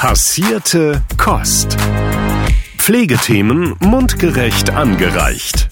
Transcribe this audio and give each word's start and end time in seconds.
Passierte 0.00 1.02
Kost. 1.18 1.76
Pflegethemen 2.78 3.76
mundgerecht 3.80 4.70
angereicht. 4.70 5.68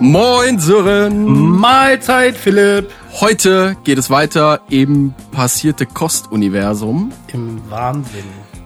Moin 0.00 0.58
Sören. 0.58 1.24
Mahlzeit 1.48 2.36
Philipp. 2.36 2.90
Heute 3.22 3.78
geht 3.84 3.96
es 3.96 4.10
weiter 4.10 4.60
im 4.68 5.14
Passierte 5.32 5.86
Kost-Universum. 5.86 7.10
Im 7.32 7.62
Wahnsinn. 7.70 8.24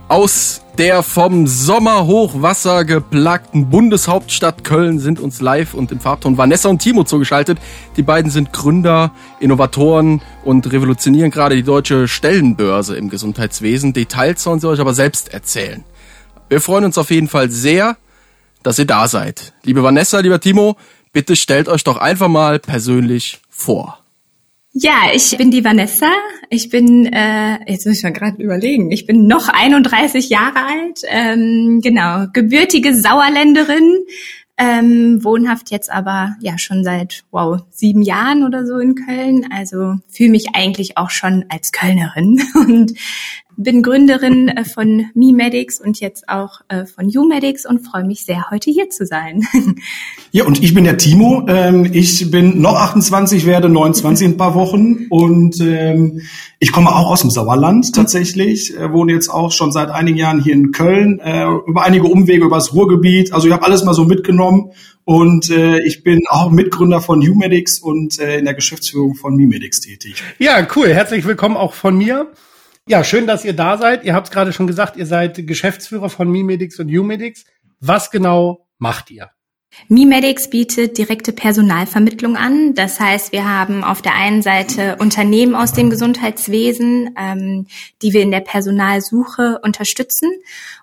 Aus 0.09 0.63
der 0.79 1.03
vom 1.03 1.47
Sommerhochwasser 1.47 2.87
geplagten 2.87 3.69
Bundeshauptstadt 3.69 4.65
Köln 4.65 5.01
sind 5.01 5.21
uns 5.21 5.43
live 5.43 5.75
und 5.75 5.93
im 5.93 6.01
Farbton 6.01 6.39
Vanessa 6.39 6.71
und 6.71 6.79
Timo 6.79 7.05
zugeschaltet. 7.05 7.59
Die 7.99 8.03
beiden 8.03 8.31
sind 8.31 8.55
Gründer, 8.55 9.13
Innovatoren 9.39 10.23
und 10.45 10.73
revolutionieren 10.73 11.31
gerade 11.31 11.57
die 11.57 11.63
deutsche 11.63 12.09
Stellenbörse 12.09 12.97
im 12.97 13.11
Gesundheitswesen. 13.11 13.93
Details 13.93 14.43
sollen 14.43 14.61
sie 14.61 14.69
euch 14.69 14.81
aber 14.81 14.95
selbst 14.95 15.35
erzählen. 15.35 15.85
Wir 16.49 16.63
freuen 16.63 16.87
uns 16.87 16.97
auf 16.97 17.11
jeden 17.11 17.29
Fall 17.29 17.51
sehr, 17.51 17.99
dass 18.63 18.79
ihr 18.79 18.87
da 18.87 19.09
seid. 19.09 19.53
Liebe 19.63 19.83
Vanessa, 19.83 20.21
lieber 20.21 20.41
Timo, 20.41 20.79
bitte 21.13 21.37
stellt 21.37 21.69
euch 21.69 21.85
doch 21.85 21.99
einfach 21.99 22.29
mal 22.29 22.59
persönlich 22.59 23.41
vor. 23.51 23.99
Ja, 24.73 25.11
ich 25.13 25.37
bin 25.37 25.51
die 25.51 25.65
Vanessa. 25.65 26.11
Ich 26.51 26.69
bin, 26.69 27.07
äh, 27.07 27.59
jetzt 27.71 27.87
muss 27.87 27.99
ich 27.99 28.03
mal 28.03 28.13
gerade 28.13 28.43
überlegen, 28.43 28.91
ich 28.91 29.07
bin 29.07 29.27
noch 29.27 29.49
31 29.49 30.29
Jahre 30.29 30.65
alt, 30.67 31.01
ähm, 31.09 31.81
genau, 31.83 32.27
gebürtige 32.33 32.95
Sauerländerin, 32.95 33.99
ähm, 34.57 35.23
wohnhaft 35.25 35.71
jetzt 35.71 35.91
aber 35.91 36.37
ja 36.41 36.59
schon 36.59 36.85
seit 36.85 37.25
wow 37.31 37.61
sieben 37.71 38.03
Jahren 38.03 38.45
oder 38.45 38.67
so 38.67 38.79
in 38.79 38.95
Köln. 38.95 39.47
Also 39.53 39.97
fühle 40.09 40.31
mich 40.31 40.55
eigentlich 40.55 40.97
auch 40.97 41.11
schon 41.11 41.45
als 41.49 41.73
Kölnerin 41.73 42.43
und 42.55 42.95
bin 43.59 43.83
Gründerin 43.83 44.49
äh, 44.49 44.65
von 44.65 45.07
MeMedics 45.15 45.81
und 45.81 46.01
jetzt 46.01 46.29
auch 46.29 46.61
äh, 46.69 46.87
von 46.87 47.09
YouMedics 47.09 47.67
und 47.67 47.81
freue 47.81 48.05
mich 48.05 48.25
sehr, 48.25 48.47
heute 48.51 48.71
hier 48.71 48.89
zu 48.89 49.05
sein. 49.05 49.47
Ja, 50.31 50.45
und 50.45 50.63
ich 50.63 50.75
bin 50.75 50.85
der 50.85 50.99
Timo. 50.99 51.47
Ähm, 51.49 51.89
ich 51.91 52.31
bin 52.31 52.61
noch 52.61 52.75
28, 52.75 53.47
werde 53.47 53.71
29 53.71 54.27
in 54.27 54.33
ein 54.35 54.37
paar 54.37 54.55
Wochen 54.55 55.07
und 55.09 55.59
ähm, 55.63 56.21
ich 56.59 56.71
komme 56.71 56.95
auch 56.95 57.11
aus 57.11 57.23
dem 57.23 57.31
Sauerland 57.31 57.95
tatsächlich, 57.95 58.77
äh, 58.77 58.93
wohne 58.93 59.15
jetzt 59.15 59.29
auch 59.29 59.53
schon 59.53 59.73
seit 59.73 59.89
einigen 59.89 60.19
Jahren 60.19 60.43
hier 60.43 60.53
in 60.53 60.71
Köln, 60.71 61.19
über 61.67 61.83
einige 61.83 62.09
Umwege 62.09 62.45
übers 62.45 62.75
Ruhrgebiet. 62.75 63.33
Also 63.33 63.47
ich 63.47 63.55
habe 63.55 63.65
alles 63.65 63.85
mal 63.85 63.95
so 63.95 64.05
mitgenommen 64.05 64.73
und 65.05 65.49
äh, 65.49 65.81
ich 65.87 66.03
bin 66.03 66.21
auch 66.29 66.51
Mitgründer 66.51 67.01
von 67.01 67.23
YouMedics 67.23 67.79
und 67.79 68.19
äh, 68.19 68.39
in 68.39 68.45
der 68.45 68.53
Geschäftsführung 68.53 69.15
von 69.15 69.35
MeMedics 69.35 69.81
tätig. 69.81 70.23
Ja, 70.39 70.67
cool. 70.77 70.89
Herzlich 70.89 71.25
willkommen 71.25 71.57
auch 71.57 71.73
von 71.73 71.97
mir. 71.97 72.31
Ja, 72.89 73.05
schön, 73.05 73.27
dass 73.27 73.45
ihr 73.45 73.53
da 73.53 73.77
seid. 73.77 74.05
Ihr 74.05 74.15
habt 74.15 74.29
es 74.29 74.33
gerade 74.33 74.55
schon 74.55 74.67
gesagt, 74.67 74.97
ihr 74.97 75.05
seid 75.05 75.47
Geschäftsführer 75.47 76.09
von 76.09 76.31
MeMedics 76.31 76.81
und 76.81 76.89
YouMedics. 76.89 77.45
Was 77.81 78.11
genau 78.11 78.67
macht 78.79 79.11
ihr? 79.11 79.31
MeMedics 79.89 80.49
bietet 80.49 80.97
direkte 80.97 81.35
Personalvermittlung 81.35 82.37
an. 82.37 82.73
Das 82.73 82.99
heißt, 82.99 83.33
wir 83.33 83.47
haben 83.47 83.85
auf 83.85 84.01
der 84.01 84.15
einen 84.15 84.41
Seite 84.41 84.97
Unternehmen 84.99 85.55
aus 85.55 85.73
dem 85.73 85.91
Gesundheitswesen, 85.91 87.15
ähm, 87.19 87.67
die 88.01 88.15
wir 88.15 88.23
in 88.23 88.31
der 88.31 88.41
Personalsuche 88.41 89.61
unterstützen 89.63 90.31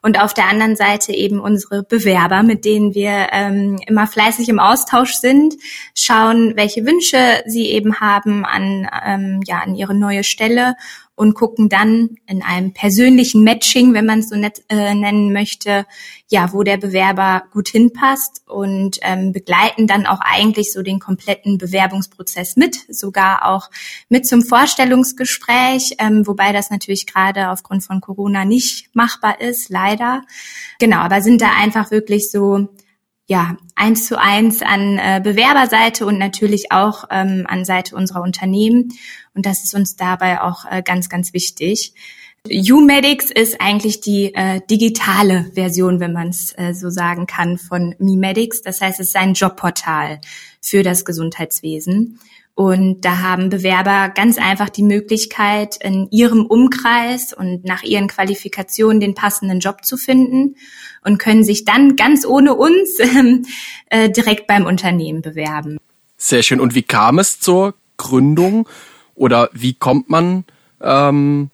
und 0.04 0.20
auf 0.20 0.36
der 0.36 0.48
anderen 0.48 0.76
Seite 0.76 1.12
eben 1.12 1.40
unsere 1.40 1.82
Bewerber, 1.82 2.44
mit 2.44 2.66
denen 2.66 2.94
wir 2.94 3.30
ähm, 3.32 3.80
immer 3.88 4.06
fleißig 4.06 4.48
im 4.50 4.60
Austausch 4.60 5.14
sind, 5.16 5.56
schauen, 5.96 6.56
welche 6.56 6.86
Wünsche 6.86 7.42
sie 7.48 7.72
eben 7.72 8.00
haben 8.00 8.46
an, 8.46 8.88
ähm, 9.06 9.42
ja, 9.48 9.62
an 9.66 9.74
ihre 9.74 9.96
neue 9.96 10.24
Stelle 10.24 10.76
und 11.16 11.34
gucken 11.34 11.70
dann 11.70 12.18
in 12.28 12.44
einem 12.44 12.74
persönlichen 12.74 13.44
Matching, 13.44 13.94
wenn 13.94 14.06
man 14.06 14.20
es 14.20 14.30
so 14.30 14.36
nett, 14.36 14.64
äh, 14.70 14.94
nennen 14.94 15.32
möchte, 15.32 15.86
ja, 16.28 16.52
wo 16.52 16.64
der 16.64 16.78
Bewerber 16.78 17.44
gut 17.54 17.70
hinpasst 17.70 18.42
und 18.48 19.00
ähm, 19.02 19.32
begleiten 19.32 19.88
dann 19.88 20.06
auch 20.06 20.20
eigentlich 20.20 20.74
so 20.74 20.82
den 20.82 21.00
kompletten 21.00 21.58
Bewerbungsprozess 21.58 22.58
mit, 22.58 22.76
sogar 22.90 23.46
auch 23.46 23.70
mit 24.10 24.28
zum 24.28 24.42
Vorstellungsgespräch, 24.42 25.96
ähm, 26.00 26.28
wobei 26.28 26.52
das 26.52 26.70
natürlich 26.70 27.06
gerade 27.06 27.50
aufgrund 27.50 27.84
von 27.84 28.02
Corona 28.02 28.44
nicht 28.44 28.94
machbar 28.94 29.40
ist, 29.40 29.70
leider. 29.70 30.24
Genau, 30.80 30.98
aber 30.98 31.22
sind 31.22 31.42
da 31.42 31.52
einfach 31.58 31.92
wirklich 31.92 32.30
so 32.30 32.68
ja, 33.28 33.58
eins 33.76 34.06
zu 34.06 34.20
eins 34.20 34.62
an 34.62 35.00
äh, 35.00 35.20
Bewerberseite 35.24 36.06
und 36.06 36.20
natürlich 36.20 36.72
auch 36.72 37.06
ähm, 37.10 37.46
an 37.48 37.66
Seite 37.66 37.96
unserer 37.96 38.22
Unternehmen. 38.22 38.94
Und 39.34 39.46
das 39.46 39.64
ist 39.64 39.74
uns 39.74 39.96
dabei 39.96 40.42
auch 40.42 40.66
äh, 40.70 40.84
ganz, 40.84 41.10
ganz 41.10 41.34
wichtig. 41.34 41.94
YouMedics 42.48 43.32
ist 43.32 43.60
eigentlich 43.60 44.02
die 44.02 44.36
äh, 44.36 44.62
digitale 44.70 45.52
Version, 45.56 46.00
wenn 46.00 46.14
man 46.14 46.30
es 46.30 46.54
äh, 46.58 46.74
so 46.74 46.92
sagen 46.92 47.26
kann, 47.26 47.58
von 47.58 47.96
MeMedics. 47.98 48.62
Das 48.62 48.82
heißt, 48.82 49.00
es 49.00 49.08
ist 49.08 49.16
ein 49.16 49.34
Jobportal 49.34 50.20
für 50.62 50.84
das 50.84 51.06
Gesundheitswesen. 51.06 52.20
Und 52.54 53.02
da 53.04 53.20
haben 53.20 53.50
Bewerber 53.50 54.10
ganz 54.10 54.38
einfach 54.38 54.70
die 54.70 54.84
Möglichkeit, 54.84 55.78
in 55.82 56.08
ihrem 56.12 56.46
Umkreis 56.46 57.34
und 57.34 57.66
nach 57.66 57.84
ihren 57.84 58.08
Qualifikationen 58.08 59.02
den 59.02 59.16
passenden 59.16 59.60
Job 59.60 59.84
zu 59.84 59.98
finden 59.98 60.56
und 61.06 61.20
können 61.20 61.44
sich 61.44 61.64
dann 61.64 61.96
ganz 61.96 62.26
ohne 62.26 62.56
uns 62.56 63.00
äh, 63.90 64.10
direkt 64.10 64.48
beim 64.48 64.66
Unternehmen 64.66 65.22
bewerben. 65.22 65.78
Sehr 66.18 66.44
schön. 66.44 66.60
Und 66.60 66.76
wie 66.76 66.84
kam 66.84 67.20
es 67.20 67.40
zur 67.40 67.76
Gründung 67.98 68.68
oder 69.14 69.50
wie 69.54 69.74
kommt 69.74 70.10
man, 70.10 70.44
ähm, 70.82 71.52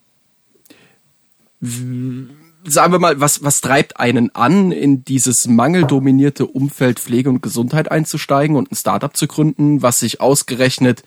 sagen 1.59 2.93
wir 2.93 2.99
mal, 2.99 3.19
was, 3.19 3.43
was 3.43 3.61
treibt 3.61 3.99
einen 3.99 4.33
an, 4.33 4.71
in 4.71 5.03
dieses 5.03 5.47
mangeldominierte 5.47 6.45
Umfeld 6.47 6.99
Pflege 6.99 7.29
und 7.29 7.43
Gesundheit 7.43 7.91
einzusteigen 7.91 8.55
und 8.55 8.71
ein 8.71 8.75
Startup 8.75 9.15
zu 9.15 9.27
gründen, 9.27 9.81
was 9.81 9.99
sich 9.99 10.21
ausgerechnet 10.21 11.03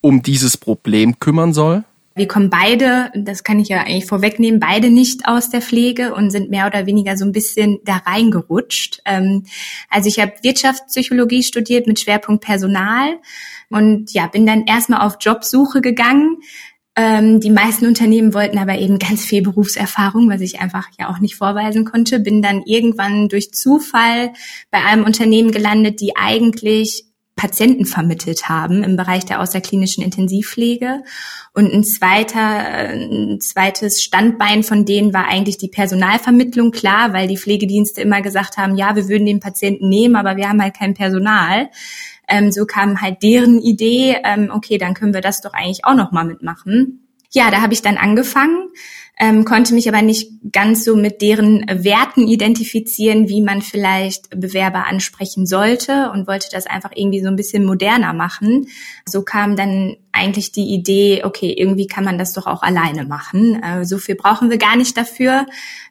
um 0.00 0.22
dieses 0.22 0.56
Problem 0.56 1.18
kümmern 1.18 1.52
soll? 1.52 1.84
Wir 2.16 2.28
kommen 2.28 2.48
beide, 2.48 3.10
das 3.14 3.42
kann 3.42 3.58
ich 3.58 3.68
ja 3.68 3.80
eigentlich 3.80 4.06
vorwegnehmen, 4.06 4.60
beide 4.60 4.90
nicht 4.90 5.26
aus 5.26 5.50
der 5.50 5.60
Pflege 5.60 6.14
und 6.14 6.30
sind 6.30 6.48
mehr 6.48 6.66
oder 6.66 6.86
weniger 6.86 7.16
so 7.16 7.24
ein 7.24 7.32
bisschen 7.32 7.80
da 7.84 7.96
reingerutscht. 7.96 9.00
Ähm, 9.04 9.44
also 9.90 10.08
ich 10.08 10.20
habe 10.20 10.32
Wirtschaftspsychologie 10.42 11.42
studiert 11.42 11.86
mit 11.86 11.98
Schwerpunkt 11.98 12.44
Personal 12.44 13.18
und 13.68 14.12
ja, 14.12 14.28
bin 14.28 14.46
dann 14.46 14.64
erstmal 14.66 15.00
auf 15.00 15.16
Jobsuche 15.20 15.80
gegangen, 15.80 16.38
ähm, 16.96 17.40
die 17.40 17.50
meisten 17.50 17.86
Unternehmen 17.86 18.34
wollten 18.34 18.58
aber 18.58 18.78
eben 18.78 18.98
ganz 18.98 19.24
viel 19.24 19.42
Berufserfahrung, 19.42 20.30
was 20.30 20.40
ich 20.40 20.60
einfach 20.60 20.86
ja 20.98 21.10
auch 21.10 21.18
nicht 21.18 21.34
vorweisen 21.34 21.84
konnte. 21.84 22.20
Bin 22.20 22.40
dann 22.40 22.62
irgendwann 22.64 23.28
durch 23.28 23.52
Zufall 23.52 24.32
bei 24.70 24.78
einem 24.84 25.04
Unternehmen 25.04 25.50
gelandet, 25.50 26.00
die 26.00 26.16
eigentlich 26.16 27.04
Patienten 27.36 27.84
vermittelt 27.84 28.48
haben 28.48 28.84
im 28.84 28.96
Bereich 28.96 29.24
der 29.24 29.40
außerklinischen 29.40 30.04
Intensivpflege. 30.04 31.02
Und 31.52 31.72
ein 31.72 31.82
zweiter, 31.82 32.40
ein 32.40 33.40
zweites 33.40 34.02
Standbein 34.02 34.62
von 34.62 34.84
denen 34.84 35.12
war 35.12 35.26
eigentlich 35.26 35.58
die 35.58 35.68
Personalvermittlung, 35.68 36.70
klar, 36.70 37.12
weil 37.12 37.26
die 37.26 37.36
Pflegedienste 37.36 38.02
immer 38.02 38.22
gesagt 38.22 38.56
haben, 38.56 38.76
ja, 38.76 38.94
wir 38.94 39.08
würden 39.08 39.26
den 39.26 39.40
Patienten 39.40 39.88
nehmen, 39.88 40.16
aber 40.16 40.36
wir 40.36 40.48
haben 40.48 40.62
halt 40.62 40.76
kein 40.76 40.94
Personal. 40.94 41.70
Ähm, 42.28 42.52
so 42.52 42.66
kam 42.66 43.00
halt 43.00 43.22
deren 43.22 43.60
Idee, 43.60 44.16
ähm, 44.24 44.50
okay, 44.52 44.78
dann 44.78 44.94
können 44.94 45.12
wir 45.12 45.20
das 45.20 45.40
doch 45.40 45.52
eigentlich 45.52 45.84
auch 45.84 45.94
noch 45.94 46.12
mal 46.12 46.24
mitmachen. 46.24 47.08
Ja, 47.32 47.50
da 47.50 47.60
habe 47.60 47.74
ich 47.74 47.82
dann 47.82 47.96
angefangen, 47.96 48.68
ähm, 49.16 49.44
konnte 49.44 49.74
mich 49.74 49.88
aber 49.88 50.02
nicht 50.02 50.30
ganz 50.52 50.84
so 50.84 50.96
mit 50.96 51.22
deren 51.22 51.64
Werten 51.68 52.26
identifizieren, 52.26 53.28
wie 53.28 53.42
man 53.42 53.62
vielleicht 53.62 54.28
Bewerber 54.30 54.86
ansprechen 54.86 55.46
sollte 55.46 56.10
und 56.10 56.26
wollte 56.26 56.48
das 56.50 56.66
einfach 56.66 56.90
irgendwie 56.94 57.20
so 57.20 57.28
ein 57.28 57.36
bisschen 57.36 57.64
moderner 57.64 58.12
machen. 58.12 58.66
So 59.06 59.22
kam 59.22 59.54
dann 59.54 59.96
eigentlich 60.10 60.50
die 60.50 60.74
Idee, 60.74 61.22
okay, 61.24 61.54
irgendwie 61.56 61.86
kann 61.86 62.04
man 62.04 62.18
das 62.18 62.32
doch 62.32 62.46
auch 62.46 62.62
alleine 62.62 63.04
machen. 63.04 63.62
Äh, 63.62 63.84
so 63.84 63.98
viel 63.98 64.16
brauchen 64.16 64.50
wir 64.50 64.58
gar 64.58 64.76
nicht 64.76 64.96
dafür. 64.96 65.46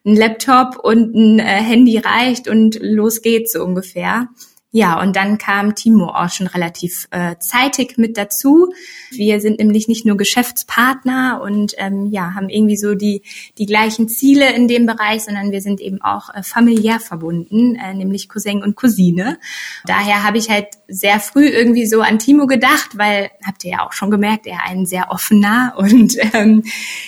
Ein 0.05 0.17
Laptop 0.17 0.77
und 0.83 1.15
ein 1.15 1.39
äh, 1.39 1.43
Handy 1.43 1.97
reicht 1.97 2.49
und 2.49 2.77
los 2.81 3.21
geht's 3.21 3.53
so 3.53 3.63
ungefähr. 3.63 4.27
Ja, 4.75 4.99
und 4.99 5.15
dann 5.15 5.37
kam 5.37 5.75
Timo 5.75 6.07
auch 6.07 6.31
schon 6.31 6.47
relativ 6.47 7.07
äh, 7.11 7.35
zeitig 7.37 7.99
mit 7.99 8.17
dazu. 8.17 8.73
Wir 9.11 9.39
sind 9.39 9.59
nämlich 9.59 9.87
nicht 9.87 10.03
nur 10.03 10.17
Geschäftspartner 10.17 11.41
und 11.43 11.75
ähm, 11.77 12.07
ja, 12.07 12.33
haben 12.33 12.49
irgendwie 12.49 12.75
so 12.75 12.95
die, 12.95 13.21
die 13.59 13.67
gleichen 13.67 14.09
Ziele 14.09 14.51
in 14.51 14.67
dem 14.67 14.87
Bereich, 14.87 15.25
sondern 15.25 15.51
wir 15.51 15.61
sind 15.61 15.79
eben 15.79 16.01
auch 16.01 16.33
äh, 16.33 16.41
familiär 16.41 16.99
verbunden, 16.99 17.75
äh, 17.75 17.93
nämlich 17.93 18.27
Cousin 18.29 18.63
und 18.63 18.75
Cousine. 18.75 19.37
Daher 19.85 20.23
habe 20.23 20.39
ich 20.39 20.49
halt 20.49 20.69
sehr 20.87 21.19
früh 21.19 21.45
irgendwie 21.45 21.85
so 21.85 22.01
an 22.01 22.17
Timo 22.17 22.47
gedacht, 22.47 22.97
weil, 22.97 23.29
habt 23.45 23.63
ihr 23.65 23.73
ja 23.73 23.85
auch 23.85 23.93
schon 23.93 24.09
gemerkt, 24.09 24.47
er 24.47 24.65
ein 24.65 24.87
sehr 24.87 25.11
offener 25.11 25.75
und 25.77 26.17
ähm, 26.33 26.63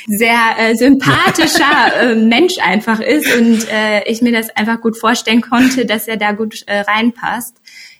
sehr 0.05 0.37
äh, 0.59 0.75
sympathischer 0.75 1.99
äh, 2.11 2.15
Mensch 2.15 2.59
einfach 2.61 2.99
ist 2.99 3.35
und 3.35 3.67
äh, 3.71 4.03
ich 4.03 4.21
mir 4.21 4.31
das 4.33 4.55
einfach 4.55 4.81
gut 4.81 4.99
vorstellen 4.99 5.41
konnte, 5.41 5.87
dass 5.87 6.07
er 6.07 6.17
da 6.17 6.31
gut 6.33 6.61
äh, 6.67 6.81
reinpasst. 6.81 7.54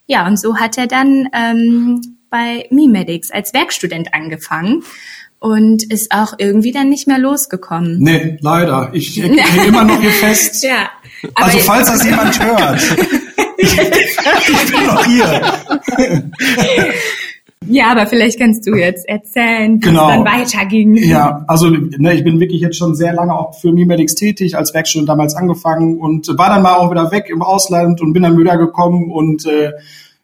Ja, 0.08 0.28
und 0.28 0.40
so 0.40 0.58
hat 0.58 0.78
er 0.78 0.88
dann 0.88 1.28
ähm, 1.34 2.18
bei 2.30 2.68
MiMedics 2.70 3.32
als 3.32 3.54
Werkstudent 3.54 4.14
angefangen 4.14 4.84
und 5.40 5.84
ist 5.92 6.12
auch 6.12 6.34
irgendwie 6.38 6.72
dann 6.72 6.90
nicht 6.90 7.08
mehr 7.08 7.20
losgekommen. 7.20 8.00
Nee, 8.00 8.38
leider. 8.42 8.90
Ich 8.94 9.22
hänge 9.22 9.42
immer 9.68 9.84
noch 9.84 10.00
hier 10.00 10.12
fest. 10.12 10.64
Ja. 10.64 10.90
Also 11.36 11.60
falls 11.60 11.88
das 11.88 12.04
jemand 12.06 12.40
hört. 12.44 12.82
Ich, 13.58 13.78
ich 13.80 14.72
bin 14.72 14.86
noch 14.86 15.06
hier. 15.06 15.42
Ja, 17.68 17.88
aber 17.92 18.06
vielleicht 18.06 18.40
kannst 18.40 18.68
du 18.68 18.76
jetzt 18.76 19.08
erzählen, 19.10 19.76
wie 19.78 19.80
Genau. 19.80 20.08
es 20.10 20.16
dann 20.16 20.26
weiterging. 20.26 20.98
Ja, 20.98 21.44
also 21.48 21.70
ne, 21.70 22.14
ich 22.14 22.24
bin 22.24 22.40
wirklich 22.40 22.62
jetzt 22.62 22.78
schon 22.78 22.94
sehr 22.96 23.14
lange 23.14 23.34
auch 23.34 23.56
für 23.60 23.72
MiMedics 23.72 24.14
tätig, 24.16 24.56
als 24.56 24.74
Werkstudent 24.74 25.10
damals 25.10 25.36
angefangen 25.36 25.98
und 26.00 26.28
war 26.38 26.50
dann 26.50 26.62
mal 26.62 26.74
auch 26.76 26.92
wieder 26.92 27.12
weg 27.12 27.26
im 27.30 27.42
Ausland 27.42 28.02
und 28.02 28.14
bin 28.14 28.22
dann 28.24 28.38
wieder 28.38 28.58
gekommen 28.58 29.12
und 29.12 29.46
äh, 29.48 29.72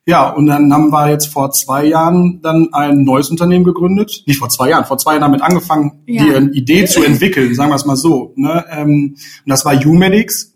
ja, 0.06 0.30
und 0.32 0.48
dann 0.48 0.74
haben 0.74 0.90
wir 0.92 1.10
jetzt 1.12 1.28
vor 1.28 1.52
zwei 1.52 1.86
Jahren 1.86 2.42
dann 2.42 2.70
ein 2.74 3.04
neues 3.04 3.30
Unternehmen 3.30 3.64
gegründet. 3.64 4.24
Nicht 4.26 4.40
vor 4.40 4.50
zwei 4.50 4.70
Jahren, 4.70 4.86
vor 4.86 4.98
zwei 4.98 5.12
Jahren 5.12 5.22
damit 5.22 5.42
angefangen, 5.44 5.92
Ja. 6.08 6.24
die 6.24 6.36
eine 6.36 6.52
Idee 6.52 6.86
zu 6.86 7.04
entwickeln, 7.04 7.54
sagen 7.54 7.70
wir 7.72 7.76
es 7.76 7.86
mal 7.86 7.96
so. 7.96 8.34
Ne? 8.36 8.66
Ähm, 8.72 9.16
und 9.16 9.50
das 9.50 9.64
war 9.64 9.74
UMedics. 9.76 10.51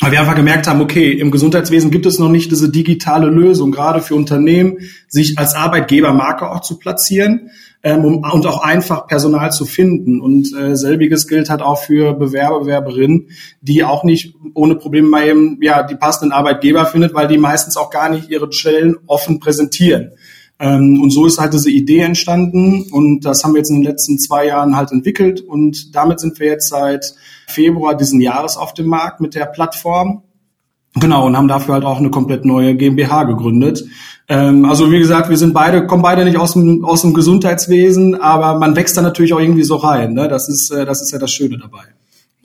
Weil 0.00 0.12
wir 0.12 0.20
einfach 0.20 0.34
gemerkt 0.34 0.66
haben, 0.66 0.82
okay, 0.82 1.10
im 1.12 1.30
Gesundheitswesen 1.30 1.90
gibt 1.90 2.04
es 2.04 2.18
noch 2.18 2.28
nicht 2.28 2.50
diese 2.50 2.70
digitale 2.70 3.28
Lösung, 3.28 3.72
gerade 3.72 4.02
für 4.02 4.14
Unternehmen, 4.14 4.76
sich 5.08 5.38
als 5.38 5.54
Arbeitgebermarke 5.54 6.50
auch 6.50 6.60
zu 6.60 6.78
platzieren 6.78 7.50
ähm, 7.82 8.04
um, 8.04 8.16
und 8.18 8.46
auch 8.46 8.62
einfach 8.62 9.06
Personal 9.06 9.52
zu 9.52 9.64
finden. 9.64 10.20
Und 10.20 10.54
äh, 10.54 10.76
selbiges 10.76 11.26
gilt 11.28 11.48
halt 11.48 11.62
auch 11.62 11.78
für 11.82 12.12
Bewerber, 12.12 12.60
Bewerberinnen, 12.60 13.30
die 13.62 13.84
auch 13.84 14.04
nicht 14.04 14.34
ohne 14.52 14.74
Probleme 14.74 15.08
mal 15.08 15.26
eben 15.26 15.58
ja, 15.62 15.82
die 15.82 15.94
passenden 15.94 16.32
Arbeitgeber 16.32 16.84
findet, 16.84 17.14
weil 17.14 17.28
die 17.28 17.38
meistens 17.38 17.78
auch 17.78 17.88
gar 17.88 18.10
nicht 18.10 18.28
ihre 18.28 18.52
Stellen 18.52 18.96
offen 19.06 19.40
präsentieren. 19.40 20.10
Ähm, 20.58 21.02
und 21.02 21.10
so 21.10 21.26
ist 21.26 21.38
halt 21.38 21.52
diese 21.52 21.70
Idee 21.70 22.00
entstanden 22.00 22.86
und 22.90 23.26
das 23.26 23.44
haben 23.44 23.52
wir 23.52 23.58
jetzt 23.58 23.70
in 23.70 23.76
den 23.76 23.84
letzten 23.84 24.18
zwei 24.18 24.46
Jahren 24.46 24.76
halt 24.76 24.90
entwickelt 24.90 25.40
und 25.40 25.94
damit 25.94 26.18
sind 26.18 26.40
wir 26.40 26.46
jetzt 26.46 26.68
seit 26.68 27.14
Februar 27.46 27.94
diesen 27.94 28.20
Jahres 28.20 28.56
auf 28.56 28.72
dem 28.72 28.86
Markt 28.86 29.20
mit 29.20 29.34
der 29.34 29.46
Plattform. 29.46 30.22
Genau, 30.98 31.26
und 31.26 31.36
haben 31.36 31.48
dafür 31.48 31.74
halt 31.74 31.84
auch 31.84 31.98
eine 31.98 32.08
komplett 32.08 32.46
neue 32.46 32.74
GmbH 32.74 33.24
gegründet. 33.24 33.84
Ähm, 34.28 34.64
also 34.64 34.90
wie 34.90 34.98
gesagt, 34.98 35.28
wir 35.28 35.36
sind 35.36 35.52
beide, 35.52 35.86
kommen 35.86 36.02
beide 36.02 36.24
nicht 36.24 36.38
aus 36.38 36.54
dem, 36.54 36.86
aus 36.86 37.02
dem 37.02 37.12
Gesundheitswesen, 37.12 38.14
aber 38.14 38.58
man 38.58 38.76
wächst 38.76 38.96
da 38.96 39.02
natürlich 39.02 39.34
auch 39.34 39.40
irgendwie 39.40 39.62
so 39.62 39.76
rein. 39.76 40.14
Ne? 40.14 40.26
Das, 40.26 40.48
ist, 40.48 40.70
äh, 40.70 40.86
das 40.86 41.02
ist 41.02 41.12
ja 41.12 41.18
das 41.18 41.32
Schöne 41.32 41.58
dabei. 41.58 41.84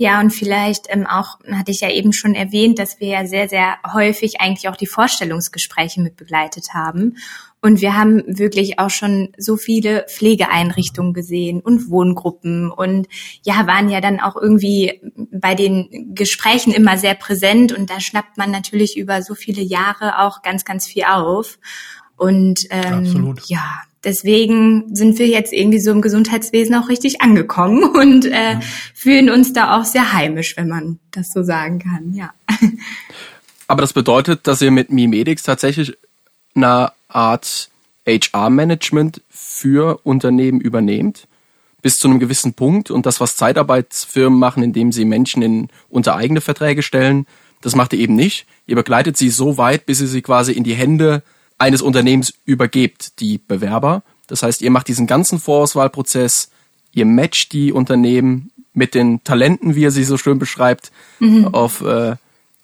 Ja, 0.02 0.20
und 0.20 0.32
vielleicht 0.32 0.88
ähm, 0.90 1.06
auch, 1.06 1.38
hatte 1.52 1.70
ich 1.70 1.82
ja 1.82 1.92
eben 1.92 2.12
schon 2.12 2.34
erwähnt, 2.34 2.80
dass 2.80 3.00
wir 3.00 3.08
ja 3.10 3.28
sehr, 3.28 3.48
sehr 3.48 3.78
häufig 3.94 4.42
eigentlich 4.42 4.68
auch 4.68 4.76
die 4.76 4.88
Vorstellungsgespräche 4.88 6.02
mit 6.02 6.16
begleitet 6.16 6.74
haben. 6.74 7.18
Und 7.62 7.82
wir 7.82 7.96
haben 7.96 8.24
wirklich 8.26 8.80
auch 8.80 8.90
schon 8.90 9.30
so 9.38 9.58
viele 9.58 10.08
Pflegeeinrichtungen 10.10 11.14
gesehen 11.14 11.62
und 11.62 11.92
Wohngruppen 11.92 12.72
und 12.72 13.10
ja, 13.44 13.68
waren 13.68 13.90
ja 13.90 14.02
dann 14.02 14.20
auch 14.20 14.36
irgendwie 14.36 15.00
bei 15.32 15.54
den 15.54 16.16
Gesprächen 16.16 16.74
immer 16.74 16.98
sehr 16.98 17.14
präsent 17.14 17.72
und 17.72 17.92
da 17.92 18.00
schnappt 18.00 18.40
man 18.40 18.50
natürlich 18.50 18.98
über 18.98 19.22
so 19.22 19.36
viele 19.36 19.62
Jahre 19.62 20.18
auch 20.18 20.42
ganz, 20.42 20.66
ganz 20.66 20.88
viel 20.88 21.04
auf. 21.04 21.60
Und 22.18 22.66
ähm, 22.72 23.06
Absolut. 23.06 23.46
ja, 23.46 23.84
deswegen 24.04 24.96
sind 24.96 25.20
wir 25.20 25.28
jetzt 25.28 25.54
irgendwie 25.54 25.80
so 25.80 25.92
im 25.92 26.02
Gesundheitswesen 26.02 26.76
auch 26.76 26.90
richtig 26.90 27.22
angekommen 27.22 27.84
und 27.96 28.26
äh, 28.26 28.60
fühlen 28.94 29.30
uns 29.30 29.54
da 29.54 29.78
auch 29.78 29.86
sehr 29.86 30.14
heimisch, 30.14 30.58
wenn 30.58 30.68
man 30.68 31.00
das 31.12 31.32
so 31.32 31.44
sagen 31.44 31.80
kann, 31.80 32.14
ja. 32.14 32.34
Aber 33.68 33.82
das 33.82 33.94
bedeutet, 33.94 34.48
dass 34.48 34.62
ihr 34.62 34.72
mit 34.72 34.92
MiMedix 34.92 35.44
tatsächlich 35.44 35.98
eine 36.56 36.92
Art 37.08 37.70
HR-Management 38.06 39.22
für 39.30 40.02
Unternehmen 40.04 40.60
übernehmt, 40.60 41.28
bis 41.82 41.98
zu 41.98 42.10
einem 42.10 42.20
gewissen 42.20 42.54
Punkt. 42.54 42.92
Und 42.92 43.06
das, 43.06 43.22
was 43.22 43.38
Zeitarbeitsfirmen 43.38 44.38
machen, 44.38 44.62
indem 44.62 44.92
sie 44.92 45.06
Menschen 45.06 45.42
in, 45.42 45.70
unter 45.88 46.18
eigene 46.18 46.42
Verträge 46.42 46.84
stellen, 46.84 47.26
das 47.62 47.76
macht 47.76 47.94
ihr 47.94 48.00
eben 48.00 48.16
nicht. 48.16 48.46
Ihr 48.68 48.76
begleitet 48.76 49.16
sie 49.16 49.30
so 49.30 49.58
weit, 49.58 49.86
bis 49.86 50.02
ihr 50.02 50.08
sie 50.08 50.22
quasi 50.22 50.52
in 50.52 50.66
die 50.66 50.74
Hände 50.74 51.24
eines 51.62 51.82
Unternehmens 51.82 52.34
übergebt, 52.46 53.20
die 53.20 53.38
Bewerber. 53.38 54.04
Das 54.28 54.44
heißt, 54.44 54.62
ihr 54.62 54.72
macht 54.72 54.88
diesen 54.88 55.08
ganzen 55.08 55.40
Vorauswahlprozess, 55.40 56.50
ihr 56.92 57.06
matcht 57.06 57.54
die 57.54 57.72
Unternehmen 57.72 58.52
mit 58.74 58.96
den 58.96 59.24
Talenten, 59.24 59.76
wie 59.76 59.82
ihr 59.82 59.92
sie 59.92 60.04
so 60.04 60.18
schön 60.18 60.40
beschreibt, 60.40 60.92
auf 61.52 61.82
äh, 61.82 62.16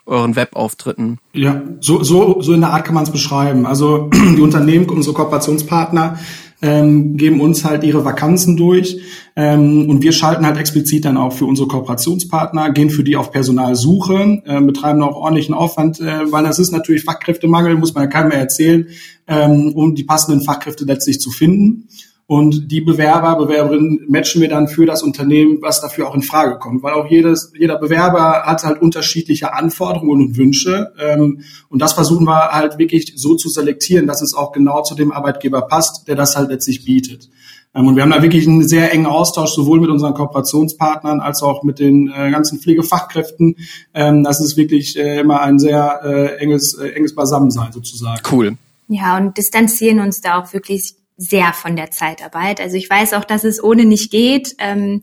euren 0.05 0.35
Webauftritten. 0.35 1.19
Ja, 1.33 1.61
so, 1.79 2.01
so, 2.03 2.41
so 2.41 2.53
in 2.53 2.61
der 2.61 2.71
Art 2.71 2.85
kann 2.85 2.95
man 2.95 3.03
es 3.03 3.11
beschreiben. 3.11 3.65
Also 3.65 4.09
die 4.13 4.41
Unternehmen, 4.41 4.89
unsere 4.89 5.13
Kooperationspartner, 5.13 6.17
ähm, 6.61 7.17
geben 7.17 7.39
uns 7.39 7.63
halt 7.63 7.83
ihre 7.83 8.03
Vakanzen 8.03 8.57
durch 8.57 8.99
ähm, 9.35 9.89
und 9.89 10.01
wir 10.01 10.11
schalten 10.11 10.45
halt 10.45 10.57
explizit 10.57 11.05
dann 11.05 11.17
auch 11.17 11.33
für 11.33 11.45
unsere 11.45 11.67
Kooperationspartner, 11.67 12.71
gehen 12.71 12.89
für 12.89 13.03
die 13.03 13.15
auf 13.15 13.31
Personalsuche, 13.31 14.41
äh, 14.45 14.61
betreiben 14.61 15.03
auch 15.03 15.15
ordentlichen 15.15 15.53
Aufwand, 15.53 15.99
äh, 15.99 16.31
weil 16.31 16.43
das 16.43 16.57
ist 16.57 16.71
natürlich 16.71 17.03
Fachkräftemangel, 17.03 17.77
muss 17.77 17.93
man 17.93 18.05
ja 18.05 18.09
keinem 18.09 18.29
mehr 18.29 18.39
erzählen, 18.39 18.87
ähm, 19.27 19.73
um 19.75 19.93
die 19.93 20.03
passenden 20.03 20.41
Fachkräfte 20.41 20.85
letztlich 20.85 21.19
zu 21.19 21.29
finden. 21.29 21.87
Und 22.29 22.69
die 22.69 22.81
Bewerber, 22.81 23.37
Bewerberinnen 23.37 24.05
matchen 24.09 24.41
wir 24.41 24.49
dann 24.49 24.67
für 24.67 24.85
das 24.85 25.01
Unternehmen, 25.01 25.59
was 25.61 25.79
dafür 25.79 26.09
auch 26.09 26.13
in 26.13 26.21
Frage 26.21 26.59
kommt. 26.59 26.83
Weil 26.83 26.93
auch 26.93 27.09
jedes, 27.09 27.53
jeder 27.57 27.79
Bewerber 27.79 28.43
hat 28.45 28.65
halt 28.65 28.81
unterschiedliche 28.81 29.53
Anforderungen 29.53 30.27
und 30.27 30.37
Wünsche. 30.37 30.91
Ähm, 30.99 31.43
und 31.69 31.81
das 31.81 31.93
versuchen 31.93 32.25
wir 32.25 32.49
halt 32.49 32.77
wirklich 32.77 33.13
so 33.15 33.35
zu 33.35 33.47
selektieren, 33.47 34.07
dass 34.07 34.21
es 34.21 34.33
auch 34.33 34.51
genau 34.51 34.83
zu 34.83 34.93
dem 34.93 35.13
Arbeitgeber 35.13 35.61
passt, 35.61 36.09
der 36.09 36.15
das 36.15 36.35
halt 36.35 36.49
letztlich 36.49 36.83
bietet. 36.83 37.29
Ähm, 37.73 37.87
und 37.87 37.95
wir 37.95 38.03
haben 38.03 38.11
da 38.11 38.21
wirklich 38.21 38.45
einen 38.45 38.67
sehr 38.67 38.91
engen 38.91 39.05
Austausch, 39.05 39.51
sowohl 39.51 39.79
mit 39.79 39.89
unseren 39.89 40.13
Kooperationspartnern 40.13 41.21
als 41.21 41.41
auch 41.41 41.63
mit 41.63 41.79
den 41.79 42.11
äh, 42.13 42.29
ganzen 42.29 42.59
Pflegefachkräften. 42.59 43.55
Ähm, 43.93 44.25
das 44.25 44.41
ist 44.41 44.57
wirklich 44.57 44.97
äh, 44.97 45.21
immer 45.21 45.39
ein 45.39 45.59
sehr 45.59 46.01
äh, 46.03 46.43
enges, 46.43 46.73
enges 46.73 47.15
Beisammensein 47.15 47.71
sozusagen. 47.71 48.21
Cool. 48.29 48.57
Ja, 48.89 49.15
und 49.15 49.37
distanzieren 49.37 50.01
uns 50.01 50.19
da 50.19 50.41
auch 50.41 50.51
wirklich 50.51 50.95
sehr 51.19 51.51
von 51.51 51.75
der 51.75 51.89
Zeitarbeit. 51.89 52.61
Also 52.61 52.77
ich 52.77 52.87
weiß 52.87 53.13
auch, 53.13 53.25
dass 53.25 53.43
es 53.43 53.61
ohne 53.61 53.85
nicht 53.85 54.11
geht, 54.11 54.55
ähm, 54.59 55.01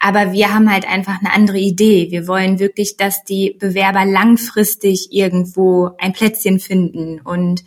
aber 0.00 0.32
wir 0.32 0.52
haben 0.52 0.70
halt 0.70 0.88
einfach 0.88 1.20
eine 1.20 1.32
andere 1.32 1.58
Idee. 1.58 2.08
Wir 2.10 2.26
wollen 2.26 2.58
wirklich, 2.58 2.96
dass 2.96 3.22
die 3.22 3.56
Bewerber 3.60 4.04
langfristig 4.04 5.12
irgendwo 5.12 5.90
ein 5.98 6.12
Plätzchen 6.12 6.58
finden 6.58 7.20
und 7.20 7.62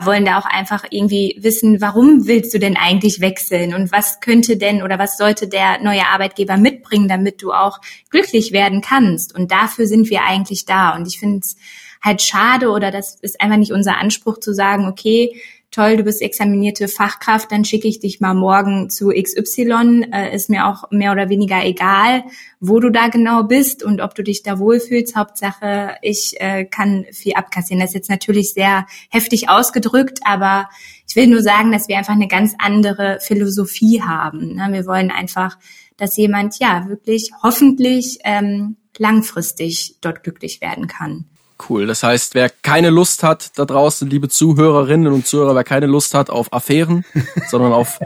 wollen 0.00 0.24
da 0.24 0.40
auch 0.40 0.44
einfach 0.44 0.84
irgendwie 0.90 1.38
wissen, 1.40 1.80
warum 1.80 2.26
willst 2.26 2.52
du 2.52 2.58
denn 2.58 2.76
eigentlich 2.76 3.20
wechseln 3.20 3.74
und 3.74 3.92
was 3.92 4.18
könnte 4.18 4.56
denn 4.56 4.82
oder 4.82 4.98
was 4.98 5.16
sollte 5.16 5.46
der 5.46 5.80
neue 5.80 6.06
Arbeitgeber 6.08 6.56
mitbringen, 6.56 7.06
damit 7.06 7.42
du 7.42 7.52
auch 7.52 7.78
glücklich 8.10 8.50
werden 8.50 8.80
kannst. 8.80 9.32
Und 9.32 9.52
dafür 9.52 9.86
sind 9.86 10.10
wir 10.10 10.24
eigentlich 10.24 10.64
da. 10.64 10.96
Und 10.96 11.06
ich 11.06 11.20
finde 11.20 11.38
es 11.44 11.56
halt 12.02 12.22
schade 12.22 12.70
oder 12.70 12.90
das 12.90 13.16
ist 13.20 13.40
einfach 13.40 13.56
nicht 13.56 13.72
unser 13.72 13.98
Anspruch 13.98 14.38
zu 14.38 14.52
sagen, 14.52 14.86
okay, 14.86 15.40
toll, 15.76 15.98
du 15.98 16.04
bist 16.04 16.22
examinierte 16.22 16.88
Fachkraft, 16.88 17.52
dann 17.52 17.64
schicke 17.64 17.86
ich 17.86 18.00
dich 18.00 18.18
mal 18.20 18.34
morgen 18.34 18.88
zu 18.88 19.10
XY. 19.10 20.06
Äh, 20.10 20.34
ist 20.34 20.48
mir 20.48 20.66
auch 20.66 20.90
mehr 20.90 21.12
oder 21.12 21.28
weniger 21.28 21.64
egal, 21.64 22.24
wo 22.60 22.80
du 22.80 22.90
da 22.90 23.08
genau 23.08 23.42
bist 23.42 23.84
und 23.84 24.00
ob 24.00 24.14
du 24.14 24.22
dich 24.22 24.42
da 24.42 24.58
wohlfühlst. 24.58 25.16
Hauptsache, 25.16 25.96
ich 26.00 26.40
äh, 26.40 26.64
kann 26.64 27.04
viel 27.12 27.34
abkassieren. 27.34 27.80
Das 27.80 27.90
ist 27.90 27.94
jetzt 27.94 28.10
natürlich 28.10 28.54
sehr 28.54 28.86
heftig 29.10 29.50
ausgedrückt, 29.50 30.20
aber 30.24 30.70
ich 31.06 31.14
will 31.14 31.26
nur 31.26 31.42
sagen, 31.42 31.72
dass 31.72 31.88
wir 31.88 31.98
einfach 31.98 32.14
eine 32.14 32.28
ganz 32.28 32.54
andere 32.58 33.18
Philosophie 33.20 34.02
haben. 34.02 34.54
Ne? 34.54 34.68
Wir 34.70 34.86
wollen 34.86 35.10
einfach, 35.10 35.58
dass 35.98 36.16
jemand 36.16 36.58
ja 36.58 36.88
wirklich 36.88 37.32
hoffentlich 37.42 38.18
ähm, 38.24 38.76
langfristig 38.96 39.96
dort 40.00 40.22
glücklich 40.22 40.62
werden 40.62 40.86
kann. 40.86 41.26
Cool. 41.68 41.86
Das 41.86 42.02
heißt, 42.02 42.34
wer 42.34 42.50
keine 42.50 42.90
Lust 42.90 43.22
hat 43.22 43.58
da 43.58 43.64
draußen, 43.64 44.08
liebe 44.10 44.28
Zuhörerinnen 44.28 45.12
und 45.12 45.26
Zuhörer, 45.26 45.54
wer 45.54 45.64
keine 45.64 45.86
Lust 45.86 46.14
hat 46.14 46.28
auf 46.30 46.52
Affären, 46.52 47.04
sondern 47.48 47.72
auf, 47.72 47.98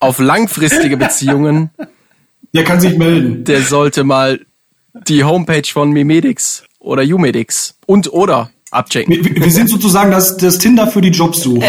auf 0.00 0.18
langfristige 0.18 0.96
Beziehungen, 0.96 1.70
Der 2.54 2.64
kann 2.64 2.80
sich 2.80 2.96
melden. 2.96 3.44
der 3.44 3.62
sollte 3.62 4.02
mal 4.04 4.40
die 5.06 5.24
Homepage 5.24 5.68
von 5.70 5.90
Mimedix 5.90 6.64
oder 6.78 7.02
Umedix 7.02 7.74
und 7.84 8.12
oder 8.12 8.50
abchecken. 8.76 9.24
Wir, 9.24 9.42
wir 9.42 9.50
sind 9.50 9.68
sozusagen 9.68 10.10
das, 10.10 10.36
das 10.36 10.58
Tinder 10.58 10.86
für 10.86 11.00
die 11.00 11.10
Jobsuche. 11.10 11.64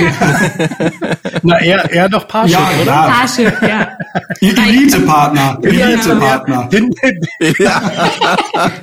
Na, 1.42 1.60
eher, 1.60 1.90
eher 1.90 2.08
doch 2.08 2.26
Parship, 2.28 2.52
Ja, 2.58 2.70
oder? 2.74 2.82
klar. 2.82 3.10
Parship, 3.10 3.62
ja. 3.62 3.88
Elite-Partner. 4.40 5.58
Elite-Partner. 5.62 6.68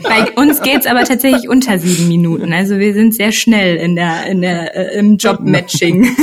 Bei 0.03 0.31
uns 0.35 0.61
geht's 0.61 0.85
aber 0.85 1.03
tatsächlich 1.03 1.49
unter 1.49 1.79
sieben 1.79 2.07
Minuten. 2.07 2.53
Also 2.53 2.77
wir 2.79 2.93
sind 2.93 3.15
sehr 3.15 3.31
schnell 3.31 3.77
in 3.77 3.95
der, 3.95 4.27
in 4.27 4.41
der, 4.41 4.75
äh, 4.75 4.99
im 4.99 5.17
Jobmatching. 5.17 6.15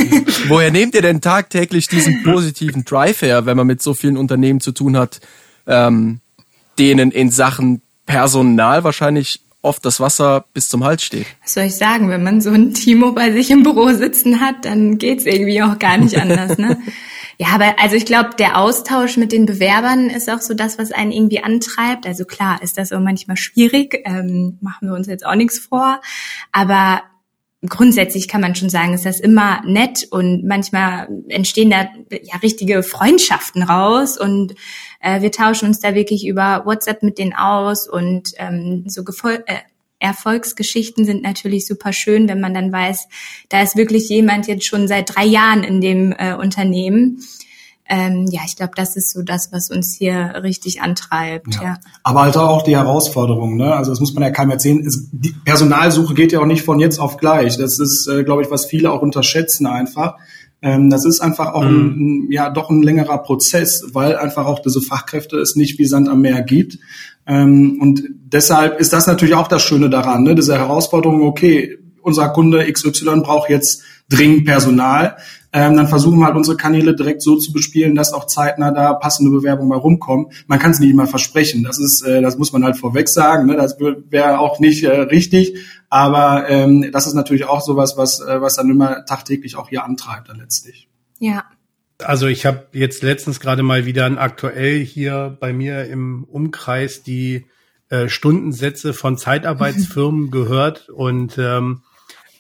Woher 0.49 0.71
nehmt 0.71 0.95
ihr 0.95 1.03
denn 1.03 1.21
tagtäglich 1.21 1.89
diesen 1.89 2.23
positiven 2.23 2.85
Drive 2.85 3.23
her, 3.23 3.47
wenn 3.47 3.57
man 3.57 3.67
mit 3.67 3.83
so 3.83 3.95
vielen 3.95 4.17
Unternehmen 4.17 4.61
zu 4.61 4.73
tun 4.73 4.97
hat, 4.97 5.21
ähm, 5.67 6.21
denen 6.79 7.11
in 7.11 7.31
Sachen 7.31 7.81
Personal 8.07 8.85
wahrscheinlich 8.85 9.41
oft 9.65 9.85
das 9.85 10.01
Wasser 10.01 10.45
bis 10.53 10.69
zum 10.69 10.85
Hals 10.85 11.03
steht. 11.03 11.27
Was 11.43 11.55
soll 11.55 11.65
ich 11.65 11.77
sagen, 11.77 12.11
wenn 12.11 12.23
man 12.23 12.41
so 12.41 12.51
ein 12.51 12.75
Timo 12.75 13.13
bei 13.13 13.33
sich 13.33 13.51
im 13.51 13.63
Büro 13.63 13.93
sitzen 13.93 14.41
hat, 14.41 14.65
dann 14.65 14.99
geht's 14.99 15.25
irgendwie 15.25 15.63
auch 15.63 15.79
gar 15.79 15.99
nicht 15.99 16.17
anders, 16.17 16.59
ne? 16.59 16.79
Ja, 17.37 17.49
aber 17.49 17.81
also 17.81 17.97
ich 17.97 18.07
glaube, 18.07 18.31
der 18.39 18.59
Austausch 18.59 19.17
mit 19.17 19.33
den 19.33 19.45
Bewerbern 19.45 20.09
ist 20.09 20.31
auch 20.31 20.41
so 20.41 20.55
das, 20.55 20.79
was 20.79 20.93
einen 20.93 21.11
irgendwie 21.11 21.43
antreibt. 21.43 22.07
Also 22.07 22.25
klar 22.25 22.63
ist 22.63 22.79
das 22.79 22.93
auch 22.93 23.01
manchmal 23.01 23.37
schwierig, 23.37 24.03
ähm, 24.05 24.59
machen 24.61 24.89
wir 24.89 24.95
uns 24.95 25.09
jetzt 25.09 25.27
auch 25.27 25.35
nichts 25.35 25.59
vor. 25.59 26.01
Aber 26.53 27.03
grundsätzlich 27.69 28.29
kann 28.29 28.41
man 28.41 28.55
schon 28.55 28.69
sagen, 28.69 28.95
ist 28.95 29.07
das 29.07 29.21
immer 29.21 29.63
nett 29.65 30.07
und 30.11 30.45
manchmal 30.45 31.09
entstehen 31.29 31.71
da 31.71 31.89
ja 32.11 32.37
richtige 32.43 32.83
Freundschaften 32.83 33.63
raus 33.63 34.19
und 34.19 34.55
äh, 35.05 35.21
wir 35.21 35.31
tauschen 35.31 35.69
uns 35.69 35.81
da 35.81 35.95
wirklich 35.95 36.27
über 36.27 36.63
WhatsApp 36.65 37.03
mit 37.03 37.19
denen 37.19 37.35
aus 37.35 37.89
und 37.89 38.33
ähm, 38.39 38.85
so 38.87 39.05
Gefol 39.05 39.45
äh, 39.47 39.59
Erfolgsgeschichten 40.01 41.05
sind 41.05 41.23
natürlich 41.23 41.67
super 41.67 41.93
schön, 41.93 42.29
wenn 42.29 42.41
man 42.41 42.53
dann 42.53 42.73
weiß, 42.73 43.07
da 43.49 43.63
ist 43.63 43.77
wirklich 43.77 44.09
jemand 44.09 44.49
jetzt 44.49 44.67
schon 44.67 44.89
seit 44.89 45.15
drei 45.15 45.25
Jahren 45.25 45.63
in 45.63 45.81
dem 45.81 46.13
äh, 46.13 46.35
Unternehmen 46.35 47.23
ähm, 47.87 48.27
ja, 48.31 48.41
ich 48.47 48.57
glaube, 48.57 48.73
das 48.75 48.97
ist 48.97 49.13
so 49.13 49.23
das, 49.23 49.53
was 49.53 49.71
uns 49.71 49.95
hier 49.95 50.41
richtig 50.43 50.81
antreibt. 50.81 51.57
Ja. 51.57 51.63
ja. 51.63 51.79
Aber 52.03 52.23
halt 52.23 52.37
auch 52.37 52.63
die 52.63 52.77
Herausforderung. 52.77 53.57
Ne? 53.57 53.75
Also 53.75 53.93
das 53.93 54.01
muss 54.01 54.15
man 54.15 54.23
ja 54.23 54.31
keinem 54.31 54.53
erzählen. 54.53 54.83
Es, 54.87 55.09
die 55.13 55.35
Personalsuche 55.45 56.15
geht 56.15 56.33
ja 56.33 56.41
auch 56.41 56.47
nicht 56.47 56.63
von 56.63 56.81
jetzt 56.81 56.99
auf 56.99 57.19
gleich. 57.19 57.59
Das 57.59 57.79
ist, 57.79 58.09
äh, 58.09 58.25
glaube 58.25 58.43
ich, 58.43 58.51
was 58.51 58.65
viele 58.65 58.91
auch 58.91 59.03
unterschätzen 59.03 59.67
einfach. 59.67 60.17
Ähm, 60.65 60.89
das 60.89 61.05
ist 61.05 61.21
einfach 61.21 61.53
auch 61.53 61.63
mhm. 61.63 62.25
ein, 62.25 62.33
ja 62.33 62.49
doch 62.49 62.71
ein 62.71 62.83
längerer 62.83 63.19
Prozess, 63.19 63.85
weil 63.93 64.17
einfach 64.17 64.47
auch 64.47 64.61
diese 64.61 64.81
Fachkräfte 64.81 65.37
es 65.37 65.57
nicht 65.57 65.79
wie 65.79 65.85
Sand 65.85 66.09
am 66.09 66.23
Meer 66.23 66.43
gibt. 66.43 66.79
Ähm, 67.27 67.79
und 67.81 68.03
deshalb 68.25 68.81
ist 68.81 68.95
das 68.95 69.07
natürlich 69.07 69.35
auch 69.35 69.49
das 69.49 69.63
Schöne 69.63 69.91
daran, 69.91 70.23
ne? 70.23 70.35
diese 70.35 70.59
Herausforderung. 70.59 71.23
Okay, 71.23 71.77
unser 72.01 72.31
Kunde 72.31 72.71
XY 72.73 73.21
braucht 73.21 73.51
jetzt 73.51 73.83
dringend 74.09 74.47
Personal 74.47 75.17
ähm, 75.57 75.77
dann 75.77 75.87
versuchen 75.87 76.19
wir 76.19 76.27
halt 76.27 76.35
unsere 76.35 76.57
Kanäle 76.57 76.97
direkt 76.97 77.23
so 77.23 77.37
zu 77.37 77.53
bespielen, 77.53 77.95
dass 77.95 78.13
auch 78.13 78.27
zeitnah 78.27 78.73
da 78.73 78.93
passende 78.93 79.31
Bewerbungen 79.31 79.71
bei 79.71 79.77
rumkommen. 79.77 80.27
Man 80.49 80.59
kann 80.59 80.73
es 80.73 80.81
nicht 80.81 80.91
immer 80.91 81.07
versprechen. 81.07 81.63
Das 81.63 81.79
ist, 81.79 82.03
äh, 82.03 82.21
das 82.21 82.37
muss 82.39 82.53
man 82.53 82.65
halt 82.65 82.77
vorweg 82.77 83.09
sagen. 83.09 83.47
Ne? 83.47 83.55
Das 83.55 83.79
wäre 83.79 84.41
auch 84.41 84.59
nicht 84.59 84.83
äh, 84.83 84.91
richtig. 85.03 85.57
Aber 85.95 86.51
ähm, 86.51 86.91
das 86.91 87.07
ist 87.07 87.15
natürlich 87.15 87.45
auch 87.45 87.61
sowas, 87.61 87.97
was, 87.97 88.19
äh, 88.19 88.41
was 88.41 88.57
dann 88.57 88.69
immer 88.69 89.05
tagtäglich 89.05 89.55
auch 89.55 89.69
hier 89.69 89.85
antreibt 89.85 90.29
dann 90.29 90.41
letztlich. 90.41 90.89
Ja. 91.21 91.45
Also 92.03 92.27
ich 92.27 92.47
habe 92.47 92.67
jetzt 92.73 93.05
letztens 93.05 93.39
gerade 93.39 93.63
mal 93.63 93.87
wieder 93.87 94.05
ein 94.05 94.19
aktuell 94.19 94.85
hier 94.85 95.37
bei 95.39 95.53
mir 95.53 95.85
im 95.85 96.25
Umkreis 96.25 97.05
die 97.05 97.47
äh, 97.91 98.09
Stundensätze 98.09 98.93
von 98.93 99.17
Zeitarbeitsfirmen 99.17 100.31
gehört 100.33 100.89
und 100.89 101.39
ähm, 101.39 101.85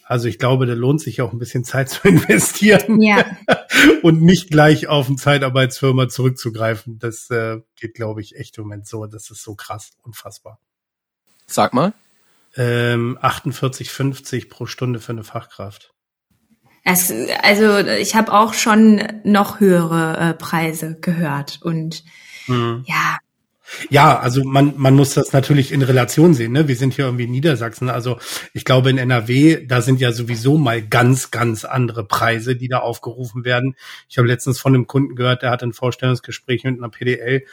also 0.02 0.26
ich 0.26 0.40
glaube, 0.40 0.66
da 0.66 0.74
lohnt 0.74 1.00
sich 1.00 1.22
auch 1.22 1.32
ein 1.32 1.38
bisschen 1.38 1.62
Zeit 1.62 1.90
zu 1.90 2.00
investieren 2.08 3.00
ja. 3.00 3.24
und 4.02 4.20
nicht 4.20 4.50
gleich 4.50 4.88
auf 4.88 5.06
eine 5.06 5.14
Zeitarbeitsfirma 5.14 6.08
zurückzugreifen. 6.08 6.98
Das 6.98 7.30
äh, 7.30 7.60
geht, 7.76 7.94
glaube 7.94 8.20
ich, 8.20 8.34
echt 8.34 8.58
im 8.58 8.64
Moment 8.64 8.88
so. 8.88 9.06
Das 9.06 9.30
ist 9.30 9.44
so 9.44 9.54
krass, 9.54 9.92
unfassbar. 10.02 10.58
Sag 11.46 11.72
mal. 11.72 11.94
Ähm, 12.56 13.18
48,50 13.20 14.48
pro 14.48 14.66
Stunde 14.66 15.00
für 15.00 15.12
eine 15.12 15.24
Fachkraft. 15.24 15.92
Es, 16.84 17.12
also 17.42 17.78
ich 17.78 18.14
habe 18.14 18.32
auch 18.32 18.54
schon 18.54 19.02
noch 19.24 19.58
höhere 19.58 20.18
äh, 20.18 20.34
Preise 20.34 20.98
gehört 21.00 21.60
und 21.62 22.04
mhm. 22.46 22.84
ja, 22.86 23.18
ja, 23.88 24.18
also 24.18 24.44
man, 24.44 24.74
man 24.76 24.94
muss 24.94 25.14
das 25.14 25.32
natürlich 25.32 25.72
in 25.72 25.82
Relation 25.82 26.34
sehen. 26.34 26.52
Ne? 26.52 26.68
Wir 26.68 26.76
sind 26.76 26.94
hier 26.94 27.06
irgendwie 27.06 27.24
in 27.24 27.30
Niedersachsen. 27.30 27.88
Also 27.88 28.18
ich 28.52 28.64
glaube 28.64 28.90
in 28.90 28.98
NRW, 28.98 29.66
da 29.66 29.80
sind 29.80 30.00
ja 30.00 30.12
sowieso 30.12 30.58
mal 30.58 30.82
ganz, 30.82 31.30
ganz 31.30 31.64
andere 31.64 32.04
Preise, 32.04 32.56
die 32.56 32.68
da 32.68 32.78
aufgerufen 32.78 33.44
werden. 33.44 33.74
Ich 34.08 34.18
habe 34.18 34.28
letztens 34.28 34.60
von 34.60 34.74
einem 34.74 34.86
Kunden 34.86 35.16
gehört, 35.16 35.42
der 35.42 35.50
hatte 35.50 35.66
ein 35.66 35.72
Vorstellungsgespräch 35.72 36.64
mit 36.64 36.78
einer 36.78 36.90
PDL 36.90 37.44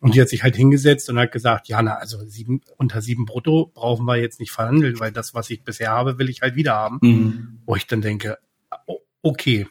und 0.00 0.14
die 0.14 0.20
hat 0.20 0.28
sich 0.28 0.42
halt 0.42 0.56
hingesetzt 0.56 1.08
und 1.08 1.18
hat 1.18 1.32
gesagt, 1.32 1.68
ja, 1.68 1.80
na, 1.82 1.94
also 1.94 2.18
sieben, 2.26 2.60
unter 2.76 3.00
sieben 3.00 3.24
brutto 3.24 3.70
brauchen 3.72 4.04
wir 4.04 4.16
jetzt 4.16 4.40
nicht 4.40 4.52
verhandeln, 4.52 5.00
weil 5.00 5.10
das, 5.10 5.34
was 5.34 5.48
ich 5.50 5.64
bisher 5.64 5.90
habe, 5.90 6.18
will 6.18 6.28
ich 6.28 6.42
halt 6.42 6.54
wieder 6.54 6.74
haben. 6.74 6.98
Mhm. 7.00 7.58
Wo 7.64 7.76
ich 7.76 7.86
dann 7.86 8.02
denke, 8.02 8.38
okay, 9.22 9.66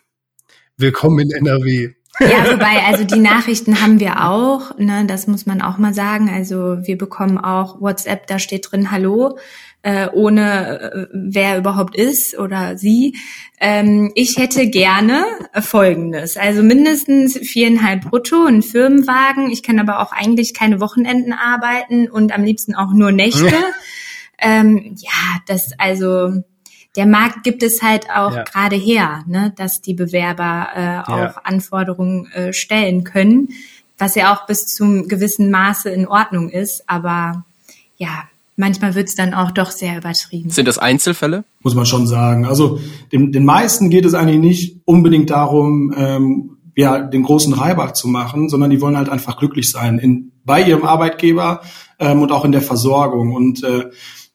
willkommen 0.77 1.19
in 1.19 1.31
NRW. 1.31 1.93
Ja, 2.19 2.51
wobei, 2.51 2.83
also 2.87 3.03
die 3.03 3.19
Nachrichten 3.19 3.81
haben 3.81 3.99
wir 3.99 4.25
auch, 4.25 4.77
ne, 4.77 5.05
das 5.05 5.27
muss 5.27 5.45
man 5.45 5.61
auch 5.61 5.77
mal 5.77 5.93
sagen. 5.93 6.29
Also 6.29 6.77
wir 6.81 6.97
bekommen 6.97 7.37
auch 7.37 7.81
WhatsApp, 7.81 8.25
da 8.27 8.39
steht 8.39 8.71
drin 8.71 8.89
Hallo, 8.89 9.37
äh, 9.85 10.09
ohne 10.11 10.79
äh, 10.79 11.07
wer 11.13 11.59
überhaupt 11.59 11.95
ist 11.95 12.35
oder 12.39 12.75
sie. 12.75 13.15
Ähm, 13.59 14.11
ich 14.15 14.35
hätte 14.35 14.67
gerne 14.67 15.23
Folgendes, 15.61 16.37
also 16.37 16.63
mindestens 16.63 17.37
viereinhalb 17.37 18.09
brutto, 18.09 18.45
ein 18.45 18.63
Firmenwagen. 18.63 19.51
Ich 19.51 19.61
kann 19.61 19.79
aber 19.79 19.99
auch 19.99 20.11
eigentlich 20.11 20.55
keine 20.55 20.81
Wochenenden 20.81 21.33
arbeiten 21.33 22.09
und 22.09 22.33
am 22.33 22.43
liebsten 22.43 22.73
auch 22.73 22.93
nur 22.93 23.11
Nächte. 23.11 23.53
ähm, 24.39 24.95
ja, 24.97 25.39
das 25.45 25.73
also 25.77 26.33
der 26.95 27.05
Markt 27.05 27.43
gibt 27.43 27.61
es 27.61 27.83
halt 27.83 28.09
auch 28.09 28.33
ja. 28.33 28.41
gerade 28.43 28.75
her, 28.75 29.23
ne, 29.27 29.53
dass 29.55 29.81
die 29.81 29.93
Bewerber 29.93 30.69
äh, 30.73 31.11
auch 31.11 31.17
ja. 31.17 31.41
Anforderungen 31.43 32.31
äh, 32.31 32.53
stellen 32.53 33.03
können, 33.03 33.49
was 33.99 34.15
ja 34.15 34.33
auch 34.33 34.47
bis 34.47 34.65
zum 34.65 35.07
gewissen 35.07 35.51
Maße 35.51 35.91
in 35.91 36.07
Ordnung 36.07 36.49
ist. 36.49 36.89
Aber 36.89 37.45
ja, 37.97 38.23
manchmal 38.55 38.95
wird 38.95 39.07
es 39.07 39.15
dann 39.15 39.33
auch 39.33 39.51
doch 39.51 39.71
sehr 39.71 39.97
übertrieben. 39.97 40.49
Sind 40.49 40.67
das 40.67 40.77
Einzelfälle? 40.77 41.43
Muss 41.61 41.75
man 41.75 41.85
schon 41.85 42.07
sagen. 42.07 42.45
Also 42.45 42.79
den, 43.11 43.31
den 43.31 43.45
meisten 43.45 43.89
geht 43.89 44.05
es 44.05 44.13
eigentlich 44.13 44.39
nicht 44.39 44.81
unbedingt 44.85 45.29
darum, 45.29 45.93
ähm, 45.95 46.57
ja, 46.75 46.99
den 46.99 47.23
großen 47.23 47.53
Reibach 47.53 47.93
zu 47.93 48.07
machen, 48.07 48.49
sondern 48.49 48.69
die 48.69 48.81
wollen 48.81 48.97
halt 48.97 49.09
einfach 49.09 49.37
glücklich 49.37 49.71
sein 49.71 49.97
in, 49.97 50.31
bei 50.43 50.61
ihrem 50.61 50.83
Arbeitgeber 50.83 51.61
ähm, 51.99 52.21
und 52.21 52.31
auch 52.31 52.43
in 52.43 52.51
der 52.51 52.61
Versorgung. 52.61 53.33
Und 53.33 53.63
äh, 53.63 53.85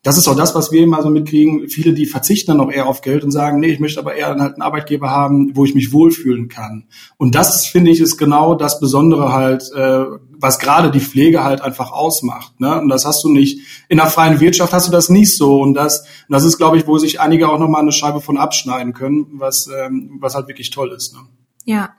das 0.03 0.17
ist 0.17 0.29
auch 0.29 0.37
das, 0.37 0.55
was 0.55 0.73
wir 0.73 0.83
immer 0.83 1.03
so 1.03 1.11
mitkriegen. 1.11 1.69
Viele, 1.69 1.93
die 1.93 2.07
verzichten 2.07 2.53
dann 2.53 2.61
auch 2.61 2.73
eher 2.73 2.87
auf 2.87 3.03
Geld 3.03 3.23
und 3.23 3.31
sagen, 3.31 3.61
nee, 3.61 3.69
ich 3.69 3.81
möchte 3.81 4.01
aber 4.01 4.15
eher 4.15 4.31
dann 4.31 4.41
halt 4.41 4.55
einen 4.55 4.63
Arbeitgeber 4.63 5.11
haben, 5.11 5.55
wo 5.55 5.67
ich 5.67 5.75
mich 5.75 5.93
wohlfühlen 5.93 6.49
kann. 6.49 6.87
Und 7.19 7.35
das, 7.35 7.67
finde 7.67 7.91
ich, 7.91 8.01
ist 8.01 8.17
genau 8.17 8.55
das 8.55 8.81
Besondere 8.81 9.33
halt, 9.33 9.71
äh, 9.77 10.05
was 10.41 10.59
gerade 10.59 10.91
die 10.91 11.01
Pflege 11.01 11.45
halt 11.45 11.61
einfach 11.61 11.93
ausmacht. 11.93 12.59
Ne? 12.61 12.81
Und 12.81 12.89
das 12.89 13.05
hast 13.05 13.23
du 13.25 13.29
nicht, 13.31 13.61
in 13.89 13.99
der 13.99 14.07
freien 14.07 14.41
Wirtschaft 14.41 14.73
hast 14.73 14.89
du 14.89 14.93
das 14.93 15.09
nicht 15.09 15.37
so. 15.37 15.61
Und 15.61 15.75
das, 15.75 16.01
und 16.01 16.33
das 16.33 16.45
ist, 16.45 16.59
glaube 16.59 16.77
ich, 16.79 16.87
wo 16.87 16.99
sich 16.99 17.21
einige 17.21 17.49
auch 17.49 17.59
nochmal 17.59 17.83
eine 17.83 17.93
Scheibe 17.93 18.21
von 18.21 18.39
abschneiden 18.39 18.93
können, 18.93 19.27
was, 19.35 19.69
ähm, 19.69 20.19
was 20.21 20.35
halt 20.35 20.49
wirklich 20.49 20.71
toll 20.71 20.93
ist. 20.93 21.15
Ne? 21.15 21.21
Ja, 21.65 21.91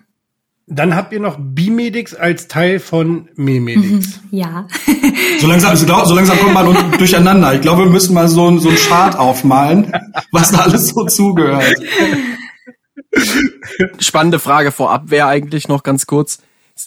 dann 0.74 0.95
habt 0.95 1.12
ihr 1.12 1.19
noch 1.19 1.38
Bimedix 1.38 2.13
als 2.15 2.48
Teil 2.48 2.79
von 2.79 3.27
Memedix. 3.36 4.21
Mhm, 4.21 4.38
ja. 4.38 4.67
so 5.39 5.48
langsam, 5.48 5.75
so, 5.75 5.86
so 6.05 6.15
langsam 6.15 6.39
kommt 6.39 6.53
man 6.53 6.91
durcheinander. 6.98 7.53
Ich 7.55 7.62
glaube, 7.62 7.83
wir 7.83 7.91
müssen 7.91 8.13
mal 8.13 8.29
so, 8.29 8.57
so 8.57 8.69
einen 8.69 8.77
Chart 8.77 9.17
aufmalen, 9.17 9.91
was 10.31 10.51
da 10.51 10.60
alles 10.60 10.89
so 10.89 11.05
zugehört. 11.05 11.75
Spannende 14.00 14.39
Frage 14.39 14.71
vorab 14.71 15.10
wäre 15.10 15.27
eigentlich 15.27 15.67
noch 15.67 15.83
ganz 15.83 16.05
kurz. 16.05 16.39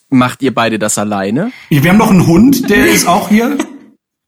Macht 0.08 0.42
ihr 0.42 0.54
beide 0.54 0.78
das 0.78 0.98
alleine? 0.98 1.52
Wir 1.68 1.90
haben 1.90 1.98
noch 1.98 2.10
einen 2.10 2.26
Hund, 2.26 2.68
der 2.70 2.86
ist 2.86 3.06
auch 3.06 3.28
hier. 3.28 3.58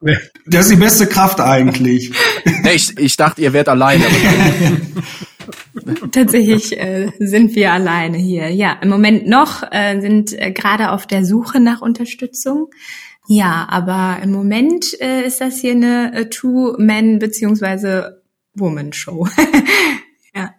Der 0.01 0.61
ist 0.61 0.71
die 0.71 0.77
beste 0.77 1.07
Kraft 1.07 1.41
eigentlich. 1.41 2.13
ich, 2.73 2.99
ich 2.99 3.17
dachte, 3.17 3.41
ihr 3.41 3.53
wärt 3.53 3.69
alleine. 3.69 4.05
Tatsächlich 6.13 6.79
äh, 6.79 7.11
sind 7.19 7.55
wir 7.55 7.73
alleine 7.73 8.19
hier. 8.19 8.51
Ja, 8.51 8.79
im 8.83 8.89
Moment 8.89 9.27
noch 9.27 9.63
äh, 9.71 10.01
sind 10.01 10.33
äh, 10.33 10.53
gerade 10.53 10.91
auf 10.91 11.07
der 11.07 11.25
Suche 11.25 11.61
nach 11.61 11.81
Unterstützung. 11.81 12.69
Ja, 13.29 13.67
aber 13.69 14.19
im 14.23 14.33
Moment 14.33 15.01
äh, 15.01 15.27
ist 15.27 15.41
das 15.41 15.61
hier 15.61 15.73
eine 15.73 16.15
äh, 16.15 16.29
Two-Man- 16.29 17.19
beziehungsweise 17.19 18.23
Woman-Show. 18.55 19.29
ja. 20.35 20.55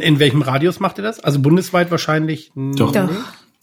In 0.00 0.18
welchem 0.18 0.42
Radius 0.42 0.80
macht 0.80 0.98
ihr 0.98 1.04
das? 1.04 1.20
Also 1.20 1.40
bundesweit 1.40 1.90
wahrscheinlich? 1.90 2.52
Doch. 2.54 2.92
Doch. 2.92 3.10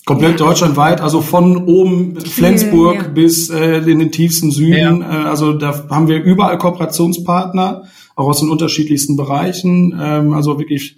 Komplett 0.07 0.39
ja. 0.39 0.45
deutschlandweit, 0.45 1.01
also 1.01 1.19
von 1.19 1.65
oben 1.65 2.15
Flensburg 2.21 2.95
ja. 2.95 3.07
bis 3.09 3.49
äh, 3.49 3.79
in 3.79 3.99
den 3.99 4.09
tiefsten 4.09 4.51
Süden. 4.51 5.01
Ja. 5.01 5.25
Äh, 5.25 5.25
also 5.25 5.51
da 5.51 5.89
haben 5.89 6.07
wir 6.07 6.23
überall 6.23 6.57
Kooperationspartner, 6.57 7.83
auch 8.15 8.27
aus 8.27 8.39
den 8.39 8.49
unterschiedlichsten 8.49 9.17
Bereichen. 9.17 9.93
Ähm, 10.01 10.31
also 10.31 10.59
wirklich 10.59 10.95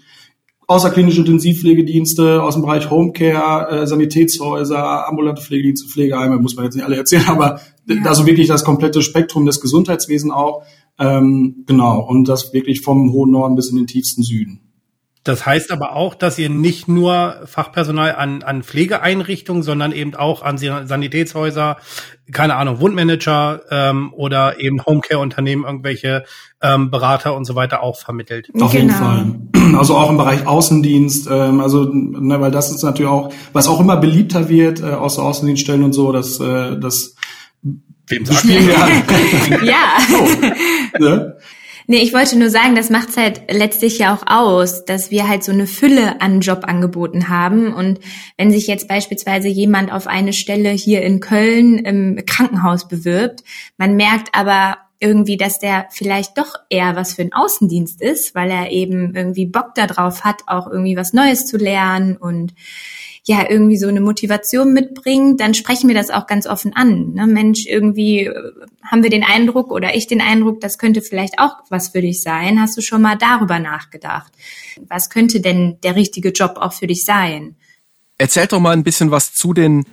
außerklinische 0.67 1.21
Intensivpflegedienste 1.21 2.43
aus 2.43 2.53
dem 2.53 2.61
Bereich 2.61 2.91
Homecare, 2.91 3.81
äh, 3.81 3.87
Sanitätshäuser, 3.87 5.07
ambulante 5.07 5.41
Pflegedienste, 5.41 5.89
Pflegeheime, 5.89 6.37
muss 6.37 6.55
man 6.55 6.65
jetzt 6.65 6.75
nicht 6.75 6.85
alle 6.85 6.97
erzählen, 6.97 7.25
aber 7.29 7.61
ja. 7.87 7.95
also 8.05 8.27
wirklich 8.27 8.47
das 8.47 8.63
komplette 8.63 9.01
Spektrum 9.01 9.47
des 9.47 9.59
Gesundheitswesens 9.59 10.31
auch. 10.31 10.61
Ähm, 10.99 11.63
genau, 11.65 12.05
und 12.07 12.29
das 12.29 12.53
wirklich 12.53 12.81
vom 12.81 13.11
hohen 13.11 13.31
Norden 13.31 13.55
bis 13.55 13.71
in 13.71 13.77
den 13.77 13.87
tiefsten 13.87 14.21
Süden. 14.21 14.68
Das 15.23 15.45
heißt 15.45 15.71
aber 15.71 15.95
auch, 15.95 16.15
dass 16.15 16.39
ihr 16.39 16.49
nicht 16.49 16.87
nur 16.87 17.41
Fachpersonal 17.45 18.15
an, 18.15 18.41
an 18.41 18.63
Pflegeeinrichtungen, 18.63 19.63
sondern 19.63 19.91
eben 19.91 20.15
auch 20.15 20.43
an 20.43 20.57
Sanitätshäuser, 20.57 21.77
keine 22.31 22.55
Ahnung, 22.55 22.79
Wundmanager 22.79 23.61
ähm, 23.69 24.13
oder 24.13 24.59
eben 24.61 24.85
Homecare-Unternehmen, 24.85 25.65
irgendwelche 25.65 26.23
ähm, 26.61 26.89
Berater 26.89 27.35
und 27.35 27.43
so 27.43 27.55
weiter 27.55 27.83
auch 27.83 27.97
vermittelt. 27.97 28.49
Auf 28.59 28.71
genau. 28.71 28.73
jeden 28.73 28.89
Fall. 28.91 29.25
Also 29.77 29.95
auch 29.95 30.09
im 30.09 30.17
Bereich 30.17 30.47
Außendienst, 30.47 31.27
ähm, 31.29 31.61
also 31.61 31.85
ne, 31.93 32.41
weil 32.41 32.49
das 32.49 32.71
ist 32.71 32.81
natürlich 32.81 33.11
auch, 33.11 33.31
was 33.53 33.67
auch 33.67 33.79
immer 33.79 33.97
beliebter 33.97 34.49
wird, 34.49 34.81
äh, 34.81 34.85
außer 34.85 35.21
Außendienststellen 35.21 35.83
und 35.83 35.93
so, 35.93 36.11
dass 36.11 36.39
äh, 36.39 36.79
das 36.79 37.15
Wem 38.09 38.25
spielen 38.25 38.67
wir 38.67 38.83
an? 38.83 38.91
ja. 39.65 39.97
So, 40.09 41.03
ne? 41.03 41.37
Nee, 41.91 42.03
ich 42.03 42.13
wollte 42.13 42.37
nur 42.37 42.51
sagen, 42.51 42.75
das 42.75 42.91
macht's 42.91 43.17
halt 43.17 43.41
letztlich 43.49 43.97
ja 43.97 44.13
auch 44.13 44.21
aus, 44.27 44.85
dass 44.85 45.09
wir 45.09 45.27
halt 45.27 45.43
so 45.43 45.51
eine 45.51 45.65
Fülle 45.65 46.21
an 46.21 46.39
Jobangeboten 46.39 47.29
haben. 47.29 47.73
Und 47.73 47.99
wenn 48.37 48.51
sich 48.51 48.67
jetzt 48.67 48.87
beispielsweise 48.87 49.47
jemand 49.47 49.91
auf 49.91 50.05
eine 50.05 50.33
Stelle 50.33 50.69
hier 50.69 51.01
in 51.01 51.19
Köln 51.19 51.79
im 51.79 52.23
Krankenhaus 52.27 52.87
bewirbt, 52.87 53.43
man 53.79 53.95
merkt 53.95 54.35
aber 54.35 54.77
irgendwie, 54.99 55.35
dass 55.35 55.57
der 55.57 55.87
vielleicht 55.89 56.37
doch 56.37 56.53
eher 56.69 56.95
was 56.95 57.15
für 57.15 57.23
einen 57.23 57.33
Außendienst 57.33 58.03
ist, 58.03 58.35
weil 58.35 58.51
er 58.51 58.69
eben 58.69 59.15
irgendwie 59.15 59.47
Bock 59.47 59.73
darauf 59.73 60.23
hat, 60.23 60.43
auch 60.45 60.67
irgendwie 60.67 60.95
was 60.95 61.13
Neues 61.13 61.47
zu 61.47 61.57
lernen 61.57 62.17
und 62.17 62.53
ja 63.23 63.49
irgendwie 63.49 63.77
so 63.77 63.87
eine 63.87 64.01
Motivation 64.01 64.73
mitbringt, 64.73 65.39
dann 65.39 65.53
sprechen 65.53 65.87
wir 65.87 65.95
das 65.95 66.09
auch 66.09 66.27
ganz 66.27 66.47
offen 66.47 66.75
an. 66.75 67.13
Ne? 67.13 67.27
Mensch, 67.27 67.65
irgendwie 67.65 68.25
äh, 68.25 68.51
haben 68.83 69.03
wir 69.03 69.09
den 69.09 69.23
Eindruck 69.23 69.71
oder 69.71 69.95
ich 69.95 70.07
den 70.07 70.21
Eindruck, 70.21 70.61
das 70.61 70.77
könnte 70.77 71.01
vielleicht 71.01 71.39
auch 71.39 71.57
was 71.69 71.89
für 71.89 72.01
dich 72.01 72.21
sein. 72.21 72.59
Hast 72.59 72.77
du 72.77 72.81
schon 72.81 73.01
mal 73.01 73.17
darüber 73.17 73.59
nachgedacht? 73.59 74.31
Was 74.87 75.09
könnte 75.09 75.41
denn 75.41 75.77
der 75.83 75.95
richtige 75.95 76.29
Job 76.29 76.57
auch 76.59 76.73
für 76.73 76.87
dich 76.87 77.05
sein? 77.05 77.55
Erzählt 78.17 78.51
doch 78.51 78.59
mal 78.59 78.73
ein 78.73 78.83
bisschen 78.83 79.11
was 79.11 79.33
zu 79.33 79.53
den 79.53 79.85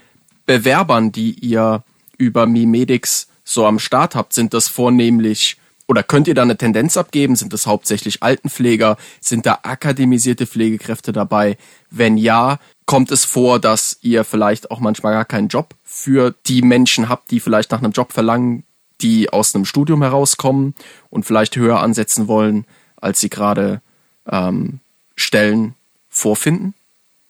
Bewerbern, 0.46 1.12
die 1.12 1.32
ihr 1.32 1.84
über 2.18 2.46
Mimedix 2.46 3.28
so 3.44 3.66
am 3.66 3.78
Start 3.78 4.14
habt. 4.14 4.32
Sind 4.32 4.54
das 4.54 4.68
vornehmlich 4.68 5.56
oder 5.88 6.02
könnt 6.02 6.28
ihr 6.28 6.34
da 6.34 6.42
eine 6.42 6.56
Tendenz 6.56 6.96
abgeben? 6.96 7.36
Sind 7.36 7.52
das 7.52 7.66
hauptsächlich 7.66 8.22
Altenpfleger? 8.22 8.96
Sind 9.20 9.46
da 9.46 9.60
akademisierte 9.62 10.46
Pflegekräfte 10.46 11.12
dabei? 11.12 11.56
Wenn 11.90 12.16
ja, 12.16 12.58
kommt 12.86 13.10
es 13.12 13.24
vor, 13.24 13.60
dass 13.60 13.98
ihr 14.02 14.24
vielleicht 14.24 14.70
auch 14.70 14.80
manchmal 14.80 15.12
gar 15.12 15.24
keinen 15.24 15.48
Job 15.48 15.74
für 15.84 16.34
die 16.46 16.62
Menschen 16.62 17.08
habt, 17.08 17.30
die 17.30 17.40
vielleicht 17.40 17.70
nach 17.70 17.78
einem 17.78 17.92
Job 17.92 18.12
verlangen, 18.12 18.64
die 19.00 19.30
aus 19.30 19.54
einem 19.54 19.64
Studium 19.64 20.02
herauskommen 20.02 20.74
und 21.10 21.24
vielleicht 21.24 21.56
höher 21.56 21.80
ansetzen 21.80 22.28
wollen, 22.28 22.64
als 22.96 23.20
sie 23.20 23.30
gerade 23.30 23.80
ähm, 24.28 24.80
Stellen 25.14 25.74
vorfinden? 26.08 26.74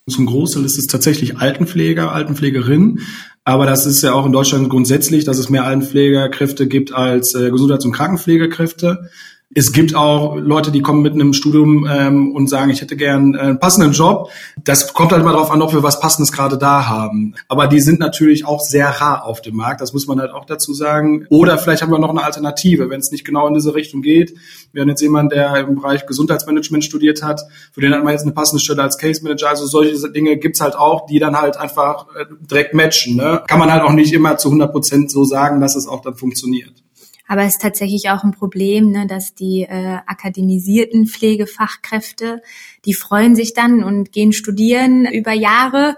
Zum 0.08 0.26
Großteil 0.26 0.64
ist 0.64 0.78
es 0.78 0.86
tatsächlich 0.86 1.38
Altenpfleger, 1.38 2.12
Altenpflegerinnen. 2.12 3.00
Aber 3.48 3.64
das 3.64 3.86
ist 3.86 4.02
ja 4.02 4.12
auch 4.12 4.26
in 4.26 4.32
Deutschland 4.32 4.68
grundsätzlich, 4.68 5.24
dass 5.24 5.38
es 5.38 5.48
mehr 5.48 5.64
Altenpflegerkräfte 5.64 6.66
gibt 6.66 6.92
als 6.92 7.32
äh, 7.36 7.48
Gesundheits- 7.52 7.84
und 7.84 7.92
Krankenpflegekräfte. 7.92 9.08
Es 9.54 9.72
gibt 9.72 9.94
auch 9.94 10.34
Leute, 10.36 10.72
die 10.72 10.82
kommen 10.82 11.02
mitten 11.02 11.20
im 11.20 11.32
Studium 11.32 11.86
ähm, 11.88 12.32
und 12.34 12.48
sagen, 12.48 12.68
ich 12.70 12.80
hätte 12.80 12.96
gern 12.96 13.34
äh, 13.34 13.38
einen 13.38 13.60
passenden 13.60 13.92
Job. 13.92 14.28
Das 14.64 14.92
kommt 14.92 15.12
halt 15.12 15.22
immer 15.22 15.32
darauf 15.32 15.52
an, 15.52 15.62
ob 15.62 15.72
wir 15.72 15.84
was 15.84 16.00
Passendes 16.00 16.32
gerade 16.32 16.58
da 16.58 16.88
haben. 16.88 17.36
Aber 17.46 17.68
die 17.68 17.78
sind 17.80 18.00
natürlich 18.00 18.44
auch 18.44 18.60
sehr 18.60 18.88
rar 18.88 19.24
auf 19.24 19.40
dem 19.42 19.54
Markt, 19.54 19.80
das 19.80 19.92
muss 19.92 20.08
man 20.08 20.18
halt 20.18 20.32
auch 20.32 20.46
dazu 20.46 20.74
sagen. 20.74 21.26
Oder 21.30 21.58
vielleicht 21.58 21.82
haben 21.82 21.92
wir 21.92 22.00
noch 22.00 22.10
eine 22.10 22.24
Alternative, 22.24 22.90
wenn 22.90 22.98
es 22.98 23.12
nicht 23.12 23.24
genau 23.24 23.46
in 23.46 23.54
diese 23.54 23.74
Richtung 23.76 24.02
geht. 24.02 24.34
Wir 24.72 24.82
haben 24.82 24.88
jetzt 24.88 25.00
jemanden, 25.00 25.30
der 25.30 25.56
im 25.58 25.76
Bereich 25.76 26.06
Gesundheitsmanagement 26.06 26.84
studiert 26.84 27.22
hat, 27.22 27.40
für 27.72 27.80
den 27.80 27.94
hat 27.94 28.02
man 28.02 28.12
jetzt 28.12 28.22
eine 28.22 28.32
passende 28.32 28.60
Stelle 28.60 28.82
als 28.82 28.98
Case 28.98 29.22
Manager. 29.22 29.48
Also 29.48 29.66
solche 29.66 30.10
Dinge 30.10 30.38
gibt's 30.38 30.60
halt 30.60 30.74
auch, 30.74 31.06
die 31.06 31.20
dann 31.20 31.40
halt 31.40 31.56
einfach 31.56 32.08
äh, 32.16 32.24
direkt 32.40 32.74
matchen. 32.74 33.16
Ne? 33.16 33.42
Kann 33.46 33.60
man 33.60 33.72
halt 33.72 33.84
auch 33.84 33.92
nicht 33.92 34.12
immer 34.12 34.38
zu 34.38 34.48
100 34.48 34.72
Prozent 34.72 35.10
so 35.10 35.24
sagen, 35.24 35.60
dass 35.60 35.76
es 35.76 35.86
auch 35.86 36.00
dann 36.00 36.16
funktioniert. 36.16 36.82
Aber 37.28 37.42
es 37.42 37.54
ist 37.54 37.62
tatsächlich 37.62 38.10
auch 38.10 38.22
ein 38.22 38.32
Problem, 38.32 38.90
ne, 38.90 39.06
dass 39.06 39.34
die 39.34 39.62
äh, 39.62 39.98
akademisierten 40.06 41.06
Pflegefachkräfte, 41.06 42.42
die 42.84 42.94
freuen 42.94 43.34
sich 43.34 43.52
dann 43.52 43.82
und 43.82 44.12
gehen 44.12 44.32
studieren 44.32 45.06
über 45.06 45.32
Jahre 45.32 45.96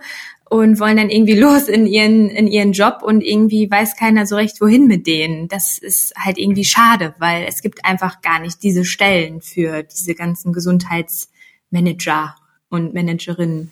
und 0.49 0.81
wollen 0.81 0.97
dann 0.97 1.11
irgendwie 1.11 1.35
los 1.39 1.69
in 1.69 1.87
ihren, 1.87 2.31
in 2.31 2.47
ihren 2.47 2.73
Job 2.73 3.03
und 3.03 3.21
irgendwie 3.21 3.71
weiß 3.71 3.97
keiner 3.97 4.27
so 4.27 4.37
recht, 4.37 4.61
wohin 4.61 4.87
mit 4.87 5.07
denen. 5.07 5.49
Das 5.49 5.79
ist 5.79 6.15
halt 6.17 6.39
irgendwie 6.39 6.65
schade, 6.65 7.15
weil 7.19 7.45
es 7.47 7.63
gibt 7.63 7.85
einfach 7.85 8.23
gar 8.23 8.41
nicht 8.41 8.63
diese 8.63 8.85
Stellen 8.85 9.43
für 9.43 9.83
diese 9.83 10.15
ganzen 10.15 10.53
Gesundheitsmanager 10.53 12.37
und 12.71 12.95
Managerinnen. 12.95 13.71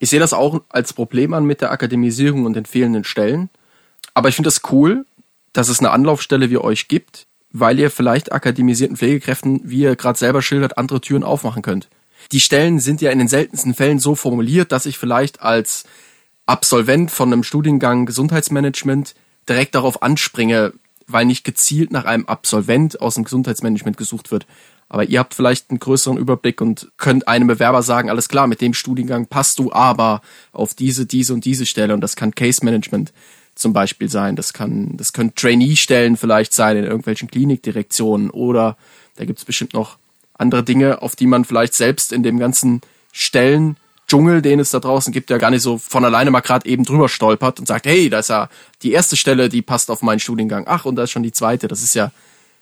Ich 0.00 0.10
sehe 0.10 0.20
das 0.20 0.32
auch 0.32 0.62
als 0.68 0.92
Problem 0.92 1.32
an 1.32 1.44
mit 1.44 1.60
der 1.60 1.70
Akademisierung 1.70 2.44
und 2.44 2.54
den 2.54 2.66
fehlenden 2.66 3.04
Stellen. 3.04 3.50
Aber 4.14 4.28
ich 4.28 4.34
finde 4.34 4.48
das 4.48 4.62
cool, 4.72 5.06
dass 5.56 5.68
es 5.68 5.80
eine 5.80 5.90
Anlaufstelle 5.90 6.50
wie 6.50 6.58
euch 6.58 6.88
gibt, 6.88 7.26
weil 7.50 7.78
ihr 7.78 7.90
vielleicht 7.90 8.32
akademisierten 8.32 8.96
Pflegekräften, 8.96 9.62
wie 9.64 9.80
ihr 9.80 9.96
gerade 9.96 10.18
selber 10.18 10.42
schildert, 10.42 10.76
andere 10.76 11.00
Türen 11.00 11.22
aufmachen 11.22 11.62
könnt. 11.62 11.88
Die 12.32 12.40
Stellen 12.40 12.80
sind 12.80 13.00
ja 13.00 13.10
in 13.10 13.18
den 13.18 13.28
seltensten 13.28 13.74
Fällen 13.74 13.98
so 13.98 14.14
formuliert, 14.14 14.72
dass 14.72 14.86
ich 14.86 14.98
vielleicht 14.98 15.40
als 15.40 15.84
Absolvent 16.44 17.10
von 17.10 17.32
einem 17.32 17.42
Studiengang 17.42 18.06
Gesundheitsmanagement 18.06 19.14
direkt 19.48 19.74
darauf 19.74 20.02
anspringe, 20.02 20.74
weil 21.06 21.24
nicht 21.24 21.44
gezielt 21.44 21.90
nach 21.90 22.04
einem 22.04 22.26
Absolvent 22.26 23.00
aus 23.00 23.14
dem 23.14 23.24
Gesundheitsmanagement 23.24 23.96
gesucht 23.96 24.30
wird. 24.30 24.46
Aber 24.88 25.04
ihr 25.04 25.18
habt 25.18 25.34
vielleicht 25.34 25.70
einen 25.70 25.80
größeren 25.80 26.18
Überblick 26.18 26.60
und 26.60 26.92
könnt 26.96 27.26
einem 27.26 27.48
Bewerber 27.48 27.82
sagen, 27.82 28.10
alles 28.10 28.28
klar, 28.28 28.46
mit 28.46 28.60
dem 28.60 28.74
Studiengang 28.74 29.26
passt 29.26 29.58
du 29.58 29.72
aber 29.72 30.20
auf 30.52 30.74
diese, 30.74 31.06
diese 31.06 31.34
und 31.34 31.44
diese 31.44 31.66
Stelle 31.66 31.94
und 31.94 32.00
das 32.00 32.14
kann 32.14 32.34
Case 32.34 32.64
Management 32.64 33.12
zum 33.56 33.72
Beispiel 33.72 34.08
sein. 34.08 34.36
Das 34.36 34.52
kann, 34.52 34.96
das 34.96 35.12
können 35.12 35.34
Trainee-Stellen 35.34 36.16
vielleicht 36.16 36.54
sein 36.54 36.76
in 36.76 36.84
irgendwelchen 36.84 37.28
Klinikdirektionen 37.28 38.30
oder 38.30 38.76
da 39.16 39.24
gibt 39.24 39.38
es 39.40 39.44
bestimmt 39.44 39.74
noch 39.74 39.96
andere 40.38 40.62
Dinge, 40.62 41.02
auf 41.02 41.16
die 41.16 41.26
man 41.26 41.44
vielleicht 41.44 41.74
selbst 41.74 42.12
in 42.12 42.22
dem 42.22 42.38
ganzen 42.38 42.82
Stellen 43.12 43.76
Dschungel, 44.08 44.40
den 44.40 44.60
es 44.60 44.70
da 44.70 44.78
draußen 44.78 45.12
gibt, 45.12 45.30
ja 45.30 45.38
gar 45.38 45.50
nicht 45.50 45.62
so 45.62 45.78
von 45.78 46.04
alleine 46.04 46.30
mal 46.30 46.40
gerade 46.40 46.68
eben 46.68 46.84
drüber 46.84 47.08
stolpert 47.08 47.58
und 47.58 47.66
sagt, 47.66 47.86
hey, 47.86 48.08
da 48.08 48.20
ist 48.20 48.28
ja 48.28 48.48
die 48.82 48.92
erste 48.92 49.16
Stelle, 49.16 49.48
die 49.48 49.62
passt 49.62 49.90
auf 49.90 50.02
meinen 50.02 50.20
Studiengang. 50.20 50.64
Ach, 50.68 50.84
und 50.84 50.94
da 50.94 51.04
ist 51.04 51.10
schon 51.10 51.24
die 51.24 51.32
zweite. 51.32 51.66
Das 51.66 51.82
ist 51.82 51.94
ja 51.94 52.12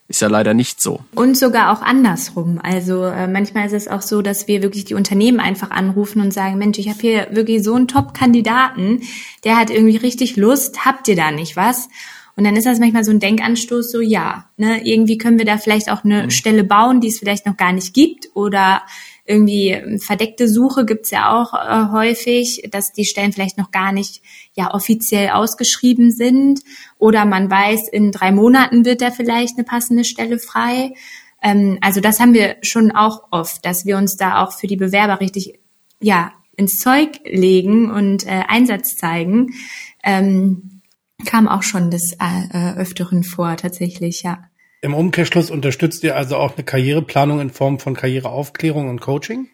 ist 0.06 0.20
ja 0.20 0.28
leider 0.28 0.52
nicht 0.52 0.82
so. 0.82 1.00
Und 1.14 1.36
sogar 1.36 1.72
auch 1.72 1.80
andersrum. 1.80 2.60
Also 2.62 3.04
äh, 3.04 3.26
manchmal 3.26 3.66
ist 3.66 3.72
es 3.72 3.88
auch 3.88 4.02
so, 4.02 4.20
dass 4.20 4.48
wir 4.48 4.62
wirklich 4.62 4.84
die 4.84 4.94
Unternehmen 4.94 5.40
einfach 5.40 5.70
anrufen 5.70 6.20
und 6.20 6.32
sagen, 6.32 6.58
Mensch, 6.58 6.78
ich 6.78 6.88
habe 6.88 7.00
hier 7.00 7.28
wirklich 7.30 7.62
so 7.64 7.74
einen 7.74 7.88
Top-Kandidaten, 7.88 9.02
der 9.44 9.56
hat 9.56 9.70
irgendwie 9.70 9.96
richtig 9.96 10.36
Lust, 10.36 10.84
habt 10.84 11.08
ihr 11.08 11.16
da 11.16 11.30
nicht 11.30 11.56
was? 11.56 11.88
Und 12.36 12.44
dann 12.44 12.56
ist 12.56 12.66
das 12.66 12.80
manchmal 12.80 13.04
so 13.04 13.12
ein 13.12 13.20
Denkanstoß, 13.20 13.92
so 13.92 14.00
ja, 14.00 14.46
ne, 14.56 14.84
irgendwie 14.84 15.18
können 15.18 15.38
wir 15.38 15.46
da 15.46 15.56
vielleicht 15.56 15.90
auch 15.90 16.04
eine 16.04 16.24
mhm. 16.24 16.30
Stelle 16.30 16.64
bauen, 16.64 17.00
die 17.00 17.08
es 17.08 17.18
vielleicht 17.18 17.46
noch 17.46 17.56
gar 17.56 17.72
nicht 17.72 17.94
gibt 17.94 18.28
oder 18.34 18.82
irgendwie 19.24 19.70
ähm, 19.70 19.98
verdeckte 19.98 20.48
Suche 20.48 20.84
gibt's 20.84 21.10
ja 21.10 21.32
auch 21.32 21.54
äh, 21.54 21.92
häufig, 21.92 22.68
dass 22.70 22.92
die 22.92 23.04
Stellen 23.04 23.32
vielleicht 23.32 23.56
noch 23.56 23.70
gar 23.70 23.92
nicht 23.92 24.20
ja 24.54 24.72
offiziell 24.72 25.30
ausgeschrieben 25.30 26.10
sind 26.10 26.60
oder 26.98 27.24
man 27.24 27.50
weiß, 27.50 27.88
in 27.88 28.12
drei 28.12 28.32
Monaten 28.32 28.84
wird 28.84 29.02
da 29.02 29.10
vielleicht 29.10 29.56
eine 29.56 29.64
passende 29.64 30.04
Stelle 30.04 30.38
frei. 30.38 30.94
Ähm, 31.42 31.78
also 31.80 32.00
das 32.00 32.20
haben 32.20 32.34
wir 32.34 32.56
schon 32.62 32.92
auch 32.92 33.24
oft, 33.30 33.64
dass 33.66 33.84
wir 33.84 33.96
uns 33.96 34.16
da 34.16 34.42
auch 34.42 34.52
für 34.52 34.66
die 34.66 34.76
Bewerber 34.76 35.20
richtig 35.20 35.58
ja 36.00 36.32
ins 36.56 36.78
Zeug 36.78 37.20
legen 37.24 37.90
und 37.90 38.26
äh, 38.26 38.44
Einsatz 38.48 38.96
zeigen. 38.96 39.54
Ähm, 40.02 40.82
kam 41.26 41.48
auch 41.48 41.62
schon 41.62 41.90
des 41.90 42.12
äh, 42.12 42.48
äh 42.52 42.76
Öfteren 42.76 43.24
vor, 43.24 43.56
tatsächlich, 43.56 44.22
ja. 44.22 44.44
Im 44.82 44.94
Umkehrschluss 44.94 45.50
unterstützt 45.50 46.04
ihr 46.04 46.14
also 46.14 46.36
auch 46.36 46.56
eine 46.56 46.64
Karriereplanung 46.64 47.40
in 47.40 47.50
Form 47.50 47.78
von 47.78 47.94
Karriereaufklärung 47.94 48.88
und 48.90 49.00
Coaching? 49.00 49.48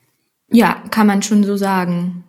Ja, 0.50 0.82
kann 0.90 1.06
man 1.06 1.22
schon 1.22 1.44
so 1.44 1.56
sagen. 1.56 2.24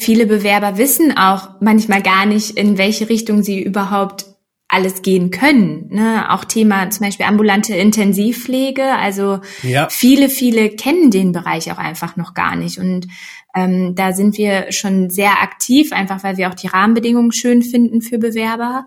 Viele 0.00 0.24
Bewerber 0.24 0.78
wissen 0.78 1.14
auch 1.14 1.60
manchmal 1.60 2.02
gar 2.02 2.24
nicht, 2.24 2.52
in 2.52 2.78
welche 2.78 3.10
Richtung 3.10 3.42
sie 3.42 3.62
überhaupt 3.62 4.24
alles 4.66 5.02
gehen 5.02 5.30
können. 5.30 5.88
Ne? 5.90 6.30
Auch 6.30 6.44
Thema 6.44 6.88
zum 6.88 7.04
Beispiel 7.04 7.26
ambulante 7.26 7.74
Intensivpflege. 7.74 8.82
Also 8.82 9.40
ja. 9.62 9.88
viele, 9.90 10.30
viele 10.30 10.70
kennen 10.70 11.10
den 11.10 11.32
Bereich 11.32 11.70
auch 11.70 11.76
einfach 11.78 12.16
noch 12.16 12.32
gar 12.32 12.56
nicht. 12.56 12.78
Und 12.78 13.08
ähm, 13.54 13.94
da 13.94 14.12
sind 14.12 14.38
wir 14.38 14.72
schon 14.72 15.10
sehr 15.10 15.42
aktiv, 15.42 15.92
einfach 15.92 16.24
weil 16.24 16.38
wir 16.38 16.48
auch 16.48 16.54
die 16.54 16.68
Rahmenbedingungen 16.68 17.32
schön 17.32 17.62
finden 17.62 18.00
für 18.00 18.18
Bewerber 18.18 18.86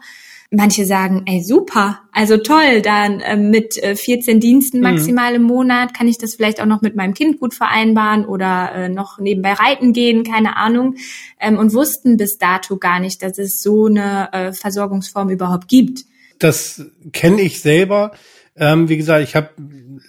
manche 0.53 0.85
sagen, 0.85 1.23
ey, 1.25 1.41
super, 1.41 1.99
also 2.11 2.37
toll, 2.37 2.81
dann 2.81 3.19
äh, 3.19 3.35
mit 3.35 3.81
äh, 3.81 3.95
14 3.95 4.39
Diensten 4.39 4.77
mhm. 4.77 4.83
maximal 4.83 5.31
mhm. 5.31 5.35
im 5.35 5.43
Monat 5.43 5.93
kann 5.93 6.07
ich 6.07 6.17
das 6.17 6.35
vielleicht 6.35 6.61
auch 6.61 6.65
noch 6.65 6.81
mit 6.81 6.95
meinem 6.95 7.13
Kind 7.13 7.39
gut 7.39 7.53
vereinbaren 7.53 8.25
oder 8.25 8.71
äh, 8.73 8.89
noch 8.89 9.19
nebenbei 9.19 9.53
reiten 9.53 9.93
gehen, 9.93 10.23
keine 10.23 10.55
Ahnung, 10.57 10.95
ähm, 11.39 11.57
und 11.57 11.73
wussten 11.73 12.17
bis 12.17 12.37
dato 12.37 12.77
gar 12.77 12.99
nicht, 12.99 13.23
dass 13.23 13.37
es 13.37 13.61
so 13.61 13.87
eine 13.87 14.31
äh, 14.31 14.53
Versorgungsform 14.53 15.29
überhaupt 15.29 15.67
gibt. 15.67 16.05
Das 16.39 16.85
kenne 17.11 17.41
ich 17.41 17.61
selber 17.61 18.11
Ähm, 18.55 18.87
wie 18.87 18.97
gesagt, 18.97 19.23
ich 19.23 19.35
habe 19.35 19.49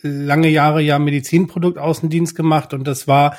lange 0.03 0.49
Jahre 0.49 0.83
ja 0.83 0.99
Medizinproduktaußendienst 0.99 2.37
gemacht 2.37 2.75
und 2.75 2.85
das 2.85 3.09
war 3.09 3.39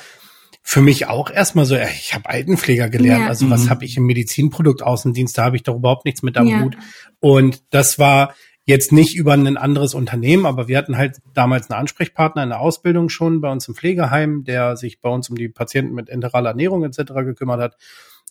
für 0.68 0.80
mich 0.82 1.06
auch 1.06 1.30
erstmal 1.30 1.64
so, 1.64 1.76
ich 1.76 2.12
habe 2.12 2.28
Altenpfleger 2.28 2.90
gelernt, 2.90 3.22
ja. 3.22 3.28
also 3.28 3.48
was 3.48 3.66
mhm. 3.66 3.70
habe 3.70 3.84
ich 3.84 3.96
im 3.96 4.04
Medizinproduktaußendienst, 4.06 5.38
da 5.38 5.44
habe 5.44 5.54
ich 5.54 5.62
doch 5.62 5.76
überhaupt 5.76 6.04
nichts 6.04 6.24
mit 6.24 6.36
am 6.36 6.48
ja. 6.48 6.60
Hut. 6.60 6.76
Und 7.20 7.62
das 7.70 8.00
war 8.00 8.34
jetzt 8.64 8.90
nicht 8.90 9.14
über 9.14 9.32
ein 9.34 9.56
anderes 9.56 9.94
Unternehmen, 9.94 10.44
aber 10.44 10.66
wir 10.66 10.76
hatten 10.76 10.96
halt 10.96 11.18
damals 11.32 11.70
einen 11.70 11.78
Ansprechpartner 11.78 12.42
in 12.42 12.48
der 12.48 12.58
Ausbildung 12.58 13.10
schon 13.10 13.40
bei 13.40 13.48
uns 13.48 13.68
im 13.68 13.76
Pflegeheim, 13.76 14.42
der 14.42 14.76
sich 14.76 15.00
bei 15.00 15.08
uns 15.08 15.30
um 15.30 15.36
die 15.36 15.48
Patienten 15.48 15.94
mit 15.94 16.08
enteraler 16.08 16.50
Ernährung 16.50 16.82
etc. 16.82 17.12
gekümmert 17.14 17.60
hat. 17.60 17.76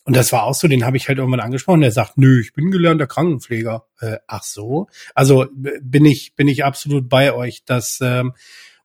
Und 0.03 0.17
das 0.17 0.33
war 0.33 0.43
auch 0.43 0.55
so, 0.55 0.67
den 0.67 0.85
habe 0.85 0.97
ich 0.97 1.07
halt 1.07 1.17
irgendwann 1.17 1.39
angesprochen. 1.39 1.81
Der 1.81 1.93
sagt, 1.93 2.17
nö, 2.17 2.41
ich 2.41 2.51
bin 2.51 2.69
gelernter 2.69 3.07
Krankenpfleger. 3.07 3.85
Äh, 4.01 4.17
ach 4.27 4.43
so. 4.43 4.87
Also 5.15 5.47
bin 5.53 6.03
ich 6.03 6.35
bin 6.35 6.49
ich 6.49 6.65
absolut 6.65 7.07
bei 7.07 7.33
euch, 7.33 7.63
dass 7.63 7.99
ähm, 8.01 8.33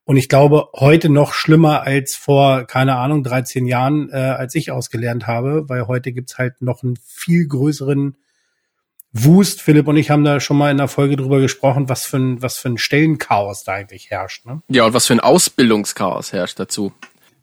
und 0.05 0.17
ich 0.17 0.29
glaube 0.29 0.69
heute 0.75 1.09
noch 1.09 1.33
schlimmer 1.33 1.83
als 1.83 2.17
vor 2.17 2.65
keine 2.67 2.97
Ahnung 2.97 3.23
13 3.23 3.67
Jahren, 3.67 4.11
äh, 4.11 4.17
als 4.17 4.55
ich 4.55 4.71
ausgelernt 4.71 5.27
habe, 5.27 5.69
weil 5.69 5.87
heute 5.87 6.13
gibt's 6.13 6.39
halt 6.39 6.63
noch 6.63 6.83
einen 6.83 6.97
viel 7.05 7.47
größeren 7.47 8.17
Wust. 9.13 9.61
Philipp 9.61 9.89
und 9.89 9.97
ich 9.97 10.11
haben 10.11 10.25
da 10.25 10.41
schon 10.41 10.57
mal 10.57 10.71
in 10.71 10.79
der 10.79 10.89
Folge 10.89 11.17
drüber 11.17 11.41
gesprochen, 11.41 11.89
was 11.89 12.07
für 12.07 12.17
ein 12.17 12.43
was 12.43 12.59
für 12.59 12.69
ein 12.69 12.79
Stellenchaos 12.79 13.65
da 13.65 13.73
eigentlich 13.73 14.11
herrscht. 14.11 14.47
Ne? 14.47 14.63
Ja 14.69 14.85
und 14.85 14.95
was 14.95 15.07
für 15.07 15.15
ein 15.15 15.21
Ausbildungschaos 15.21 16.33
herrscht 16.33 16.59
dazu. 16.59 16.93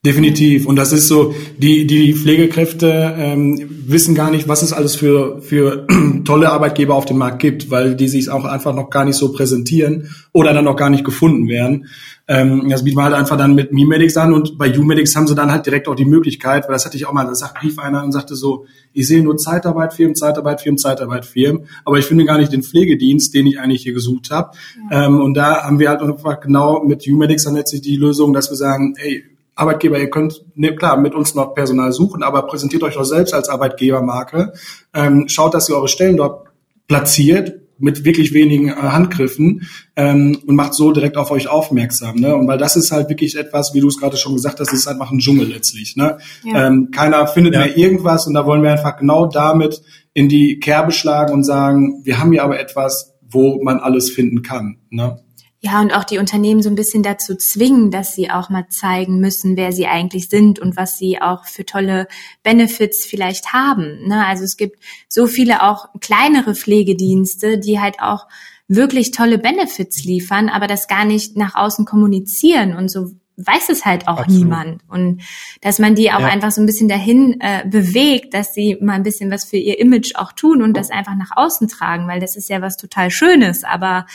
Definitiv. 0.07 0.65
Und 0.67 0.77
das 0.77 0.93
ist 0.93 1.09
so, 1.09 1.35
die, 1.57 1.85
die 1.85 2.13
Pflegekräfte 2.13 3.13
ähm, 3.17 3.59
wissen 3.87 4.15
gar 4.15 4.31
nicht, 4.31 4.47
was 4.47 4.61
es 4.61 4.71
alles 4.71 4.95
für, 4.95 5.41
für 5.41 5.85
tolle 6.23 6.49
Arbeitgeber 6.49 6.95
auf 6.95 7.03
dem 7.03 7.17
Markt 7.17 7.39
gibt, 7.39 7.71
weil 7.71 7.93
die 7.93 8.07
sich 8.07 8.29
auch 8.29 8.45
einfach 8.45 8.73
noch 8.73 8.89
gar 8.89 9.03
nicht 9.03 9.17
so 9.17 9.33
präsentieren 9.33 10.09
oder 10.31 10.53
dann 10.53 10.63
noch 10.63 10.77
gar 10.77 10.89
nicht 10.89 11.03
gefunden 11.03 11.49
werden. 11.49 11.87
Ähm, 12.25 12.69
das 12.69 12.85
bieten 12.85 12.95
wir 12.95 13.03
halt 13.03 13.15
einfach 13.15 13.37
dann 13.37 13.53
mit 13.53 13.73
MeMedics 13.73 14.15
an 14.15 14.33
und 14.33 14.57
bei 14.57 14.73
UMedics 14.77 15.13
haben 15.17 15.27
sie 15.27 15.35
dann 15.35 15.51
halt 15.51 15.65
direkt 15.65 15.89
auch 15.89 15.95
die 15.95 16.05
Möglichkeit, 16.05 16.63
weil 16.67 16.73
das 16.73 16.85
hatte 16.85 16.95
ich 16.95 17.05
auch 17.05 17.11
mal, 17.11 17.25
da 17.25 17.35
sagt 17.35 17.61
rief 17.61 17.77
einer 17.77 18.01
und 18.01 18.13
sagte 18.13 18.35
so, 18.35 18.65
ich 18.93 19.09
sehe 19.09 19.21
nur 19.21 19.35
Zeitarbeitfirmen, 19.35 20.15
Zeitarbeitfirmen, 20.15 20.77
Zeitarbeitfirmen, 20.77 21.67
aber 21.83 21.97
ich 21.97 22.05
finde 22.05 22.23
gar 22.23 22.37
nicht 22.37 22.53
den 22.53 22.63
Pflegedienst, 22.63 23.33
den 23.33 23.45
ich 23.45 23.59
eigentlich 23.59 23.83
hier 23.83 23.93
gesucht 23.93 24.31
habe. 24.31 24.51
Ja. 24.89 25.07
Ähm, 25.07 25.19
und 25.19 25.33
da 25.33 25.63
haben 25.63 25.79
wir 25.79 25.89
halt 25.89 26.01
einfach 26.01 26.39
genau 26.39 26.81
mit 26.81 27.05
UMedics 27.05 27.43
dann 27.43 27.55
letztlich 27.55 27.81
die 27.81 27.97
Lösung, 27.97 28.31
dass 28.31 28.49
wir 28.49 28.55
sagen, 28.55 28.93
ey, 28.97 29.25
Arbeitgeber, 29.57 29.99
ihr 29.99 30.09
könnt 30.09 30.45
ne, 30.55 30.75
klar 30.75 30.97
mit 30.97 31.15
uns 31.15 31.35
noch 31.35 31.53
Personal 31.53 31.91
suchen, 31.91 32.23
aber 32.23 32.43
präsentiert 32.43 32.83
euch 32.83 32.93
doch 32.93 33.03
selbst 33.03 33.33
als 33.33 33.49
Arbeitgebermarke. 33.49 34.53
Ähm, 34.93 35.27
schaut, 35.27 35.53
dass 35.53 35.67
ihr 35.67 35.75
eure 35.75 35.87
Stellen 35.87 36.17
dort 36.17 36.47
platziert 36.87 37.61
mit 37.79 38.05
wirklich 38.05 38.33
wenigen 38.33 38.69
äh, 38.69 38.73
Handgriffen 38.73 39.67
ähm, 39.95 40.37
und 40.45 40.55
macht 40.55 40.73
so 40.73 40.91
direkt 40.91 41.17
auf 41.17 41.31
euch 41.31 41.47
aufmerksam. 41.47 42.15
Ne? 42.15 42.35
Und 42.35 42.47
weil 42.47 42.57
das 42.57 42.75
ist 42.75 42.91
halt 42.91 43.09
wirklich 43.09 43.35
etwas, 43.35 43.73
wie 43.73 43.79
du 43.79 43.87
es 43.87 43.99
gerade 43.99 44.17
schon 44.17 44.33
gesagt 44.33 44.59
hast, 44.59 44.73
ist 44.73 44.87
einfach 44.87 45.11
ein 45.11 45.19
Dschungel 45.19 45.47
letztlich. 45.47 45.95
Ne? 45.95 46.17
Ja. 46.43 46.67
Ähm, 46.67 46.89
keiner 46.91 47.27
findet 47.27 47.53
ja. 47.53 47.61
mehr 47.61 47.77
irgendwas 47.77 48.27
und 48.27 48.33
da 48.33 48.45
wollen 48.45 48.63
wir 48.63 48.71
einfach 48.71 48.97
genau 48.97 49.27
damit 49.27 49.81
in 50.13 50.29
die 50.29 50.59
Kerbe 50.59 50.91
schlagen 50.91 51.33
und 51.33 51.43
sagen, 51.43 52.01
wir 52.03 52.19
haben 52.19 52.31
hier 52.31 52.43
aber 52.43 52.59
etwas, 52.59 53.15
wo 53.29 53.61
man 53.63 53.79
alles 53.79 54.09
finden 54.09 54.41
kann. 54.41 54.77
Ne? 54.89 55.19
Ja, 55.59 55.81
und 55.81 55.91
auch 55.91 56.03
die 56.03 56.19
Unternehmen 56.19 56.61
so 56.61 56.69
ein 56.69 56.75
bisschen 56.75 57.01
dazu 57.01 57.35
zwingen, 57.35 57.89
dass 57.89 58.13
sie 58.13 58.29
auch 58.29 58.49
mal 58.49 58.67
zeigen 58.69 59.19
müssen, 59.19 59.57
wer 59.57 59.71
sie 59.71 59.87
eigentlich 59.87 60.29
sind 60.29 60.59
und 60.59 60.77
was 60.77 60.97
sie 60.97 61.19
auch 61.19 61.45
für 61.45 61.65
tolle 61.65 62.07
Benefits 62.43 63.05
vielleicht 63.05 63.53
haben. 63.53 64.07
Ne? 64.07 64.23
Also 64.25 64.43
es 64.43 64.55
gibt 64.55 64.77
so 65.09 65.25
viele 65.25 65.63
auch 65.63 65.87
kleinere 65.99 66.53
Pflegedienste, 66.53 67.57
die 67.57 67.79
halt 67.79 67.99
auch 68.01 68.27
wirklich 68.67 69.11
tolle 69.11 69.39
Benefits 69.39 70.03
liefern, 70.03 70.49
aber 70.49 70.67
das 70.67 70.87
gar 70.87 71.05
nicht 71.05 71.37
nach 71.37 71.55
außen 71.55 71.85
kommunizieren 71.85 72.75
und 72.75 72.89
so 72.91 73.13
weiß 73.37 73.69
es 73.69 73.85
halt 73.85 74.07
auch 74.07 74.17
Absolut. 74.17 74.43
niemand. 74.43 74.81
Und 74.87 75.21
dass 75.61 75.77
man 75.77 75.93
die 75.95 76.11
auch 76.11 76.19
ja. 76.19 76.27
einfach 76.27 76.51
so 76.51 76.59
ein 76.59 76.65
bisschen 76.65 76.89
dahin 76.89 77.39
äh, 77.39 77.63
bewegt, 77.67 78.33
dass 78.33 78.53
sie 78.53 78.77
mal 78.81 78.93
ein 78.93 79.03
bisschen 79.03 79.29
was 79.31 79.45
für 79.45 79.57
ihr 79.57 79.79
Image 79.79 80.15
auch 80.15 80.31
tun 80.31 80.63
und 80.63 80.75
das 80.75 80.89
einfach 80.89 81.15
nach 81.15 81.31
außen 81.35 81.67
tragen, 81.67 82.07
weil 82.07 82.19
das 82.19 82.35
ist 82.35 82.49
ja 82.49 82.61
was 82.61 82.77
total 82.77 83.11
Schönes. 83.11 83.63
Aber 83.63 84.07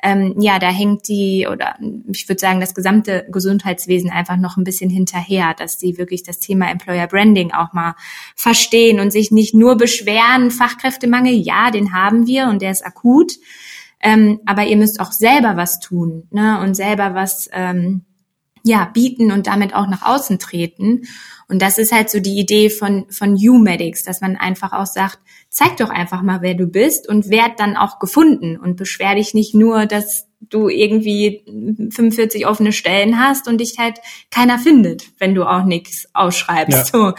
ähm, 0.00 0.36
ja, 0.38 0.58
da 0.58 0.68
hängt 0.70 1.08
die 1.08 1.48
oder 1.50 1.76
ich 2.12 2.28
würde 2.28 2.38
sagen, 2.38 2.60
das 2.60 2.74
gesamte 2.74 3.26
Gesundheitswesen 3.30 4.10
einfach 4.10 4.36
noch 4.36 4.56
ein 4.56 4.64
bisschen 4.64 4.90
hinterher, 4.90 5.54
dass 5.54 5.76
die 5.76 5.98
wirklich 5.98 6.22
das 6.22 6.38
Thema 6.38 6.70
Employer 6.70 7.08
Branding 7.08 7.52
auch 7.52 7.72
mal 7.72 7.94
verstehen 8.36 9.00
und 9.00 9.12
sich 9.12 9.32
nicht 9.32 9.54
nur 9.54 9.76
beschweren, 9.76 10.50
Fachkräftemangel, 10.50 11.32
ja, 11.32 11.70
den 11.70 11.92
haben 11.92 12.26
wir 12.26 12.46
und 12.46 12.62
der 12.62 12.70
ist 12.70 12.86
akut. 12.86 13.32
Ähm, 14.00 14.38
aber 14.46 14.64
ihr 14.64 14.76
müsst 14.76 15.00
auch 15.00 15.10
selber 15.10 15.56
was 15.56 15.80
tun 15.80 16.28
ne? 16.30 16.60
und 16.60 16.74
selber 16.74 17.14
was 17.14 17.48
ähm, 17.52 18.04
ja, 18.62 18.84
bieten 18.84 19.32
und 19.32 19.48
damit 19.48 19.74
auch 19.74 19.88
nach 19.88 20.02
außen 20.02 20.38
treten. 20.38 21.02
Und 21.48 21.62
das 21.62 21.78
ist 21.78 21.92
halt 21.92 22.10
so 22.10 22.20
die 22.20 22.38
Idee 22.38 22.68
von, 22.68 23.06
von 23.10 23.34
U-Medics, 23.34 24.04
dass 24.04 24.20
man 24.20 24.36
einfach 24.36 24.72
auch 24.72 24.86
sagt, 24.86 25.18
zeig 25.48 25.78
doch 25.78 25.88
einfach 25.88 26.22
mal, 26.22 26.42
wer 26.42 26.54
du 26.54 26.66
bist 26.66 27.08
und 27.08 27.30
werd 27.30 27.58
dann 27.58 27.76
auch 27.76 27.98
gefunden 27.98 28.58
und 28.58 28.76
beschwer 28.76 29.14
dich 29.14 29.32
nicht 29.32 29.54
nur, 29.54 29.86
dass 29.86 30.26
du 30.40 30.68
irgendwie 30.68 31.42
45 31.90 32.46
offene 32.46 32.72
Stellen 32.72 33.18
hast 33.18 33.48
und 33.48 33.58
dich 33.58 33.78
halt 33.78 33.98
keiner 34.30 34.58
findet, 34.58 35.04
wenn 35.18 35.34
du 35.34 35.44
auch 35.44 35.64
nichts 35.64 36.06
ausschreibst. 36.12 36.78
Ja. 36.78 36.84
So, 36.84 37.12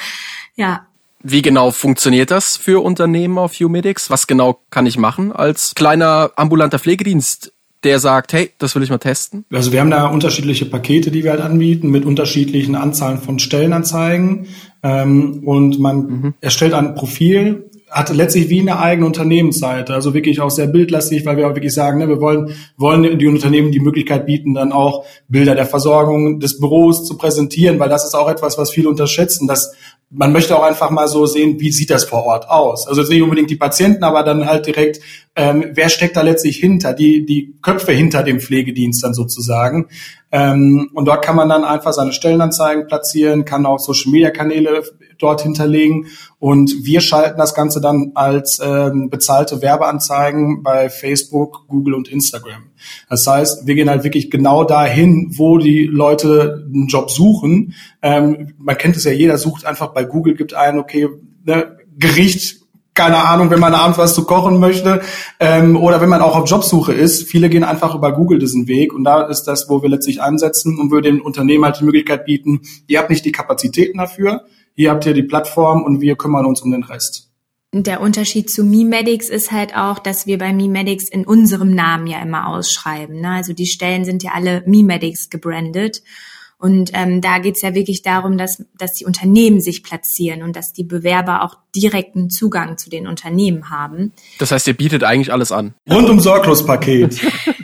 ja. 0.56 0.86
Wie 1.22 1.42
genau 1.42 1.72
funktioniert 1.72 2.32
das 2.32 2.56
für 2.56 2.82
Unternehmen 2.84 3.38
auf 3.38 3.60
U-Medics? 3.60 4.10
Was 4.10 4.28
genau 4.28 4.62
kann 4.70 4.86
ich 4.86 4.98
machen 4.98 5.34
als 5.34 5.74
kleiner 5.76 6.32
ambulanter 6.36 6.80
Pflegedienst? 6.80 7.52
Der 7.84 8.00
sagt, 8.00 8.34
hey, 8.34 8.52
das 8.58 8.76
will 8.76 8.84
ich 8.84 8.90
mal 8.90 8.98
testen? 8.98 9.46
Also 9.52 9.72
wir 9.72 9.80
haben 9.80 9.92
da 9.92 10.08
unterschiedliche 10.08 10.66
Pakete, 10.66 11.12
die 11.12 11.24
wir 11.24 11.32
halt 11.32 11.42
anbieten, 11.42 11.90
mit 11.90 12.06
unterschiedlichen 12.06 12.76
Anzahlen 12.76 13.20
von 13.20 13.40
Stellenanzeigen. 13.40 14.48
Ähm, 14.84 15.44
und 15.46 15.80
man 15.80 15.98
mhm. 15.98 16.34
erstellt 16.42 16.74
ein 16.74 16.96
Profil, 16.96 17.70
hat 17.90 18.14
letztlich 18.16 18.50
wie 18.50 18.62
eine 18.62 18.80
eigene 18.80 19.08
Unternehmensseite, 19.08 19.94
also 19.94 20.14
wirklich 20.14 20.42
auch 20.42 20.52
sehr 20.52 20.68
bildlastig, 20.68 21.26
weil 21.26 21.38
wir 21.38 21.48
auch 21.48 21.56
wirklich 21.56 21.74
sagen, 21.74 22.00
ne, 22.00 22.08
wir 22.08 22.22
wollen, 22.22 22.54
wollen 22.78 23.18
die 23.18 23.28
Unternehmen 23.28 23.72
die 23.72 23.80
Möglichkeit 23.80 24.26
bieten, 24.26 24.54
dann 24.54 24.72
auch 24.72 25.06
Bilder 25.28 25.56
der 25.56 25.66
Versorgung 25.66 26.40
des 26.40 26.60
Büros 26.60 27.06
zu 27.06 27.18
präsentieren, 27.18 27.80
weil 27.80 27.90
das 27.90 28.06
ist 28.06 28.14
auch 28.14 28.30
etwas, 28.30 28.58
was 28.58 28.72
viele 28.72 28.90
unterschätzen, 28.90 29.48
dass 29.48 29.74
man 30.12 30.32
möchte 30.32 30.58
auch 30.58 30.64
einfach 30.64 30.90
mal 30.90 31.08
so 31.08 31.26
sehen, 31.26 31.60
wie 31.60 31.72
sieht 31.72 31.92
das 31.92 32.06
vor 32.06 32.24
Ort 32.26 32.50
aus. 32.50 32.88
Also 32.88 33.04
nicht 33.04 33.22
unbedingt 33.22 33.50
die 33.50 33.56
Patienten, 33.56 34.04
aber 34.04 34.24
dann 34.24 34.48
halt 34.48 34.66
direkt, 34.66 35.00
ähm, 35.36 35.66
wer 35.74 35.90
steckt 35.90 36.18
da 36.18 36.22
letztlich 36.22 36.58
hinter, 36.58 36.94
die, 36.94 37.26
die 37.26 37.54
Köpfe 37.62 37.92
hinter 37.92 38.24
dem 38.24 38.40
Pflegedienst 38.40 39.04
dann 39.04 39.14
sozusagen. 39.14 39.88
Ähm, 40.32 40.90
und 40.94 41.06
dort 41.06 41.24
kann 41.24 41.36
man 41.36 41.50
dann 41.50 41.64
einfach 41.64 41.92
seine 41.92 42.14
Stellenanzeigen 42.14 42.88
platzieren, 42.88 43.46
kann 43.46 43.66
auch 43.66 43.80
Social-Media-Kanäle 43.80 44.84
dort 45.18 45.42
hinterlegen 45.42 46.08
und 46.40 46.86
wir 46.86 47.02
schalten 47.02 47.38
das 47.38 47.54
Ganze 47.54 47.82
dann 47.82 48.12
als 48.16 48.62
ähm, 48.64 49.10
bezahlte 49.10 49.62
Werbeanzeigen 49.62 50.64
bei 50.64 50.90
Facebook, 50.90 51.68
Google 51.68 51.96
und 51.96 52.08
Instagram. 52.08 52.70
Das 53.10 53.28
heißt, 53.28 53.68
wir 53.68 53.76
gehen 53.76 53.90
halt 53.90 54.04
wirklich 54.04 54.32
genau 54.32 54.64
dahin, 54.64 55.34
wo 55.36 55.58
die 55.58 55.84
Leute 55.84 56.66
einen 56.66 56.88
Job 56.88 57.12
suchen. 57.12 57.74
Ähm, 58.02 58.54
man 58.58 58.78
kennt 58.78 58.96
es 58.96 59.04
ja, 59.04 59.12
jeder 59.12 59.38
sucht 59.38 59.66
einfach 59.66 59.94
bei 59.94 60.04
Google, 60.04 60.36
gibt 60.36 60.54
ein, 60.54 60.80
okay, 60.80 61.10
ne, 61.44 61.78
Gericht 61.98 62.60
keine 63.00 63.24
Ahnung, 63.24 63.50
wenn 63.50 63.62
man 63.62 63.74
abends 63.74 63.98
was 63.98 64.14
zu 64.14 64.26
kochen 64.26 64.60
möchte 64.60 65.02
ähm, 65.40 65.78
oder 65.78 66.02
wenn 66.02 66.10
man 66.10 66.22
auch 66.22 66.36
auf 66.36 66.50
Jobsuche 66.50 66.92
ist. 66.92 67.24
Viele 67.24 67.48
gehen 67.48 67.64
einfach 67.64 67.96
über 67.96 68.12
Google 68.12 68.40
diesen 68.40 68.68
Weg 68.68 68.94
und 68.94 69.06
da 69.06 69.22
ist 69.22 69.44
das, 69.44 69.70
wo 69.70 69.82
wir 69.82 69.88
letztlich 69.88 70.22
ansetzen 70.22 70.78
und 70.78 70.92
wir 70.92 71.00
den 71.00 71.22
Unternehmen 71.22 71.64
halt 71.64 71.80
die 71.80 71.86
Möglichkeit 71.86 72.26
bieten, 72.26 72.60
ihr 72.88 73.00
habt 73.00 73.10
nicht 73.10 73.24
die 73.24 73.32
Kapazitäten 73.32 74.00
dafür, 74.00 74.44
ihr 74.76 74.92
habt 74.92 75.06
hier 75.06 75.14
die 75.14 75.24
Plattform 75.24 75.82
und 75.82 76.02
wir 76.02 76.18
kümmern 76.18 76.46
uns 76.46 76.62
um 76.62 76.72
den 76.72 76.84
Rest. 76.84 77.30
Der 77.72 78.02
Unterschied 78.02 78.50
zu 78.50 78.66
MeMedics 78.66 79.30
ist 79.30 79.54
halt 79.54 79.78
auch, 79.78 80.00
dass 80.00 80.28
wir 80.28 80.38
bei 80.38 80.52
MeMedics 80.52 81.08
in 81.08 81.26
unserem 81.26 81.74
Namen 81.74 82.06
ja 82.06 82.22
immer 82.22 82.48
ausschreiben. 82.48 83.22
Ne? 83.22 83.30
Also 83.30 83.54
die 83.54 83.68
Stellen 83.68 84.04
sind 84.04 84.24
ja 84.24 84.32
alle 84.34 84.62
MeMedics 84.66 85.30
gebrandet. 85.30 86.02
Und 86.62 86.92
ähm, 86.94 87.22
da 87.22 87.40
geht's 87.40 87.62
ja 87.62 87.74
wirklich 87.74 88.02
darum, 88.02 88.38
dass, 88.38 88.66
dass 88.78 88.94
die 88.94 89.06
Unternehmen 89.06 89.62
sich 89.62 89.82
platzieren 89.82 90.44
und 90.44 90.58
dass 90.58 90.74
die 90.74 90.84
Bewerber 90.84 91.44
auch 91.44 91.56
direkten 91.74 92.30
Zugang 92.30 92.78
zu 92.78 92.90
den 92.90 93.08
Unternehmen 93.08 93.70
haben. 93.70 94.12
Das 94.40 94.52
heißt, 94.52 94.68
ihr 94.68 94.74
bietet 94.74 95.06
eigentlich 95.06 95.32
alles 95.32 95.54
an. 95.54 95.74
Rundum 95.90 96.20
Sorglos-Paket. 96.20 97.22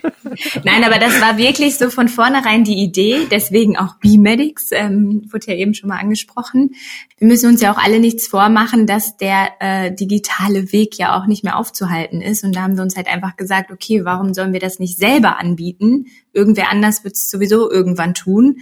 Nein, 0.63 0.83
aber 0.83 0.99
das 0.99 1.19
war 1.21 1.37
wirklich 1.37 1.77
so 1.77 1.89
von 1.89 2.07
vornherein 2.07 2.63
die 2.63 2.83
Idee, 2.83 3.27
deswegen 3.29 3.77
auch 3.77 3.95
B-Medics, 3.95 4.69
ähm, 4.71 5.23
wurde 5.31 5.47
ja 5.47 5.55
eben 5.55 5.73
schon 5.73 5.89
mal 5.89 5.99
angesprochen. 5.99 6.75
Wir 7.17 7.27
müssen 7.27 7.49
uns 7.49 7.61
ja 7.61 7.71
auch 7.71 7.77
alle 7.77 7.99
nichts 7.99 8.27
vormachen, 8.27 8.87
dass 8.87 9.17
der 9.17 9.49
äh, 9.59 9.93
digitale 9.93 10.71
Weg 10.71 10.97
ja 10.97 11.17
auch 11.17 11.27
nicht 11.27 11.43
mehr 11.43 11.57
aufzuhalten 11.57 12.21
ist. 12.21 12.43
Und 12.43 12.55
da 12.55 12.61
haben 12.61 12.75
wir 12.75 12.83
uns 12.83 12.95
halt 12.95 13.07
einfach 13.07 13.37
gesagt, 13.37 13.71
okay, 13.71 14.05
warum 14.05 14.33
sollen 14.33 14.53
wir 14.53 14.59
das 14.59 14.79
nicht 14.79 14.97
selber 14.97 15.39
anbieten? 15.39 16.07
Irgendwer 16.33 16.71
anders 16.71 17.03
wird 17.03 17.15
es 17.15 17.29
sowieso 17.29 17.69
irgendwann 17.71 18.13
tun. 18.13 18.57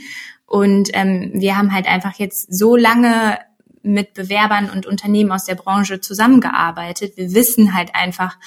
Und 0.46 0.90
ähm, 0.94 1.32
wir 1.34 1.58
haben 1.58 1.74
halt 1.74 1.88
einfach 1.88 2.20
jetzt 2.20 2.54
so 2.54 2.76
lange 2.76 3.40
mit 3.84 4.14
Bewerbern 4.14 4.70
und 4.70 4.86
Unternehmen 4.86 5.32
aus 5.32 5.46
der 5.46 5.56
Branche 5.56 6.02
zusammengearbeitet. 6.02 7.18
Wir 7.18 7.34
wissen 7.34 7.76
halt 7.76 7.94
einfach, 7.94 8.38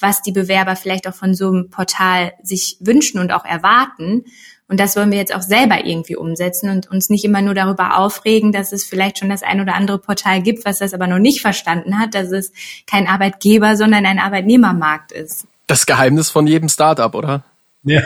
was 0.00 0.22
die 0.22 0.32
Bewerber 0.32 0.76
vielleicht 0.76 1.06
auch 1.06 1.14
von 1.14 1.34
so 1.34 1.48
einem 1.48 1.70
Portal 1.70 2.32
sich 2.42 2.78
wünschen 2.80 3.20
und 3.20 3.32
auch 3.32 3.44
erwarten. 3.44 4.24
Und 4.68 4.80
das 4.80 4.96
wollen 4.96 5.12
wir 5.12 5.18
jetzt 5.18 5.34
auch 5.34 5.42
selber 5.42 5.84
irgendwie 5.84 6.16
umsetzen 6.16 6.70
und 6.70 6.90
uns 6.90 7.08
nicht 7.08 7.24
immer 7.24 7.40
nur 7.40 7.54
darüber 7.54 7.98
aufregen, 7.98 8.50
dass 8.50 8.72
es 8.72 8.84
vielleicht 8.84 9.18
schon 9.18 9.28
das 9.28 9.42
ein 9.42 9.60
oder 9.60 9.74
andere 9.74 9.98
Portal 9.98 10.42
gibt, 10.42 10.64
was 10.64 10.78
das 10.78 10.92
aber 10.92 11.06
noch 11.06 11.18
nicht 11.20 11.40
verstanden 11.40 11.98
hat, 11.98 12.14
dass 12.14 12.32
es 12.32 12.52
kein 12.86 13.06
Arbeitgeber, 13.06 13.76
sondern 13.76 14.06
ein 14.06 14.18
Arbeitnehmermarkt 14.18 15.12
ist. 15.12 15.46
Das 15.68 15.86
Geheimnis 15.86 16.30
von 16.30 16.46
jedem 16.46 16.68
Startup, 16.68 17.14
oder? 17.14 17.44
Ja, 17.84 18.02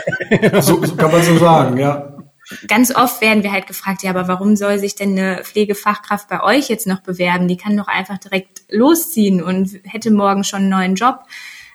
so, 0.61 0.83
so 0.85 0.95
kann 0.95 1.11
man 1.11 1.23
so 1.23 1.37
sagen, 1.37 1.77
ja. 1.77 2.20
Ganz 2.67 2.93
oft 2.95 3.21
werden 3.21 3.43
wir 3.43 3.51
halt 3.51 3.67
gefragt, 3.67 4.03
ja, 4.03 4.09
aber 4.09 4.27
warum 4.27 4.55
soll 4.55 4.79
sich 4.79 4.95
denn 4.95 5.17
eine 5.17 5.43
Pflegefachkraft 5.43 6.27
bei 6.27 6.43
euch 6.43 6.69
jetzt 6.69 6.87
noch 6.87 7.01
bewerben? 7.01 7.47
Die 7.47 7.57
kann 7.57 7.77
doch 7.77 7.87
einfach 7.87 8.17
direkt 8.17 8.63
losziehen 8.69 9.41
und 9.41 9.79
hätte 9.83 10.11
morgen 10.11 10.43
schon 10.43 10.61
einen 10.61 10.69
neuen 10.69 10.95
Job. 10.95 11.19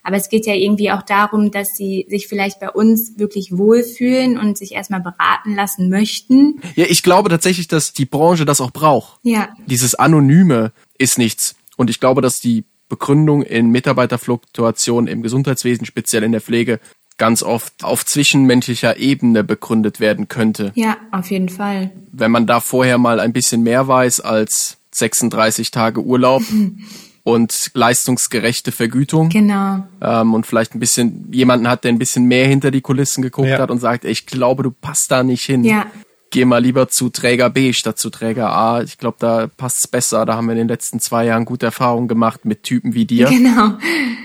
Aber 0.03 0.17
es 0.17 0.29
geht 0.29 0.47
ja 0.47 0.55
irgendwie 0.55 0.93
auch 0.93 1.03
darum, 1.03 1.51
dass 1.51 1.77
sie 1.77 2.07
sich 2.09 2.29
vielleicht 2.29 2.61
bei 2.61 2.71
uns 2.71 3.19
wirklich 3.19 3.59
wohlfühlen 3.59 4.39
und 4.39 4.57
sich 4.57 4.73
erstmal 4.73 5.01
beraten 5.01 5.57
lassen 5.57 5.89
möchten. 5.89 6.61
Ja, 6.77 6.87
ich 6.89 7.03
glaube 7.03 7.29
tatsächlich, 7.29 7.67
dass 7.67 7.93
die 7.93 8.07
Branche 8.07 8.45
das 8.45 8.61
auch 8.61 8.71
braucht. 8.71 9.19
Ja. 9.25 9.49
Dieses 9.67 9.97
Anonyme 9.97 10.71
ist 10.97 11.19
nichts. 11.19 11.57
Und 11.77 11.91
ich 11.91 11.99
glaube, 11.99 12.23
dass 12.23 12.39
die 12.39 12.65
Begründung 12.89 13.43
in 13.43 13.71
Mitarbeiterfluktuation 13.71 15.09
im 15.09 15.23
Gesundheitswesen, 15.23 15.87
speziell 15.87 16.23
in 16.23 16.31
der 16.31 16.41
Pflege, 16.41 16.79
ganz 17.19 17.43
oft 17.43 17.83
auf 17.85 18.05
zwischenmenschlicher 18.05 18.99
Ebene 18.99 19.43
begründet 19.45 20.01
werden 20.01 20.29
könnte. 20.29 20.73
Ja, 20.75 20.97
auf 21.13 21.31
jeden 21.31 21.49
Fall. 21.49 21.91
Wenn 22.13 22.31
man 22.31 22.47
da 22.47 22.61
vorher 22.61 22.99
mal 22.99 23.21
ein 23.21 23.33
bisschen 23.33 23.63
mehr 23.63 23.89
weiß 23.89 24.21
als 24.21 24.79
36 24.93 25.71
Tage 25.71 26.03
Urlaub 26.03 26.43
und 27.23 27.71
leistungsgerechte 27.75 28.73
Vergütung. 28.73 29.29
Genau. 29.31 29.85
Ähm, 30.01 30.35
und 30.35 30.47
vielleicht 30.47 30.75
ein 30.75 30.81
bisschen 30.81 31.29
jemanden 31.33 31.69
hat, 31.69 31.85
der 31.85 31.93
ein 31.93 31.99
bisschen 31.99 32.27
mehr 32.27 32.47
hinter 32.47 32.71
die 32.71 32.81
Kulissen 32.83 33.23
geguckt 33.23 33.49
Ja. 33.49 33.59
hat 33.59 33.71
und 33.71 33.79
sagt, 33.81 34.05
ey, 34.05 34.13
ich 34.13 34.27
glaube, 34.27 34.63
du 34.63 34.71
passt 34.71 35.11
da 35.11 35.23
nicht 35.23 35.45
hin. 35.45 35.65
Ja. 35.65 35.87
Geh 36.31 36.45
mal 36.45 36.59
lieber 36.59 36.89
zu 36.89 37.09
Träger 37.09 37.51
B 37.51 37.73
statt 37.73 37.99
zu 37.99 38.11
Träger 38.11 38.51
A. 38.51 38.83
Ich 38.83 38.99
glaube, 38.99 39.17
da 39.21 39.47
passt's 39.47 39.87
besser. 39.87 40.27
Da 40.27 40.35
haben 40.35 40.47
wir 40.47 40.53
in 40.53 40.59
den 40.59 40.69
letzten 40.69 41.01
zwei 41.01 41.25
Jahren 41.25 41.45
gute 41.45 41.67
Erfahrungen 41.67 42.09
gemacht 42.09 42.45
mit 42.45 42.63
Typen 42.63 42.95
wie 42.95 43.05
dir. 43.05 43.27
Genau. 43.29 43.79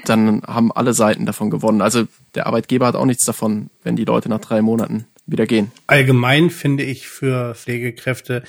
Dann 0.06 0.42
haben 0.48 0.72
alle 0.72 0.94
Seiten 0.94 1.26
davon 1.26 1.50
gewonnen. 1.50 1.82
Also 1.82 2.06
der 2.36 2.48
Arbeitgeber 2.48 2.88
hat 2.88 2.96
auch 2.96 3.06
nichts 3.06 3.24
davon, 3.26 3.70
wenn 3.84 3.96
die 3.96 4.06
Leute 4.06 4.30
nach 4.30 4.40
drei 4.40 4.62
Monaten 4.62 5.06
wieder 5.28 5.46
gehen. 5.46 5.72
Allgemein 5.88 6.50
finde 6.50 6.84
ich 6.84 7.08
für 7.08 7.54
Pflegekräfte 7.56 8.44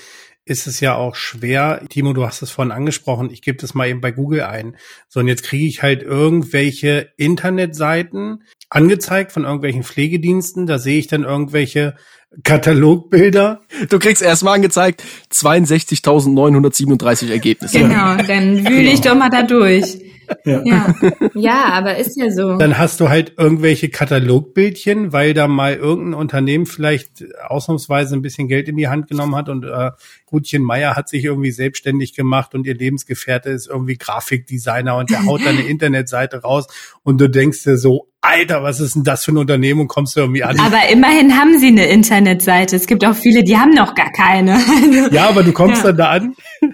ist 0.44 0.66
es 0.66 0.80
ja 0.80 0.96
auch 0.96 1.14
schwer. 1.14 1.84
Timo, 1.88 2.12
du 2.12 2.26
hast 2.26 2.42
es 2.42 2.50
vorhin 2.50 2.72
angesprochen. 2.72 3.30
Ich 3.30 3.42
gebe 3.42 3.58
das 3.58 3.74
mal 3.74 3.88
eben 3.88 4.00
bei 4.00 4.10
Google 4.10 4.42
ein. 4.42 4.76
So, 5.08 5.20
und 5.20 5.28
jetzt 5.28 5.44
kriege 5.44 5.66
ich 5.66 5.82
halt 5.82 6.02
irgendwelche 6.02 7.10
Internetseiten 7.16 8.42
angezeigt 8.68 9.32
von 9.32 9.44
irgendwelchen 9.44 9.84
Pflegediensten. 9.84 10.66
Da 10.66 10.78
sehe 10.78 10.98
ich 10.98 11.06
dann 11.06 11.22
irgendwelche 11.22 11.94
Katalogbilder. 12.42 13.60
Du 13.88 13.98
kriegst 13.98 14.22
erstmal 14.22 14.54
angezeigt 14.54 15.04
62.937 15.32 17.30
Ergebnisse. 17.30 17.78
Genau. 17.78 18.16
Dann 18.16 18.66
wühle 18.66 18.90
ich 18.90 19.00
doch 19.02 19.14
mal 19.14 19.30
da 19.30 19.42
durch. 19.42 19.98
Ja. 20.44 20.94
ja, 21.34 21.64
aber 21.72 21.96
ist 21.96 22.16
ja 22.16 22.30
so. 22.30 22.56
Dann 22.56 22.78
hast 22.78 23.00
du 23.00 23.08
halt 23.08 23.34
irgendwelche 23.38 23.88
Katalogbildchen, 23.88 25.12
weil 25.12 25.34
da 25.34 25.48
mal 25.48 25.74
irgendein 25.74 26.14
Unternehmen 26.14 26.66
vielleicht 26.66 27.24
ausnahmsweise 27.48 28.14
ein 28.16 28.22
bisschen 28.22 28.48
Geld 28.48 28.68
in 28.68 28.76
die 28.76 28.88
Hand 28.88 29.08
genommen 29.08 29.34
hat 29.36 29.48
und 29.48 29.64
äh, 29.64 29.90
Gutchen 30.26 30.62
Meier 30.62 30.96
hat 30.96 31.08
sich 31.08 31.24
irgendwie 31.24 31.50
selbstständig 31.50 32.14
gemacht 32.14 32.54
und 32.54 32.66
ihr 32.66 32.74
Lebensgefährte 32.74 33.50
ist 33.50 33.68
irgendwie 33.68 33.96
Grafikdesigner 33.98 34.96
und 34.96 35.10
der 35.10 35.24
haut 35.26 35.44
da 35.44 35.50
eine 35.50 35.62
Internetseite 35.68 36.42
raus 36.42 36.66
und 37.02 37.20
du 37.20 37.28
denkst 37.28 37.64
dir 37.64 37.76
so, 37.76 38.08
Alter, 38.24 38.62
was 38.62 38.78
ist 38.78 38.94
denn 38.94 39.02
das 39.02 39.24
für 39.24 39.32
ein 39.32 39.36
Unternehmen 39.36 39.80
und 39.80 39.88
kommst 39.88 40.14
du 40.14 40.20
irgendwie 40.20 40.44
an? 40.44 40.58
Aber 40.60 40.88
immerhin 40.92 41.36
haben 41.36 41.58
sie 41.58 41.66
eine 41.66 41.86
Internetseite. 41.86 42.76
Es 42.76 42.86
gibt 42.86 43.04
auch 43.04 43.16
viele, 43.16 43.42
die 43.42 43.56
haben 43.56 43.74
noch 43.74 43.96
gar 43.96 44.12
keine. 44.12 44.60
Ja, 45.10 45.28
aber 45.28 45.42
du 45.42 45.52
kommst 45.52 45.78
Ja. 45.82 45.88
dann 45.88 45.96
da 45.96 46.10
an, 46.10 46.34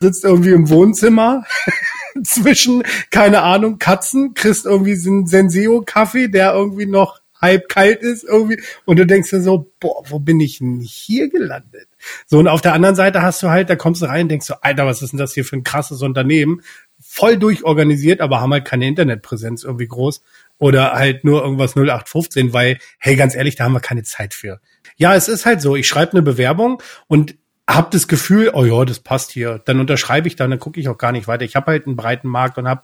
sitzt 0.00 0.24
irgendwie 0.24 0.52
im 0.52 0.68
Wohnzimmer 0.68 1.44
zwischen, 2.24 2.82
keine 3.10 3.42
Ahnung, 3.42 3.78
Katzen, 3.78 4.34
kriegst 4.34 4.66
irgendwie 4.66 4.96
so 4.96 5.10
einen 5.10 5.26
Senseo-Kaffee, 5.26 6.28
der 6.28 6.54
irgendwie 6.54 6.86
noch 6.86 7.20
halb 7.40 7.68
kalt 7.68 8.00
ist 8.00 8.24
irgendwie 8.24 8.60
und 8.84 8.98
du 8.98 9.06
denkst 9.06 9.30
dir 9.30 9.40
so, 9.40 9.70
boah, 9.80 10.02
wo 10.08 10.18
bin 10.18 10.40
ich 10.40 10.58
denn 10.58 10.80
hier 10.80 11.28
gelandet? 11.28 11.88
So, 12.26 12.38
und 12.38 12.48
auf 12.48 12.62
der 12.62 12.72
anderen 12.72 12.96
Seite 12.96 13.22
hast 13.22 13.42
du 13.42 13.50
halt, 13.50 13.68
da 13.68 13.76
kommst 13.76 14.02
du 14.02 14.06
rein 14.06 14.22
und 14.22 14.28
denkst 14.30 14.46
so, 14.46 14.54
Alter, 14.60 14.86
was 14.86 15.02
ist 15.02 15.10
denn 15.12 15.18
das 15.18 15.34
hier 15.34 15.44
für 15.44 15.56
ein 15.56 15.64
krasses 15.64 16.02
Unternehmen? 16.02 16.62
Voll 16.98 17.36
durchorganisiert, 17.36 18.20
aber 18.20 18.40
haben 18.40 18.52
halt 18.52 18.64
keine 18.64 18.86
Internetpräsenz 18.86 19.64
irgendwie 19.64 19.86
groß 19.86 20.22
oder 20.58 20.92
halt 20.92 21.24
nur 21.24 21.42
irgendwas 21.42 21.76
0815, 21.76 22.52
weil, 22.52 22.78
hey, 22.98 23.16
ganz 23.16 23.34
ehrlich, 23.34 23.56
da 23.56 23.64
haben 23.64 23.74
wir 23.74 23.80
keine 23.80 24.02
Zeit 24.02 24.32
für. 24.32 24.60
Ja, 24.96 25.14
es 25.14 25.28
ist 25.28 25.44
halt 25.44 25.60
so, 25.60 25.76
ich 25.76 25.86
schreibe 25.86 26.12
eine 26.12 26.22
Bewerbung 26.22 26.82
und 27.06 27.36
hab 27.68 27.90
das 27.90 28.08
Gefühl, 28.08 28.50
oh 28.54 28.64
ja, 28.64 28.84
das 28.84 29.00
passt 29.00 29.32
hier. 29.32 29.60
Dann 29.64 29.80
unterschreibe 29.80 30.28
ich 30.28 30.36
da, 30.36 30.46
dann 30.46 30.58
gucke 30.60 30.78
ich 30.78 30.88
auch 30.88 30.98
gar 30.98 31.12
nicht 31.12 31.26
weiter. 31.26 31.44
Ich 31.44 31.56
habe 31.56 31.72
halt 31.72 31.86
einen 31.86 31.96
breiten 31.96 32.28
Markt 32.28 32.58
und 32.58 32.68
habe 32.68 32.82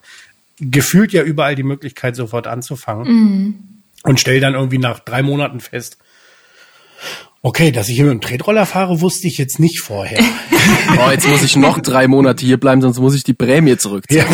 gefühlt 0.58 1.12
ja 1.12 1.22
überall 1.22 1.54
die 1.54 1.62
Möglichkeit, 1.62 2.16
sofort 2.16 2.46
anzufangen. 2.46 3.06
Und 4.04 4.20
stell 4.20 4.40
dann 4.40 4.54
irgendwie 4.54 4.78
nach 4.78 4.98
drei 4.98 5.22
Monaten 5.22 5.60
fest, 5.60 5.98
okay, 7.42 7.70
dass 7.72 7.88
ich 7.88 7.96
hier 7.96 8.04
mit 8.04 8.14
dem 8.14 8.20
Tretroller 8.20 8.66
fahre, 8.66 9.00
wusste 9.00 9.28
ich 9.28 9.38
jetzt 9.38 9.58
nicht 9.58 9.80
vorher. 9.80 10.22
Oh, 10.98 11.10
jetzt 11.10 11.28
muss 11.28 11.42
ich 11.42 11.56
noch 11.56 11.80
drei 11.80 12.06
Monate 12.06 12.44
hier 12.44 12.58
bleiben, 12.58 12.82
sonst 12.82 12.98
muss 12.98 13.14
ich 13.14 13.24
die 13.24 13.34
Prämie 13.34 13.76
zurückziehen. 13.76 14.24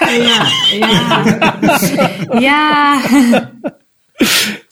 ja, 0.00 0.46
ja, 0.78 2.40
ja. 2.40 2.40
ja. 2.40 3.50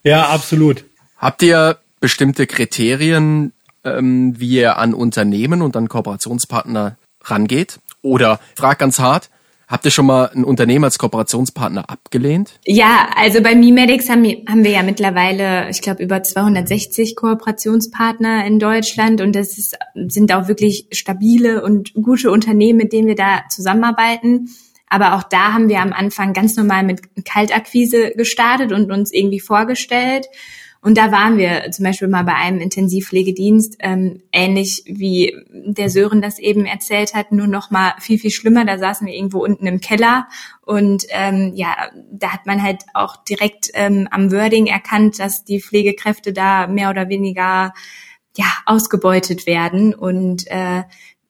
ja, 0.05 0.29
absolut. 0.29 0.85
Habt 1.17 1.43
ihr 1.43 1.79
bestimmte 2.01 2.47
Kriterien, 2.47 3.53
ähm, 3.85 4.39
wie 4.39 4.57
ihr 4.59 4.77
an 4.79 4.95
Unternehmen 4.95 5.63
und 5.63 5.77
an 5.77 5.89
Kooperationspartner 5.89 6.97
rangeht? 7.25 7.81
Oder 8.03 8.41
frag 8.57 8.79
ganz 8.79 8.99
hart, 8.99 9.31
habt 9.69 9.85
ihr 9.85 9.91
schon 9.91 10.07
mal 10.07 10.31
ein 10.35 10.43
Unternehmen 10.45 10.85
als 10.85 10.99
Kooperationspartner 10.99 11.89
abgelehnt? 11.91 12.59
Ja, 12.67 13.09
also 13.15 13.43
bei 13.43 13.55
MiMedics 13.55 14.09
haben, 14.09 14.23
wir- 14.25 14.43
haben 14.49 14.65
wir 14.65 14.71
ja 14.73 14.83
mittlerweile, 14.83 15.69
ich 15.71 15.81
glaube, 15.83 16.03
über 16.03 16.23
260 16.23 17.15
Kooperationspartner 17.17 18.45
in 18.47 18.59
Deutschland 18.59 19.21
und 19.21 19.35
das 19.35 19.59
ist, 19.59 19.77
sind 20.09 20.33
auch 20.33 20.49
wirklich 20.49 20.87
stabile 20.93 21.63
und 21.63 21.93
gute 21.95 22.31
Unternehmen, 22.31 22.79
mit 22.79 22.93
denen 22.93 23.09
wir 23.09 23.15
da 23.17 23.43
zusammenarbeiten. 23.51 24.49
Aber 24.89 25.15
auch 25.15 25.23
da 25.23 25.53
haben 25.53 25.69
wir 25.69 25.81
am 25.81 25.93
Anfang 25.93 26.33
ganz 26.33 26.57
normal 26.57 26.83
mit 26.83 27.03
Kaltakquise 27.25 28.11
gestartet 28.17 28.73
und 28.73 28.91
uns 28.91 29.13
irgendwie 29.13 29.39
vorgestellt. 29.39 30.27
Und 30.83 30.97
da 30.97 31.13
waren 31.13 31.37
wir 31.37 31.71
zum 31.73 31.85
Beispiel 31.85 32.09
mal 32.09 32.25
bei 32.25 32.35
einem 32.35 32.59
Intensivpflegedienst, 32.61 33.77
ähm, 33.81 34.23
ähnlich 34.33 34.83
wie 34.87 35.37
der 35.51 35.91
Sören 35.91 36.23
das 36.23 36.39
eben 36.39 36.65
erzählt 36.65 37.15
hat, 37.15 37.33
nur 37.33 37.47
noch 37.47 37.71
mal 37.71 37.93
viel, 37.99 38.19
viel 38.19 38.31
schlimmer. 38.31 38.65
Da 38.65 38.79
saßen 38.79 39.07
wir 39.07 39.15
irgendwo 39.15 39.45
unten 39.45 39.67
im 39.67 39.81
Keller 39.81 40.27
und 40.65 41.05
ähm, 41.11 41.53
ja, 41.55 41.77
da 42.11 42.33
hat 42.33 42.47
man 42.47 42.63
halt 42.63 42.85
auch 42.95 43.17
direkt 43.25 43.71
ähm, 43.75 44.09
am 44.11 44.33
Wording 44.33 44.69
erkannt, 44.69 45.19
dass 45.19 45.45
die 45.45 45.61
Pflegekräfte 45.61 46.33
da 46.33 46.67
mehr 46.67 46.89
oder 46.89 47.11
weniger 47.11 47.75
ja 48.37 48.47
ausgebeutet 48.65 49.47
werden 49.47 49.95
und 49.95 50.47
äh, 50.47 50.85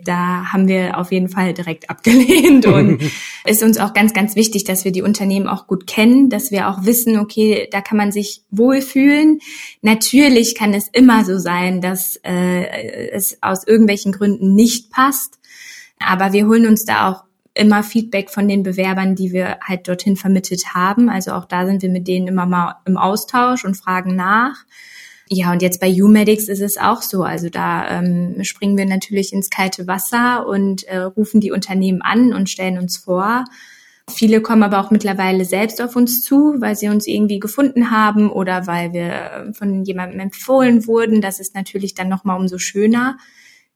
da 0.04 0.52
haben 0.52 0.68
wir 0.68 0.98
auf 0.98 1.12
jeden 1.12 1.28
Fall 1.28 1.54
direkt 1.54 1.90
abgelehnt 1.90 2.66
und 2.66 3.02
ist 3.44 3.62
uns 3.62 3.78
auch 3.78 3.94
ganz, 3.94 4.12
ganz 4.12 4.36
wichtig, 4.36 4.64
dass 4.64 4.84
wir 4.84 4.92
die 4.92 5.02
Unternehmen 5.02 5.48
auch 5.48 5.66
gut 5.66 5.86
kennen, 5.86 6.30
dass 6.30 6.50
wir 6.50 6.68
auch 6.68 6.84
wissen, 6.84 7.18
okay, 7.18 7.68
da 7.70 7.80
kann 7.80 7.98
man 7.98 8.12
sich 8.12 8.42
wohlfühlen. 8.50 9.40
Natürlich 9.82 10.54
kann 10.54 10.74
es 10.74 10.88
immer 10.88 11.24
so 11.24 11.38
sein, 11.38 11.80
dass 11.80 12.16
äh, 12.24 13.10
es 13.10 13.38
aus 13.42 13.66
irgendwelchen 13.66 14.12
Gründen 14.12 14.54
nicht 14.54 14.90
passt, 14.90 15.38
aber 15.98 16.32
wir 16.32 16.46
holen 16.46 16.66
uns 16.66 16.84
da 16.84 17.10
auch 17.10 17.24
immer 17.54 17.82
Feedback 17.82 18.30
von 18.30 18.48
den 18.48 18.62
Bewerbern, 18.62 19.14
die 19.14 19.32
wir 19.32 19.58
halt 19.62 19.88
dorthin 19.88 20.16
vermittelt 20.16 20.74
haben. 20.74 21.10
Also 21.10 21.32
auch 21.32 21.44
da 21.44 21.66
sind 21.66 21.82
wir 21.82 21.90
mit 21.90 22.06
denen 22.08 22.28
immer 22.28 22.46
mal 22.46 22.76
im 22.86 22.96
Austausch 22.96 23.64
und 23.64 23.76
fragen 23.76 24.14
nach. 24.16 24.64
Ja, 25.32 25.52
und 25.52 25.62
jetzt 25.62 25.80
bei 25.80 25.90
UMedics 25.90 26.48
ist 26.48 26.60
es 26.60 26.76
auch 26.76 27.02
so. 27.02 27.22
Also 27.22 27.50
da 27.50 27.88
ähm, 27.88 28.42
springen 28.42 28.76
wir 28.76 28.84
natürlich 28.84 29.32
ins 29.32 29.48
kalte 29.48 29.86
Wasser 29.86 30.44
und 30.48 30.82
äh, 30.84 30.98
rufen 30.98 31.40
die 31.40 31.52
Unternehmen 31.52 32.02
an 32.02 32.34
und 32.34 32.50
stellen 32.50 32.78
uns 32.78 32.96
vor. 32.96 33.44
Viele 34.08 34.40
kommen 34.40 34.64
aber 34.64 34.80
auch 34.80 34.90
mittlerweile 34.90 35.44
selbst 35.44 35.80
auf 35.80 35.94
uns 35.94 36.22
zu, 36.22 36.56
weil 36.58 36.74
sie 36.74 36.88
uns 36.88 37.06
irgendwie 37.06 37.38
gefunden 37.38 37.92
haben 37.92 38.28
oder 38.28 38.66
weil 38.66 38.92
wir 38.92 39.12
äh, 39.12 39.52
von 39.52 39.84
jemandem 39.84 40.18
empfohlen 40.18 40.88
wurden. 40.88 41.20
Das 41.20 41.38
ist 41.38 41.54
natürlich 41.54 41.94
dann 41.94 42.08
nochmal 42.08 42.38
umso 42.38 42.58
schöner. 42.58 43.16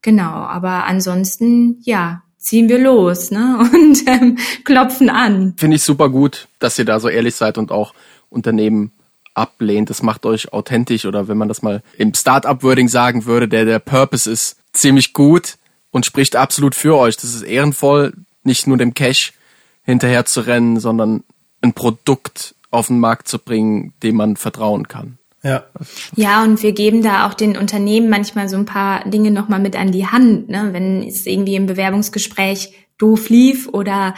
Genau, 0.02 0.32
aber 0.32 0.86
ansonsten, 0.86 1.78
ja, 1.82 2.24
ziehen 2.36 2.68
wir 2.68 2.80
los 2.80 3.30
ne? 3.30 3.58
und 3.72 4.08
ähm, 4.08 4.38
klopfen 4.64 5.08
an. 5.08 5.54
Finde 5.56 5.76
ich 5.76 5.84
super 5.84 6.10
gut, 6.10 6.48
dass 6.58 6.80
ihr 6.80 6.84
da 6.84 6.98
so 6.98 7.08
ehrlich 7.08 7.36
seid 7.36 7.58
und 7.58 7.70
auch 7.70 7.94
Unternehmen 8.28 8.90
ablehnt. 9.34 9.90
Das 9.90 10.02
macht 10.02 10.26
euch 10.26 10.52
authentisch 10.52 11.04
oder 11.04 11.28
wenn 11.28 11.36
man 11.36 11.48
das 11.48 11.62
mal 11.62 11.82
im 11.98 12.14
Startup-Wording 12.14 12.88
sagen 12.88 13.26
würde, 13.26 13.48
der, 13.48 13.64
der 13.64 13.78
Purpose 13.78 14.30
ist 14.30 14.56
ziemlich 14.72 15.12
gut 15.12 15.56
und 15.90 16.06
spricht 16.06 16.36
absolut 16.36 16.74
für 16.74 16.96
euch. 16.96 17.16
Das 17.16 17.34
ist 17.34 17.42
ehrenvoll, 17.42 18.14
nicht 18.42 18.66
nur 18.66 18.76
dem 18.76 18.94
Cash 18.94 19.32
hinterher 19.82 20.24
zu 20.24 20.40
rennen, 20.40 20.80
sondern 20.80 21.24
ein 21.60 21.72
Produkt 21.72 22.54
auf 22.70 22.88
den 22.88 22.98
Markt 22.98 23.28
zu 23.28 23.38
bringen, 23.38 23.92
dem 24.02 24.16
man 24.16 24.36
vertrauen 24.36 24.88
kann. 24.88 25.18
Ja. 25.42 25.64
Ja, 26.16 26.42
und 26.42 26.62
wir 26.62 26.72
geben 26.72 27.02
da 27.02 27.26
auch 27.26 27.34
den 27.34 27.56
Unternehmen 27.56 28.08
manchmal 28.08 28.48
so 28.48 28.56
ein 28.56 28.64
paar 28.64 29.08
Dinge 29.08 29.30
nochmal 29.30 29.60
mit 29.60 29.76
an 29.76 29.92
die 29.92 30.06
Hand, 30.06 30.48
ne? 30.48 30.70
wenn 30.72 31.02
es 31.02 31.26
irgendwie 31.26 31.54
im 31.54 31.66
Bewerbungsgespräch 31.66 32.72
doof 32.96 33.28
lief 33.28 33.68
oder 33.68 34.14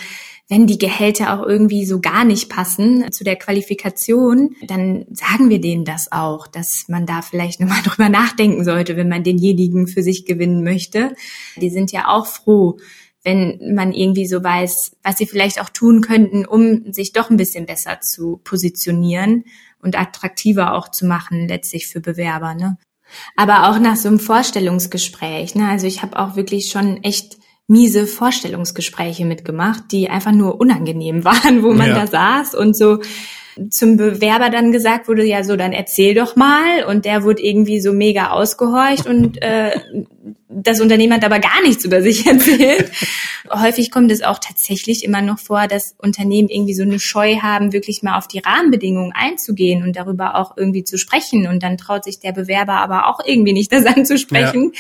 wenn 0.49 0.67
die 0.67 0.79
Gehälter 0.79 1.35
auch 1.35 1.45
irgendwie 1.45 1.85
so 1.87 2.01
gar 2.01 2.25
nicht 2.25 2.49
passen 2.49 3.11
zu 3.11 3.25
der 3.25 3.37
Qualifikation, 3.37 4.55
dann 4.67 5.07
sagen 5.11 5.51
wir 5.51 5.61
denen 5.61 5.85
das 5.85 6.13
auch, 6.13 6.47
dass 6.47 6.85
man 6.89 7.05
da 7.05 7.23
vielleicht 7.23 7.61
nochmal 7.61 7.83
drüber 7.83 8.09
nachdenken 8.09 8.65
sollte, 8.65 8.97
wenn 8.97 9.09
man 9.09 9.25
denjenigen 9.25 9.89
für 9.89 10.03
sich 10.03 10.25
gewinnen 10.25 10.63
möchte. 10.63 11.15
Die 11.57 11.71
sind 11.71 11.91
ja 11.93 12.09
auch 12.09 12.27
froh, 12.27 12.79
wenn 13.25 13.75
man 13.75 13.93
irgendwie 13.93 14.27
so 14.27 14.43
weiß, 14.43 14.93
was 15.03 15.19
sie 15.19 15.27
vielleicht 15.27 15.61
auch 15.61 15.69
tun 15.69 16.01
könnten, 16.01 16.47
um 16.47 16.93
sich 16.93 17.13
doch 17.13 17.29
ein 17.29 17.37
bisschen 17.37 17.67
besser 17.67 18.01
zu 18.01 18.41
positionieren 18.45 19.45
und 19.83 19.99
attraktiver 19.99 20.75
auch 20.75 20.91
zu 20.93 21.07
machen, 21.07 21.49
letztlich 21.49 21.89
für 21.89 22.01
Bewerber. 22.01 22.55
Ne? 22.55 22.79
Aber 23.35 23.69
auch 23.69 23.81
nach 23.81 23.97
so 23.97 24.07
einem 24.09 24.21
Vorstellungsgespräch. 24.21 25.57
Ne? 25.57 25.69
Also 25.69 25.89
ich 25.89 26.03
habe 26.03 26.17
auch 26.21 26.37
wirklich 26.37 26.71
schon 26.71 27.03
echt 27.03 27.37
miese 27.69 28.07
Vorstellungsgespräche 28.07 29.25
mitgemacht, 29.25 29.85
die 29.93 30.09
einfach 30.09 30.33
nur 30.33 30.61
unangenehm 30.61 31.25
waren, 31.25 31.63
wo 31.63 31.73
man 31.73 31.89
ja. 31.89 31.95
da 31.95 32.07
saß 32.07 32.55
und 32.55 32.77
so 32.77 33.01
zum 33.71 33.97
Bewerber 33.97 34.51
dann 34.51 34.73
gesagt 34.73 35.09
wurde, 35.09 35.25
ja 35.25 35.43
so, 35.43 35.57
dann 35.57 35.73
erzähl 35.73 36.15
doch 36.15 36.37
mal. 36.37 36.85
Und 36.85 37.05
der 37.05 37.25
wurde 37.25 37.43
irgendwie 37.43 37.81
so 37.81 37.93
mega 37.93 38.31
ausgehorcht 38.31 39.07
und 39.07 39.41
äh, 39.43 39.73
das 40.49 40.81
Unternehmen 40.81 41.13
hat 41.13 41.25
aber 41.25 41.39
gar 41.39 41.63
nichts 41.63 41.85
über 41.85 42.03
sich 42.03 42.27
erzählt. 42.27 42.91
Häufig 43.51 43.91
kommt 43.91 44.11
es 44.11 44.23
auch 44.23 44.39
tatsächlich 44.39 45.05
immer 45.05 45.23
noch 45.23 45.39
vor, 45.39 45.67
dass 45.67 45.95
Unternehmen 45.99 46.49
irgendwie 46.49 46.75
so 46.75 46.83
eine 46.83 46.99
Scheu 46.99 47.37
haben, 47.37 47.73
wirklich 47.73 48.03
mal 48.03 48.17
auf 48.17 48.27
die 48.27 48.39
Rahmenbedingungen 48.39 49.13
einzugehen 49.15 49.83
und 49.83 49.97
darüber 49.97 50.37
auch 50.37 50.57
irgendwie 50.57 50.85
zu 50.85 50.99
sprechen. 50.99 51.47
Und 51.47 51.63
dann 51.63 51.77
traut 51.77 52.05
sich 52.05 52.21
der 52.21 52.33
Bewerber 52.33 52.75
aber 52.75 53.09
auch 53.09 53.21
irgendwie 53.25 53.53
nicht, 53.53 53.73
das 53.73 53.87
anzusprechen. 53.97 54.73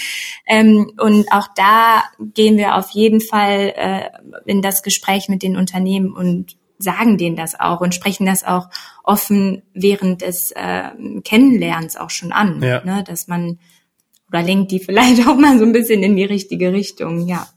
Ja. 0.46 0.56
Ähm, 0.56 0.92
und 0.98 1.26
auch 1.30 1.48
da 1.54 2.04
gehen 2.34 2.56
wir 2.56 2.76
auf 2.76 2.90
jeden 2.90 3.20
Fall 3.20 3.72
äh, 3.76 4.00
in 4.46 4.62
das 4.62 4.82
Gespräch 4.82 5.28
mit 5.28 5.42
den 5.42 5.56
Unternehmen 5.56 6.12
und 6.12 6.56
sagen 6.78 7.18
denen 7.18 7.36
das 7.36 7.58
auch 7.58 7.80
und 7.80 7.94
sprechen 7.94 8.26
das 8.26 8.44
auch 8.44 8.68
offen 9.02 9.62
während 9.72 10.22
des 10.22 10.52
äh, 10.52 10.90
Kennenlernens 11.24 11.96
auch 11.96 12.10
schon 12.10 12.32
an, 12.32 12.62
ja. 12.62 12.84
ne, 12.84 13.04
dass 13.06 13.28
man 13.28 13.58
oder 14.28 14.42
lenkt 14.42 14.72
die 14.72 14.80
vielleicht 14.80 15.26
auch 15.28 15.36
mal 15.36 15.58
so 15.58 15.64
ein 15.64 15.72
bisschen 15.72 16.02
in 16.02 16.16
die 16.16 16.24
richtige 16.24 16.72
Richtung, 16.72 17.26
ja. 17.26 17.48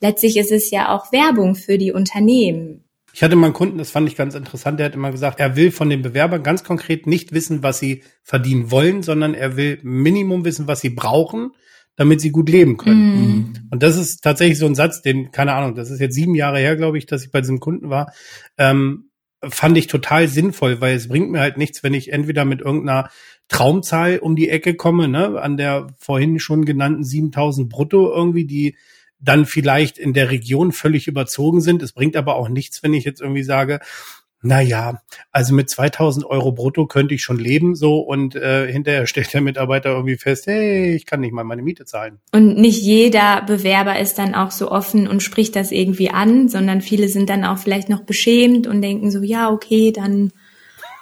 Letztlich 0.00 0.36
ist 0.36 0.52
es 0.52 0.70
ja 0.70 0.94
auch 0.94 1.12
Werbung 1.12 1.54
für 1.54 1.78
die 1.78 1.92
Unternehmen. 1.92 2.84
Ich 3.14 3.22
hatte 3.22 3.36
mal 3.36 3.46
einen 3.46 3.54
Kunden, 3.54 3.78
das 3.78 3.92
fand 3.92 4.08
ich 4.08 4.16
ganz 4.16 4.34
interessant, 4.34 4.80
der 4.80 4.86
hat 4.86 4.94
immer 4.94 5.12
gesagt, 5.12 5.38
er 5.38 5.54
will 5.54 5.70
von 5.70 5.88
den 5.88 6.02
Bewerbern 6.02 6.42
ganz 6.42 6.64
konkret 6.64 7.06
nicht 7.06 7.32
wissen, 7.32 7.62
was 7.62 7.78
sie 7.78 8.02
verdienen 8.24 8.72
wollen, 8.72 9.04
sondern 9.04 9.34
er 9.34 9.56
will 9.56 9.78
Minimum 9.82 10.44
wissen, 10.44 10.66
was 10.66 10.80
sie 10.80 10.90
brauchen, 10.90 11.52
damit 11.96 12.20
sie 12.20 12.30
gut 12.30 12.48
leben 12.48 12.76
können. 12.76 13.14
Mhm. 13.14 13.54
Und 13.70 13.82
das 13.82 13.96
ist 13.96 14.22
tatsächlich 14.22 14.58
so 14.58 14.66
ein 14.66 14.74
Satz, 14.74 15.02
den, 15.02 15.30
keine 15.30 15.52
Ahnung, 15.54 15.74
das 15.74 15.90
ist 15.90 16.00
jetzt 16.00 16.14
sieben 16.14 16.34
Jahre 16.34 16.58
her, 16.58 16.76
glaube 16.76 16.98
ich, 16.98 17.06
dass 17.06 17.24
ich 17.24 17.30
bei 17.30 17.40
diesem 17.40 17.60
Kunden 17.60 17.90
war, 17.90 18.12
ähm, 18.58 19.10
fand 19.42 19.76
ich 19.76 19.86
total 19.86 20.28
sinnvoll, 20.28 20.80
weil 20.80 20.96
es 20.96 21.08
bringt 21.08 21.30
mir 21.30 21.40
halt 21.40 21.56
nichts, 21.56 21.82
wenn 21.82 21.94
ich 21.94 22.12
entweder 22.12 22.44
mit 22.44 22.60
irgendeiner 22.60 23.10
Traumzahl 23.48 24.18
um 24.18 24.36
die 24.36 24.48
Ecke 24.48 24.74
komme, 24.74 25.06
ne, 25.08 25.40
an 25.40 25.56
der 25.56 25.88
vorhin 25.98 26.38
schon 26.38 26.64
genannten 26.64 27.04
7000 27.04 27.68
brutto 27.68 28.12
irgendwie, 28.12 28.46
die 28.46 28.76
dann 29.18 29.46
vielleicht 29.46 29.98
in 29.98 30.12
der 30.12 30.30
Region 30.30 30.72
völlig 30.72 31.08
überzogen 31.08 31.60
sind. 31.60 31.82
Es 31.82 31.92
bringt 31.92 32.16
aber 32.16 32.36
auch 32.36 32.48
nichts, 32.48 32.82
wenn 32.82 32.94
ich 32.94 33.04
jetzt 33.04 33.20
irgendwie 33.20 33.42
sage, 33.42 33.80
na 34.44 34.60
ja, 34.60 35.00
also 35.32 35.54
mit 35.54 35.70
2000 35.70 36.26
Euro 36.26 36.52
brutto 36.52 36.86
könnte 36.86 37.14
ich 37.14 37.22
schon 37.22 37.38
leben, 37.38 37.74
so 37.74 37.98
und 37.98 38.36
äh, 38.36 38.70
hinterher 38.70 39.06
stellt 39.06 39.32
der 39.32 39.40
Mitarbeiter 39.40 39.90
irgendwie 39.90 40.16
fest, 40.16 40.46
hey, 40.46 40.94
ich 40.94 41.06
kann 41.06 41.20
nicht 41.20 41.32
mal 41.32 41.44
meine 41.44 41.62
Miete 41.62 41.84
zahlen. 41.84 42.18
Und 42.32 42.58
nicht 42.58 42.82
jeder 42.82 43.42
Bewerber 43.42 43.98
ist 43.98 44.18
dann 44.18 44.34
auch 44.34 44.50
so 44.50 44.70
offen 44.70 45.08
und 45.08 45.22
spricht 45.22 45.56
das 45.56 45.72
irgendwie 45.72 46.10
an, 46.10 46.48
sondern 46.48 46.82
viele 46.82 47.08
sind 47.08 47.30
dann 47.30 47.44
auch 47.44 47.58
vielleicht 47.58 47.88
noch 47.88 48.02
beschämt 48.02 48.66
und 48.66 48.82
denken 48.82 49.10
so, 49.10 49.22
ja, 49.22 49.50
okay, 49.50 49.92
dann 49.92 50.32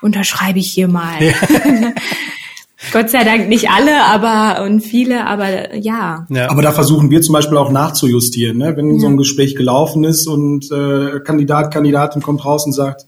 unterschreibe 0.01 0.59
ich 0.59 0.71
hier 0.73 0.89
mal. 0.89 1.23
Ja. 1.23 1.35
Gott 2.93 3.11
sei 3.11 3.23
Dank 3.23 3.49
nicht 3.49 3.71
alle, 3.71 4.05
aber 4.05 4.65
und 4.65 4.81
viele, 4.81 5.27
aber 5.27 5.75
ja. 5.77 6.27
ja. 6.29 6.51
Aber 6.51 6.63
da 6.63 6.73
versuchen 6.73 7.11
wir 7.11 7.23
zum 7.23 7.33
Beispiel 7.33 7.57
auch 7.57 7.71
nachzujustieren, 7.71 8.59
ne? 8.59 8.77
wenn 8.77 8.95
ja. 8.95 9.01
so 9.01 9.07
ein 9.07 9.17
Gespräch 9.17 9.55
gelaufen 9.55 10.03
ist 10.05 10.27
und 10.27 10.71
äh, 10.73 11.21
Kandidat, 11.21 11.73
Kandidatin 11.73 12.23
kommt 12.23 12.45
raus 12.45 12.67
und 12.67 12.73
sagt, 12.73 13.07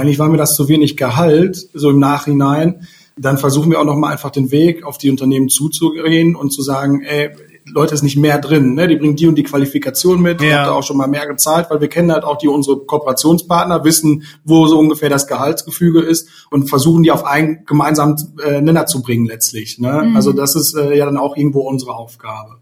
eigentlich 0.00 0.18
war 0.18 0.28
mir 0.28 0.36
das 0.36 0.54
zu 0.54 0.68
wenig 0.68 0.96
Gehalt, 0.96 1.68
so 1.74 1.90
im 1.90 1.98
Nachhinein. 1.98 2.86
Dann 3.16 3.36
versuchen 3.36 3.70
wir 3.70 3.78
auch 3.80 3.84
nochmal 3.84 4.12
einfach 4.12 4.30
den 4.30 4.50
Weg 4.50 4.84
auf 4.84 4.96
die 4.96 5.10
Unternehmen 5.10 5.48
zuzugehen 5.48 6.34
und 6.34 6.50
zu 6.50 6.62
sagen, 6.62 7.02
ey, 7.02 7.30
Leute 7.66 7.94
ist 7.94 8.02
nicht 8.02 8.16
mehr 8.16 8.38
drin, 8.38 8.74
ne? 8.74 8.88
die 8.88 8.96
bringen 8.96 9.16
die 9.16 9.26
und 9.26 9.36
die 9.36 9.42
Qualifikation 9.42 10.20
mit, 10.20 10.40
ja. 10.40 10.58
habt 10.58 10.66
da 10.68 10.72
auch 10.72 10.82
schon 10.82 10.96
mal 10.96 11.06
mehr 11.06 11.26
gezahlt, 11.26 11.68
weil 11.70 11.80
wir 11.80 11.88
kennen 11.88 12.10
halt 12.10 12.24
auch 12.24 12.38
die 12.38 12.48
unsere 12.48 12.78
Kooperationspartner, 12.78 13.84
wissen, 13.84 14.24
wo 14.44 14.66
so 14.66 14.78
ungefähr 14.78 15.08
das 15.08 15.26
Gehaltsgefüge 15.26 16.00
ist 16.00 16.28
und 16.50 16.68
versuchen 16.68 17.02
die 17.02 17.10
auf 17.10 17.24
einen 17.24 17.64
gemeinsamen 17.64 18.16
äh, 18.44 18.60
Nenner 18.60 18.86
zu 18.86 19.02
bringen 19.02 19.26
letztlich. 19.26 19.78
Ne? 19.78 20.06
Mhm. 20.06 20.16
Also 20.16 20.32
das 20.32 20.56
ist 20.56 20.74
äh, 20.74 20.96
ja 20.96 21.04
dann 21.04 21.18
auch 21.18 21.36
irgendwo 21.36 21.60
unsere 21.60 21.94
Aufgabe. 21.94 22.58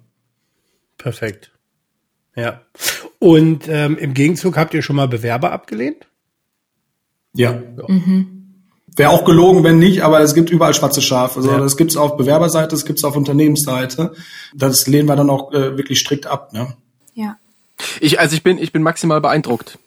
Perfekt. 0.98 1.52
Ja. 2.36 2.60
Und 3.18 3.68
ähm, 3.68 3.96
im 3.96 4.14
Gegenzug 4.14 4.56
habt 4.56 4.74
ihr 4.74 4.82
schon 4.82 4.96
mal 4.96 5.08
Bewerber 5.08 5.52
abgelehnt? 5.52 6.09
Ja. 7.32 7.52
ja. 7.52 7.84
Mhm. 7.86 8.40
Wäre 8.96 9.10
auch 9.10 9.24
gelogen, 9.24 9.62
wenn 9.62 9.78
nicht, 9.78 10.02
aber 10.02 10.20
es 10.20 10.34
gibt 10.34 10.50
überall 10.50 10.74
schwarze 10.74 11.00
Schafe. 11.00 11.38
Also 11.38 11.52
ja. 11.52 11.58
das 11.58 11.76
gibt's 11.76 11.96
auf 11.96 12.16
Bewerberseite, 12.16 12.68
das 12.68 12.84
gibt's 12.84 13.04
auf 13.04 13.16
Unternehmensseite. 13.16 14.12
Das 14.54 14.86
lehnen 14.86 15.08
wir 15.08 15.16
dann 15.16 15.30
auch 15.30 15.52
äh, 15.52 15.76
wirklich 15.76 16.00
strikt 16.00 16.26
ab. 16.26 16.52
Ne? 16.52 16.74
Ja. 17.14 17.36
Ich, 18.00 18.18
also 18.18 18.34
ich 18.34 18.42
bin, 18.42 18.58
ich 18.58 18.72
bin 18.72 18.82
maximal 18.82 19.20
beeindruckt. 19.20 19.78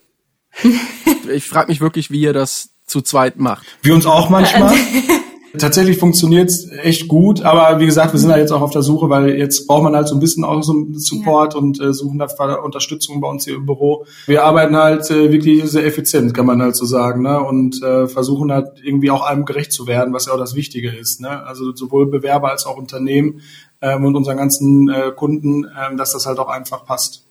ich 1.34 1.45
frage 1.45 1.67
mich 1.69 1.82
wirklich, 1.82 2.12
wie 2.12 2.21
ihr 2.21 2.34
das 2.34 2.69
zu 2.86 3.01
zweit 3.01 3.38
macht. 3.38 3.65
Wir 3.82 3.93
uns 3.93 4.06
auch 4.06 4.29
manchmal. 4.29 4.73
Tatsächlich 5.56 6.00
funktioniert's 6.00 6.68
echt 6.82 7.08
gut, 7.08 7.44
aber 7.44 7.80
wie 7.80 7.86
gesagt, 7.86 8.12
wir 8.12 8.20
sind 8.20 8.30
da 8.30 8.38
jetzt 8.38 8.52
auch 8.52 8.62
auf 8.62 8.72
der 8.72 8.82
Suche, 8.82 9.08
weil 9.10 9.38
jetzt 9.38 9.68
braucht 9.68 9.84
man 9.84 9.96
halt 9.96 10.08
so 10.08 10.16
ein 10.16 10.20
bisschen 10.20 10.44
auch 10.44 10.63
so 10.63 10.72
einen 10.72 10.98
Support 10.98 11.54
ja. 11.54 11.60
und 11.60 11.80
äh, 11.80 11.94
suchen 11.94 12.18
da 12.18 12.26
Unterstützung 12.56 13.22
bei 13.22 13.30
uns 13.30 13.46
hier 13.46 13.58
im 13.58 13.68
Büro. 13.68 14.06
Wir 14.26 14.46
arbeiten 14.46 14.76
halt 14.76 15.12
äh, 15.12 15.32
wirklich 15.32 15.63
sehr 15.70 15.86
effizient, 15.86 16.34
kann 16.34 16.48
man 16.48 16.60
halt 16.60 16.76
so 16.76 16.86
sagen, 16.86 17.22
ne? 17.22 17.39
und 17.39 17.84
äh, 17.84 18.08
versuchen 18.08 18.52
halt 18.52 18.82
irgendwie 18.84 19.12
auch 19.12 19.24
allem 19.24 19.46
gerecht 19.46 19.72
zu 19.72 19.86
werden, 19.86 20.12
was 20.12 20.26
ja 20.26 20.34
auch 20.34 20.39
das 20.39 20.56
Wichtige 20.56 20.89
ist. 20.89 21.22
Ne? 21.22 21.46
Also 21.46 21.76
sowohl 21.76 22.08
Bewerber 22.08 22.50
als 22.50 22.66
auch 22.66 22.78
Unternehmen 22.78 23.42
ähm, 23.80 24.06
und 24.06 24.16
unseren 24.16 24.38
ganzen 24.38 24.89
äh, 24.89 25.12
Kunden, 25.16 25.66
ähm, 25.66 25.98
dass 25.98 26.13
das 26.13 26.26
halt 26.26 26.39
auch 26.39 26.50
einfach 26.50 26.84
passt. 26.84 27.28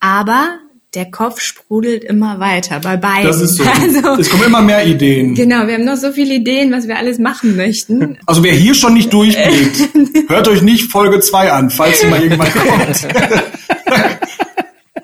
Aber 0.00 0.60
der 0.94 1.10
Kopf 1.10 1.40
sprudelt 1.40 2.02
immer 2.04 2.40
weiter 2.40 2.80
bei 2.80 2.96
beiden. 2.96 3.26
Das 3.26 3.40
ist 3.40 3.56
so. 3.56 3.64
Also, 3.64 4.20
es 4.20 4.28
kommen 4.28 4.44
immer 4.44 4.60
mehr 4.60 4.84
Ideen. 4.86 5.34
Genau, 5.34 5.66
wir 5.66 5.74
haben 5.74 5.84
noch 5.84 5.96
so 5.96 6.12
viele 6.12 6.34
Ideen, 6.34 6.72
was 6.72 6.88
wir 6.88 6.96
alles 6.96 7.18
machen 7.18 7.56
möchten. 7.56 8.18
Also 8.26 8.42
wer 8.42 8.52
hier 8.52 8.74
schon 8.74 8.94
nicht 8.94 9.12
durchblickt, 9.12 9.90
hört 10.28 10.48
euch 10.48 10.62
nicht 10.62 10.90
Folge 10.90 11.20
2 11.20 11.52
an, 11.52 11.70
falls 11.70 12.00
sie 12.00 12.08
mal 12.08 12.22
irgendwann 12.22 12.52
kommt. 12.52 13.06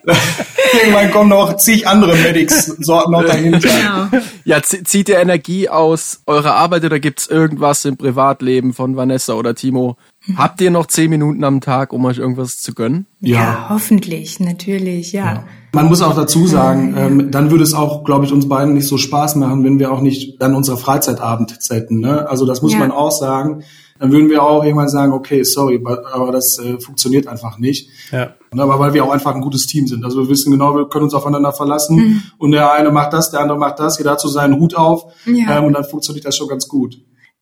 irgendwann 0.83 1.11
kommen 1.13 1.31
noch 1.31 1.57
zig 1.57 1.87
andere 1.87 2.17
Medics-Sorten 2.17 3.13
noch 3.13 3.25
dahinter. 3.25 3.69
Genau. 3.69 4.09
Ja, 4.45 4.63
zieht 4.63 5.09
ihr 5.09 5.19
Energie 5.19 5.69
aus 5.69 6.21
eurer 6.27 6.55
Arbeit 6.55 6.85
oder 6.85 6.99
gibt's 6.99 7.29
irgendwas 7.29 7.85
im 7.85 7.97
Privatleben 7.97 8.75
von 8.75 8.97
Vanessa 8.97 9.35
oder 9.35 9.55
Timo, 9.55 9.97
Habt 10.35 10.61
ihr 10.61 10.71
noch 10.71 10.87
zehn 10.87 11.11
Minuten 11.11 11.45
am 11.45 11.61
Tag, 11.61 11.93
um 11.93 12.05
euch 12.05 12.19
irgendwas 12.19 12.59
zu 12.59 12.75
gönnen? 12.75 13.07
Ja, 13.21 13.37
ja 13.37 13.67
hoffentlich, 13.69 14.41
natürlich, 14.41 15.13
ja. 15.13 15.25
ja. 15.25 15.45
Man 15.77 15.89
muss 15.89 16.01
auch 16.01 16.17
dazu 16.17 16.47
sagen, 16.47 16.95
ähm, 16.97 17.31
dann 17.31 17.51
würde 17.51 17.63
es 17.63 17.75
auch, 17.75 18.03
glaube 18.03 18.25
ich, 18.25 18.33
uns 18.33 18.49
beiden 18.49 18.73
nicht 18.73 18.89
so 18.89 18.97
Spaß 18.97 19.37
machen, 19.37 19.63
wenn 19.63 19.79
wir 19.79 19.93
auch 19.93 20.01
nicht 20.01 20.41
dann 20.41 20.55
unsere 20.55 20.79
Freizeitabend 20.79 21.59
hätten. 21.69 22.01
Ne? 22.01 22.27
Also 22.27 22.47
das 22.47 22.63
muss 22.63 22.73
ja. 22.73 22.79
man 22.79 22.91
auch 22.91 23.13
sagen. 23.13 23.63
Dann 23.99 24.11
würden 24.11 24.31
wir 24.31 24.43
auch 24.43 24.65
irgendwann 24.65 24.89
sagen, 24.89 25.13
okay, 25.13 25.43
sorry, 25.43 25.85
aber 25.85 26.33
das 26.33 26.59
äh, 26.59 26.81
funktioniert 26.81 27.29
einfach 27.29 27.59
nicht. 27.59 27.91
Ja. 28.11 28.31
Aber 28.53 28.79
weil 28.79 28.95
wir 28.95 29.05
auch 29.05 29.11
einfach 29.11 29.35
ein 29.35 29.43
gutes 29.43 29.67
Team 29.67 29.87
sind. 29.87 30.03
Also 30.03 30.23
wir 30.23 30.31
wissen 30.31 30.51
genau, 30.51 30.75
wir 30.75 30.89
können 30.89 31.05
uns 31.05 31.15
aufeinander 31.15 31.53
verlassen. 31.53 31.97
Mhm. 31.97 32.23
Und 32.39 32.53
der 32.53 32.73
eine 32.73 32.91
macht 32.91 33.13
das, 33.13 33.31
der 33.31 33.41
andere 33.41 33.59
macht 33.59 33.79
das, 33.79 33.99
jeder 33.99 34.13
hat 34.13 34.21
so 34.21 34.29
seinen 34.29 34.59
Hut 34.59 34.75
auf. 34.75 35.13
Ja. 35.27 35.59
Ähm, 35.59 35.65
und 35.65 35.75
dann 35.75 35.85
funktioniert 35.85 36.25
das 36.25 36.39
schon 36.39 36.49
ganz 36.49 36.69
gut 36.69 36.97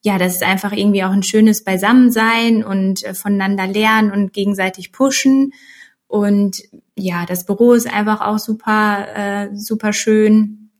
ja, 0.06 0.18
das 0.18 0.34
ist 0.34 0.42
einfach 0.42 0.72
irgendwie 0.72 1.02
auch 1.02 1.12
ein 1.12 1.22
schönes 1.22 1.64
Beisammensein 1.64 2.62
und 2.62 3.02
äh, 3.04 3.14
voneinander 3.14 3.66
lernen 3.66 4.10
und 4.10 4.34
gegenseitig 4.34 4.92
pushen. 4.92 5.52
Und 6.06 6.62
ja, 6.96 7.26
das 7.26 7.46
Büro 7.46 7.72
ist 7.72 7.92
einfach 7.92 8.20
auch 8.20 8.38
super, 8.38 9.06
äh, 9.14 9.48
super 9.54 9.92
schön. 9.92 10.70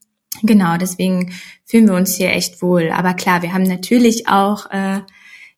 Genau, 0.43 0.77
deswegen 0.77 1.33
fühlen 1.65 1.89
wir 1.89 1.95
uns 1.95 2.17
hier 2.17 2.31
echt 2.31 2.61
wohl. 2.63 2.91
Aber 2.91 3.15
klar, 3.15 3.43
wir 3.43 3.53
haben 3.53 3.63
natürlich 3.65 4.29
auch 4.29 4.71
äh, 4.71 5.01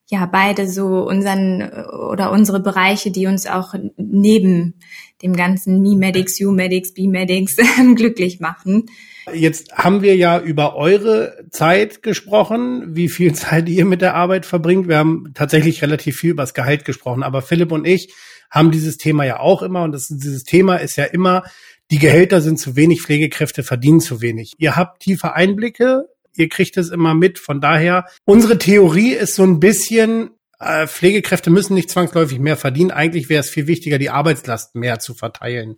ja 0.08 0.26
beide 0.26 0.68
so 0.68 1.06
unseren 1.06 1.62
oder 2.10 2.30
unsere 2.30 2.60
Bereiche, 2.60 3.10
die 3.10 3.26
uns 3.26 3.46
auch 3.46 3.74
neben 3.96 4.74
dem 5.22 5.34
ganzen 5.34 5.80
Me-Medics, 5.80 6.38
You-Medics, 6.38 6.94
B-Medics 6.94 7.56
glücklich 7.96 8.38
machen. 8.40 8.86
Jetzt 9.34 9.72
haben 9.72 10.02
wir 10.02 10.14
ja 10.14 10.38
über 10.38 10.76
eure 10.76 11.46
Zeit 11.50 12.02
gesprochen, 12.02 12.94
wie 12.94 13.08
viel 13.08 13.32
Zeit 13.34 13.68
ihr 13.68 13.84
mit 13.84 14.02
der 14.02 14.14
Arbeit 14.14 14.46
verbringt. 14.46 14.88
Wir 14.88 14.98
haben 14.98 15.32
tatsächlich 15.34 15.82
relativ 15.82 16.18
viel 16.18 16.30
über 16.30 16.42
das 16.42 16.54
Gehalt 16.54 16.84
gesprochen, 16.84 17.22
aber 17.22 17.42
Philipp 17.42 17.72
und 17.72 17.86
ich 17.86 18.14
haben 18.50 18.70
dieses 18.70 18.96
Thema 18.96 19.24
ja 19.24 19.40
auch 19.40 19.62
immer 19.62 19.82
und 19.82 19.92
das, 19.92 20.08
dieses 20.08 20.44
Thema 20.44 20.76
ist 20.76 20.96
ja 20.96 21.04
immer, 21.04 21.44
die 21.90 21.98
Gehälter 21.98 22.40
sind 22.40 22.58
zu 22.58 22.76
wenig, 22.76 23.02
Pflegekräfte 23.02 23.62
verdienen 23.62 24.00
zu 24.00 24.20
wenig. 24.20 24.54
Ihr 24.58 24.76
habt 24.76 25.02
tiefe 25.02 25.34
Einblicke, 25.34 26.06
ihr 26.34 26.48
kriegt 26.48 26.76
es 26.76 26.90
immer 26.90 27.14
mit. 27.14 27.38
Von 27.38 27.60
daher, 27.60 28.06
unsere 28.24 28.58
Theorie 28.58 29.12
ist 29.12 29.34
so 29.34 29.44
ein 29.44 29.60
bisschen, 29.60 30.30
äh, 30.58 30.86
Pflegekräfte 30.86 31.50
müssen 31.50 31.74
nicht 31.74 31.90
zwangsläufig 31.90 32.38
mehr 32.38 32.56
verdienen. 32.56 32.90
Eigentlich 32.90 33.28
wäre 33.28 33.40
es 33.40 33.50
viel 33.50 33.66
wichtiger, 33.66 33.98
die 33.98 34.10
Arbeitslast 34.10 34.74
mehr 34.74 34.98
zu 34.98 35.14
verteilen. 35.14 35.76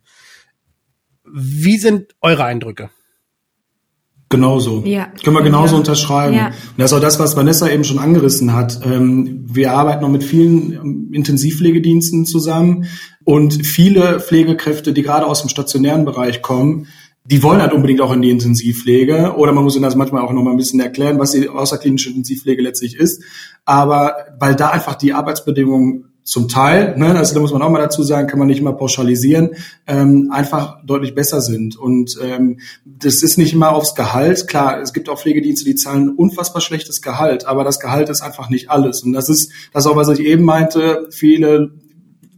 Wie 1.25 1.79
sind 1.79 2.15
eure 2.21 2.45
Eindrücke? 2.45 2.91
Genauso. 4.31 4.83
Ja. 4.85 5.09
Können 5.25 5.37
wir 5.37 5.43
genauso 5.43 5.75
Ja. 5.75 5.79
unterschreiben. 5.79 6.35
Ja. 6.37 6.47
Und 6.49 6.55
das 6.77 6.93
ist 6.93 6.97
auch 6.99 7.01
das, 7.03 7.19
was 7.19 7.37
Vanessa 7.37 7.69
eben 7.69 7.85
schon 7.85 7.99
angerissen 7.99 8.53
hat. 8.55 8.81
Ähm, 8.85 9.45
wir 9.47 9.73
arbeiten 9.73 10.03
noch 10.03 10.11
mit 10.11 10.23
vielen 10.23 10.73
ähm, 10.73 11.11
Intensivpflegediensten 11.13 12.27
zusammen 12.27 12.87
und 13.25 13.67
viele 13.67 14.21
Pflegekräfte, 14.21 14.93
die 14.93 15.03
gerade 15.03 15.27
aus 15.27 15.41
dem 15.41 15.49
stationären 15.49 16.05
Bereich 16.05 16.43
kommen, 16.43 16.89
die 17.25 17.43
wollen 17.43 17.61
halt 17.61 17.73
unbedingt 17.73 18.01
auch 18.01 18.13
in 18.13 18.23
die 18.23 18.31
Intensivpflege 18.31 19.35
oder 19.37 19.53
man 19.53 19.65
muss 19.65 19.75
ihnen 19.75 19.83
das 19.83 19.97
manchmal 19.97 20.23
auch 20.23 20.33
noch 20.33 20.43
mal 20.43 20.51
ein 20.53 20.57
bisschen 20.57 20.81
erklären, 20.81 21.19
was 21.19 21.33
die 21.33 21.49
außerklinische 21.49 22.09
Intensivpflege 22.11 22.63
letztlich 22.63 22.97
ist. 22.97 23.23
Aber 23.67 24.15
weil 24.39 24.55
da 24.57 24.71
einfach 24.71 24.95
die 24.95 25.13
Arbeitsbedingungen 25.13 26.07
zum 26.29 26.47
Teil, 26.47 26.95
ne, 26.99 27.17
also 27.17 27.33
da 27.33 27.41
muss 27.41 27.55
man 27.55 27.63
auch 27.63 27.71
mal 27.71 27.79
dazu 27.81 28.03
sagen, 28.03 28.29
kann 28.29 28.39
man 28.39 28.49
nicht 28.49 28.61
immer 28.61 28.75
pauschalisieren, 28.75 29.53
ähm, 29.87 30.31
einfach 30.31 30.77
deutlich 30.85 31.15
besser 31.15 31.41
sind. 31.41 31.79
Und 31.79 32.19
ähm, 32.23 32.61
das 32.85 33.23
ist 33.23 33.39
nicht 33.39 33.55
immer 33.55 33.71
aufs 33.71 33.95
Gehalt. 33.95 34.47
Klar, 34.47 34.79
es 34.83 34.93
gibt 34.93 35.09
auch 35.09 35.19
Pflegedienste, 35.19 35.65
die 35.65 35.75
zahlen 35.75 36.11
unfassbar 36.11 36.61
schlechtes 36.61 37.01
Gehalt, 37.01 37.47
aber 37.47 37.65
das 37.65 37.81
Gehalt 37.81 38.11
ist 38.11 38.21
einfach 38.21 38.51
nicht 38.51 38.69
alles. 38.71 39.03
Und 39.03 39.15
das 39.15 39.31
ist 39.31 39.51
das 39.73 39.87
auch, 39.87 39.97
was 39.97 40.11
ich 40.11 40.21
eben 40.21 40.45
meinte, 40.45 41.09
viele 41.11 41.71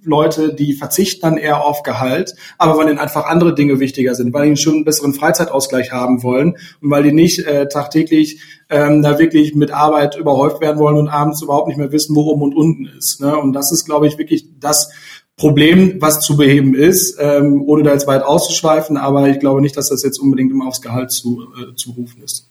Leute, 0.03 0.55
die 0.55 0.75
verzichten 0.75 1.21
dann 1.23 1.37
eher 1.37 1.65
auf 1.65 1.83
Gehalt, 1.83 2.35
aber 2.59 2.79
weil 2.79 2.89
ihnen 2.89 2.99
einfach 2.99 3.27
andere 3.27 3.55
Dinge 3.55 3.81
wichtiger 3.81 4.15
sind, 4.15 4.33
weil 4.33 4.47
ihnen 4.47 4.57
schon 4.57 4.75
einen 4.75 4.85
besseren 4.85 5.15
Freizeitausgleich 5.15 5.93
haben 5.93 6.23
wollen 6.23 6.57
und 6.81 6.91
weil 6.91 7.03
die 7.03 7.13
nicht 7.13 7.47
äh, 7.47 7.69
tagtäglich 7.69 8.41
ähm, 8.69 9.03
da 9.03 9.19
wirklich 9.19 9.55
mit 9.55 9.73
Arbeit 9.73 10.17
überhäuft 10.17 10.61
werden 10.61 10.79
wollen 10.79 10.97
und 10.97 11.09
abends 11.09 11.43
überhaupt 11.43 11.69
nicht 11.69 11.77
mehr 11.77 11.93
wissen, 11.93 12.15
wo 12.17 12.23
oben 12.23 12.43
und 12.43 12.57
unten 12.57 12.87
ist. 12.87 13.21
Ne? 13.21 13.37
Und 13.37 13.53
das 13.53 13.73
ist, 13.73 13.85
glaube 13.85 14.07
ich, 14.07 14.19
wirklich 14.19 14.47
das 14.59 14.91
Problem, 15.37 15.97
was 16.01 16.21
zu 16.21 16.37
beheben 16.37 16.75
ist, 16.75 17.17
ähm, 17.19 17.63
ohne 17.67 17.83
da 17.83 17.93
jetzt 17.93 18.07
weit 18.07 18.23
auszuschweifen, 18.23 18.97
aber 18.97 19.29
ich 19.29 19.41
glaube 19.41 19.63
nicht, 19.63 19.77
dass 19.77 19.89
das 19.89 20.03
jetzt 20.03 20.19
unbedingt 20.19 20.51
immer 20.51 20.67
aufs 20.67 20.83
Gehalt 20.83 21.11
zu, 21.11 21.47
äh, 21.57 21.75
zu 21.77 21.93
rufen 21.93 22.23
ist. 22.23 22.49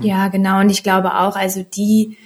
Ja, 0.00 0.28
genau. 0.28 0.60
Und 0.60 0.70
ich 0.70 0.82
glaube 0.82 1.14
auch, 1.18 1.36
also 1.36 1.62
die 1.62 2.16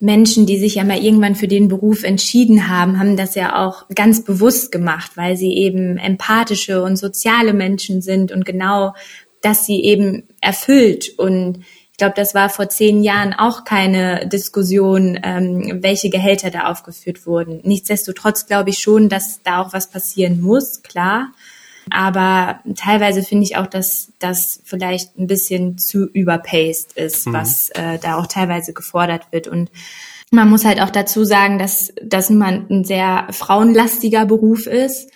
Menschen, 0.00 0.46
die 0.46 0.58
sich 0.58 0.74
ja 0.76 0.84
mal 0.84 1.02
irgendwann 1.02 1.34
für 1.34 1.48
den 1.48 1.68
Beruf 1.68 2.02
entschieden 2.02 2.68
haben, 2.68 2.98
haben 2.98 3.16
das 3.16 3.34
ja 3.34 3.64
auch 3.64 3.88
ganz 3.94 4.24
bewusst 4.24 4.72
gemacht, 4.72 5.12
weil 5.16 5.36
sie 5.36 5.54
eben 5.54 5.96
empathische 5.98 6.82
und 6.82 6.96
soziale 6.96 7.54
Menschen 7.54 8.02
sind 8.02 8.32
und 8.32 8.44
genau 8.44 8.94
das 9.40 9.66
sie 9.66 9.82
eben 9.82 10.24
erfüllt. 10.40 11.10
Und 11.18 11.60
ich 11.92 11.98
glaube, 11.98 12.14
das 12.16 12.34
war 12.34 12.48
vor 12.48 12.68
zehn 12.68 13.04
Jahren 13.04 13.34
auch 13.34 13.64
keine 13.64 14.28
Diskussion, 14.28 15.18
ähm, 15.22 15.78
welche 15.80 16.10
Gehälter 16.10 16.50
da 16.50 16.70
aufgeführt 16.70 17.24
wurden. 17.24 17.60
Nichtsdestotrotz 17.62 18.46
glaube 18.46 18.70
ich 18.70 18.78
schon, 18.78 19.08
dass 19.08 19.42
da 19.42 19.62
auch 19.62 19.72
was 19.72 19.90
passieren 19.90 20.40
muss, 20.40 20.82
klar. 20.82 21.28
Aber 21.90 22.60
teilweise 22.76 23.22
finde 23.22 23.44
ich 23.44 23.56
auch, 23.56 23.66
dass 23.66 24.12
das 24.18 24.60
vielleicht 24.64 25.18
ein 25.18 25.26
bisschen 25.26 25.78
zu 25.78 26.06
überpaced 26.06 26.92
ist, 26.96 27.26
was 27.32 27.68
äh, 27.70 27.98
da 27.98 28.16
auch 28.16 28.26
teilweise 28.26 28.72
gefordert 28.72 29.32
wird. 29.32 29.48
Und 29.48 29.70
man 30.30 30.48
muss 30.48 30.64
halt 30.64 30.80
auch 30.80 30.90
dazu 30.90 31.24
sagen, 31.24 31.58
dass 31.58 31.92
das 32.02 32.30
nun 32.30 32.38
mal 32.38 32.66
ein 32.68 32.84
sehr 32.84 33.28
frauenlastiger 33.30 34.26
Beruf 34.26 34.66
ist. 34.66 35.10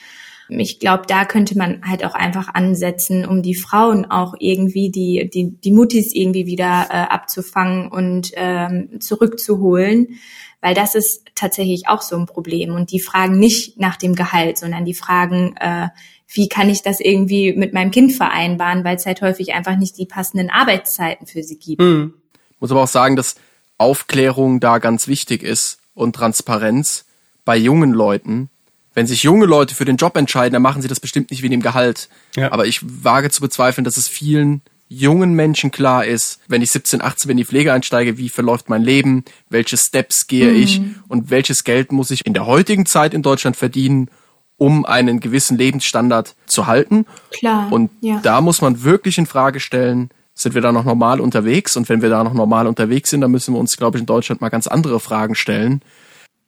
Ich 0.51 0.81
glaube, 0.81 1.03
da 1.07 1.27
könnte 1.27 1.59
man 1.59 1.83
halt 1.87 2.05
auch 2.05 2.15
einfach 2.15 2.55
ansetzen, 2.55 3.27
um 3.27 3.43
die 3.43 3.55
Frauen 3.55 4.11
auch 4.11 4.35
irgendwie, 4.39 4.91
die, 4.91 5.29
die, 5.33 5.51
die 5.61 5.73
Muttis 5.73 6.15
irgendwie 6.15 6.47
wieder 6.47 6.87
äh, 6.91 6.95
abzufangen 6.95 7.89
und 7.89 8.31
ähm, 8.35 9.01
zurückzuholen. 9.01 10.19
Weil 10.61 10.75
das 10.75 10.95
ist 10.95 11.25
tatsächlich 11.35 11.89
auch 11.89 12.03
so 12.03 12.17
ein 12.17 12.27
Problem. 12.27 12.75
Und 12.75 12.93
die 12.93 13.01
fragen 13.01 13.39
nicht 13.39 13.79
nach 13.79 13.97
dem 13.97 14.15
Gehalt, 14.15 14.59
sondern 14.59 14.85
die 14.85 14.95
fragen, 14.95 15.55
äh, 15.61 15.89
wie 16.31 16.49
kann 16.49 16.69
ich 16.69 16.83
das 16.83 17.01
irgendwie 17.01 17.55
mit 17.55 17.73
meinem 17.73 17.91
Kind 17.91 18.13
vereinbaren, 18.13 18.85
weil 18.85 18.97
es 18.97 19.07
halt 19.07 19.23
häufig 19.23 19.55
einfach 19.55 19.77
nicht 19.77 19.97
die 19.97 20.07
passenden 20.07 20.51
Arbeitszeiten 20.51 21.27
für 21.27 21.43
sie 21.43 21.59
gibt. 21.59 21.83
Hm. 21.83 22.15
Muss 22.61 22.71
aber 22.71 22.83
auch 22.83 22.89
sagen, 22.89 23.17
dass 23.17 23.37
Aufklärung 23.79 24.61
da 24.61 24.79
ganz 24.79 25.09
wichtig 25.09 25.43
ist 25.43 25.79
und 25.95 26.15
Transparenz 26.15 27.07
bei 27.45 27.57
jungen 27.57 27.93
Leuten. 27.93 28.51
Wenn 28.93 29.07
sich 29.07 29.23
junge 29.23 29.47
Leute 29.47 29.75
für 29.75 29.85
den 29.85 29.97
Job 29.97 30.17
entscheiden, 30.17 30.53
dann 30.53 30.63
machen 30.63 30.83
sie 30.83 30.89
das 30.89 31.01
bestimmt 31.01 31.31
nicht 31.31 31.43
wegen 31.43 31.53
dem 31.53 31.63
Gehalt. 31.63 32.09
Ja. 32.37 32.53
Aber 32.53 32.67
ich 32.67 32.81
wage 32.83 33.31
zu 33.31 33.41
bezweifeln, 33.41 33.85
dass 33.85 33.97
es 33.97 34.09
vielen 34.09 34.61
jungen 34.89 35.35
Menschen 35.35 35.71
klar 35.71 36.05
ist, 36.05 36.41
wenn 36.49 36.63
ich 36.63 36.71
17, 36.71 37.01
18 37.01 37.31
in 37.31 37.37
die 37.37 37.45
Pflege 37.45 37.73
einsteige, 37.73 38.19
wie 38.19 38.29
verläuft 38.29 38.69
mein 38.69 38.83
Leben, 38.83 39.25
welche 39.49 39.77
Steps 39.77 40.27
gehe 40.27 40.51
ich 40.51 40.81
und 41.09 41.31
welches 41.31 41.65
Geld 41.65 41.93
muss 41.93 42.11
ich 42.11 42.27
in 42.27 42.35
der 42.35 42.47
heutigen 42.47 42.87
Zeit 42.87 43.15
in 43.15 43.23
Deutschland 43.23 43.57
verdienen, 43.57 44.11
um 44.59 44.85
einen 44.85 45.21
gewissen 45.21 45.57
Lebensstandard 45.57 46.35
zu 46.47 46.67
halten. 46.67 47.07
Klar. 47.31 47.73
Und 47.73 47.91
ja. 48.01 48.21
da 48.23 48.41
muss 48.43 48.61
man 48.61 48.83
wirklich 48.83 49.17
in 49.17 49.27
Frage 49.27 49.61
stellen, 49.61 50.11
sind 50.35 50.55
wir 50.55 50.63
da 50.63 50.73
noch 50.73 50.85
normal 50.85 51.21
unterwegs? 51.21 51.77
Und 51.77 51.89
wenn 51.89 52.03
wir 52.03 52.11
da 52.11 52.23
noch 52.23 52.35
normal 52.35 52.67
unterwegs 52.67 53.11
sind, 53.11 53.23
dann 53.23 53.31
müssen 53.31 53.55
wir 53.55 53.61
uns, 53.61 53.77
glaube 53.77 53.97
ich, 53.97 54.03
in 54.03 54.07
Deutschland 54.07 54.41
mal 54.41 54.51
ganz 54.51 54.67
andere 54.67 55.01
Fragen 55.01 55.35
stellen. 55.35 55.81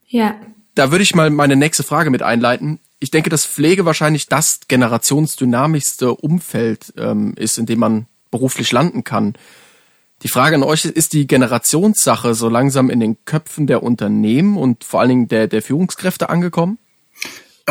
ja. 0.06 0.34
Da 0.76 0.92
würde 0.92 1.02
ich 1.02 1.16
mal 1.16 1.30
meine 1.30 1.56
nächste 1.56 1.82
Frage 1.82 2.10
mit 2.10 2.22
einleiten. 2.22 2.78
Ich 3.00 3.10
denke, 3.10 3.28
dass 3.28 3.44
Pflege 3.44 3.84
wahrscheinlich 3.86 4.28
das 4.28 4.60
generationsdynamischste 4.68 6.14
Umfeld 6.14 6.94
ähm, 6.96 7.34
ist, 7.34 7.58
in 7.58 7.66
dem 7.66 7.80
man 7.80 8.06
beruflich 8.30 8.70
landen 8.70 9.02
kann. 9.02 9.34
Die 10.22 10.28
Frage 10.28 10.54
an 10.54 10.62
euch 10.62 10.84
ist 10.84 11.12
die 11.12 11.26
Generationssache 11.26 12.34
so 12.34 12.48
langsam 12.48 12.88
in 12.88 13.00
den 13.00 13.24
Köpfen 13.24 13.66
der 13.66 13.82
Unternehmen 13.82 14.56
und 14.56 14.84
vor 14.84 15.00
allen 15.00 15.08
Dingen 15.08 15.28
der, 15.28 15.48
der 15.48 15.60
Führungskräfte 15.60 16.30
angekommen? 16.30 16.78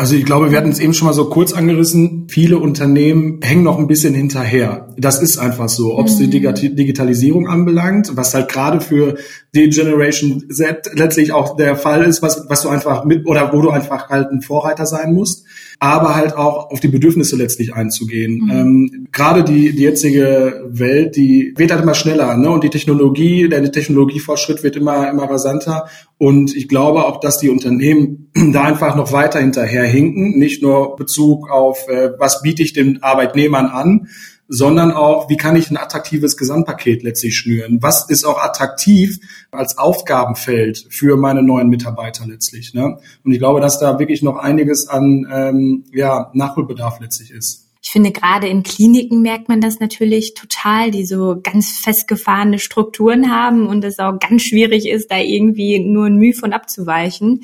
Also 0.00 0.14
ich 0.16 0.24
glaube, 0.24 0.50
wir 0.50 0.56
hatten 0.56 0.70
es 0.70 0.78
eben 0.78 0.94
schon 0.94 1.08
mal 1.08 1.12
so 1.12 1.26
kurz 1.26 1.52
angerissen. 1.52 2.24
Viele 2.30 2.58
Unternehmen 2.58 3.40
hängen 3.42 3.62
noch 3.64 3.78
ein 3.78 3.86
bisschen 3.86 4.14
hinterher. 4.14 4.88
Das 4.96 5.20
ist 5.20 5.36
einfach 5.36 5.68
so. 5.68 5.98
Ob 5.98 6.06
es 6.06 6.16
die 6.16 6.26
Digita- 6.28 6.74
Digitalisierung 6.74 7.46
anbelangt, 7.46 8.16
was 8.16 8.32
halt 8.32 8.48
gerade 8.50 8.80
für 8.80 9.18
die 9.54 9.68
Generation 9.68 10.44
Z 10.50 10.90
letztlich 10.94 11.32
auch 11.32 11.56
der 11.56 11.74
Fall 11.74 12.04
ist, 12.04 12.22
was, 12.22 12.48
was 12.48 12.62
du 12.62 12.68
einfach 12.68 13.04
mit 13.04 13.26
oder 13.26 13.52
wo 13.52 13.60
du 13.60 13.70
einfach 13.70 14.08
halt 14.08 14.30
ein 14.30 14.42
Vorreiter 14.42 14.86
sein 14.86 15.12
musst, 15.12 15.44
aber 15.80 16.14
halt 16.14 16.36
auch 16.36 16.70
auf 16.70 16.78
die 16.78 16.88
Bedürfnisse 16.88 17.36
letztlich 17.36 17.74
einzugehen. 17.74 18.48
Ähm, 18.50 19.08
gerade 19.10 19.42
die, 19.42 19.74
die 19.74 19.82
jetzige 19.82 20.66
Welt, 20.68 21.16
die 21.16 21.52
wird 21.56 21.72
halt 21.72 21.82
immer 21.82 21.94
schneller, 21.94 22.36
ne? 22.36 22.50
Und 22.50 22.62
die 22.62 22.70
Technologie, 22.70 23.48
der 23.48 23.72
Technologiefortschritt 23.72 24.62
wird 24.62 24.76
immer, 24.76 25.10
immer 25.10 25.24
rasanter. 25.24 25.88
Und 26.16 26.54
ich 26.54 26.68
glaube 26.68 27.06
auch, 27.06 27.18
dass 27.18 27.38
die 27.38 27.48
Unternehmen 27.48 28.30
da 28.52 28.64
einfach 28.64 28.94
noch 28.94 29.10
weiter 29.10 29.40
hinterher 29.40 29.84
hinken, 29.84 30.38
nicht 30.38 30.62
nur 30.62 30.94
Bezug 30.94 31.50
auf, 31.50 31.88
äh, 31.88 32.10
was 32.18 32.42
biete 32.42 32.62
ich 32.62 32.72
den 32.72 33.02
Arbeitnehmern 33.02 33.66
an, 33.66 34.08
sondern 34.52 34.90
auch, 34.90 35.30
wie 35.30 35.36
kann 35.36 35.54
ich 35.54 35.70
ein 35.70 35.76
attraktives 35.76 36.36
Gesamtpaket 36.36 37.04
letztlich 37.04 37.36
schnüren? 37.36 37.78
Was 37.82 38.10
ist 38.10 38.24
auch 38.24 38.42
attraktiv 38.42 39.20
als 39.52 39.78
Aufgabenfeld 39.78 40.88
für 40.90 41.16
meine 41.16 41.40
neuen 41.40 41.68
Mitarbeiter 41.68 42.26
letztlich? 42.26 42.74
Ne? 42.74 42.98
Und 43.24 43.32
ich 43.32 43.38
glaube, 43.38 43.60
dass 43.60 43.78
da 43.78 44.00
wirklich 44.00 44.22
noch 44.22 44.36
einiges 44.36 44.88
an 44.88 45.24
ähm, 45.32 45.84
ja, 45.92 46.32
Nachholbedarf 46.34 46.98
letztlich 46.98 47.30
ist. 47.30 47.69
Ich 47.90 47.92
finde, 47.92 48.12
gerade 48.12 48.46
in 48.46 48.62
Kliniken 48.62 49.20
merkt 49.20 49.48
man 49.48 49.60
das 49.60 49.80
natürlich 49.80 50.34
total, 50.34 50.92
die 50.92 51.04
so 51.04 51.40
ganz 51.42 51.80
festgefahrene 51.80 52.60
Strukturen 52.60 53.32
haben 53.32 53.66
und 53.66 53.84
es 53.84 53.98
auch 53.98 54.16
ganz 54.20 54.42
schwierig 54.42 54.88
ist, 54.88 55.10
da 55.10 55.18
irgendwie 55.18 55.80
nur 55.80 56.06
ein 56.06 56.14
Mühe 56.14 56.32
von 56.32 56.52
abzuweichen. 56.52 57.40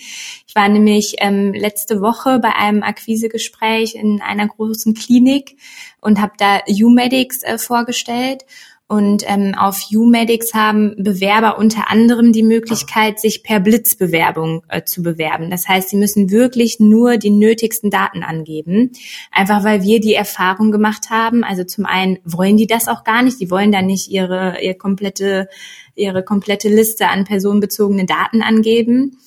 Ich 0.47 0.55
war 0.55 0.69
nämlich 0.69 1.17
ähm, 1.19 1.53
letzte 1.53 2.01
Woche 2.01 2.39
bei 2.39 2.55
einem 2.55 2.85
Akquisegespräch 2.85 3.97
in 3.97 4.23
einer 4.23 4.47
großen 4.47 4.95
Klinik 4.95 5.57
und 6.01 6.21
habe 6.21 6.35
da 6.39 6.61
U-Medics 6.69 7.43
äh, 7.43 7.59
vorgestellt. 7.59 8.45
Und 8.89 9.25
ähm, 9.27 9.57
auf 9.59 9.89
UMedics 9.93 10.55
haben 10.55 10.95
Bewerber 10.97 11.59
unter 11.59 11.91
anderem 11.91 12.33
die 12.33 12.45
Möglichkeit, 12.45 13.19
sich 13.19 13.43
per 13.43 13.59
Blitzbewerbung 13.59 14.63
äh, 14.69 14.85
zu 14.85 15.03
bewerben. 15.03 15.51
Das 15.51 15.67
heißt, 15.67 15.89
sie 15.89 15.97
müssen 15.97 16.31
wirklich 16.31 16.79
nur 16.79 17.17
die 17.17 17.31
nötigsten 17.31 17.91
Daten 17.91 18.23
angeben. 18.23 18.93
Einfach 19.33 19.65
weil 19.65 19.83
wir 19.83 19.99
die 19.99 20.15
Erfahrung 20.15 20.71
gemacht 20.71 21.11
haben. 21.11 21.43
Also 21.43 21.65
zum 21.65 21.85
einen 21.85 22.19
wollen 22.25 22.57
die 22.57 22.69
das 22.69 22.87
auch 22.87 23.03
gar 23.03 23.23
nicht. 23.23 23.41
Die 23.41 23.51
wollen 23.51 23.73
da 23.73 23.83
nicht 23.83 24.09
ihre, 24.09 24.63
ihre 24.63 24.77
komplette, 24.77 25.49
ihre 25.97 26.23
komplette 26.23 26.69
Liste 26.69 27.09
an 27.09 27.25
personenbezogenen 27.25 28.07
Daten 28.07 28.41
angeben. 28.41 29.19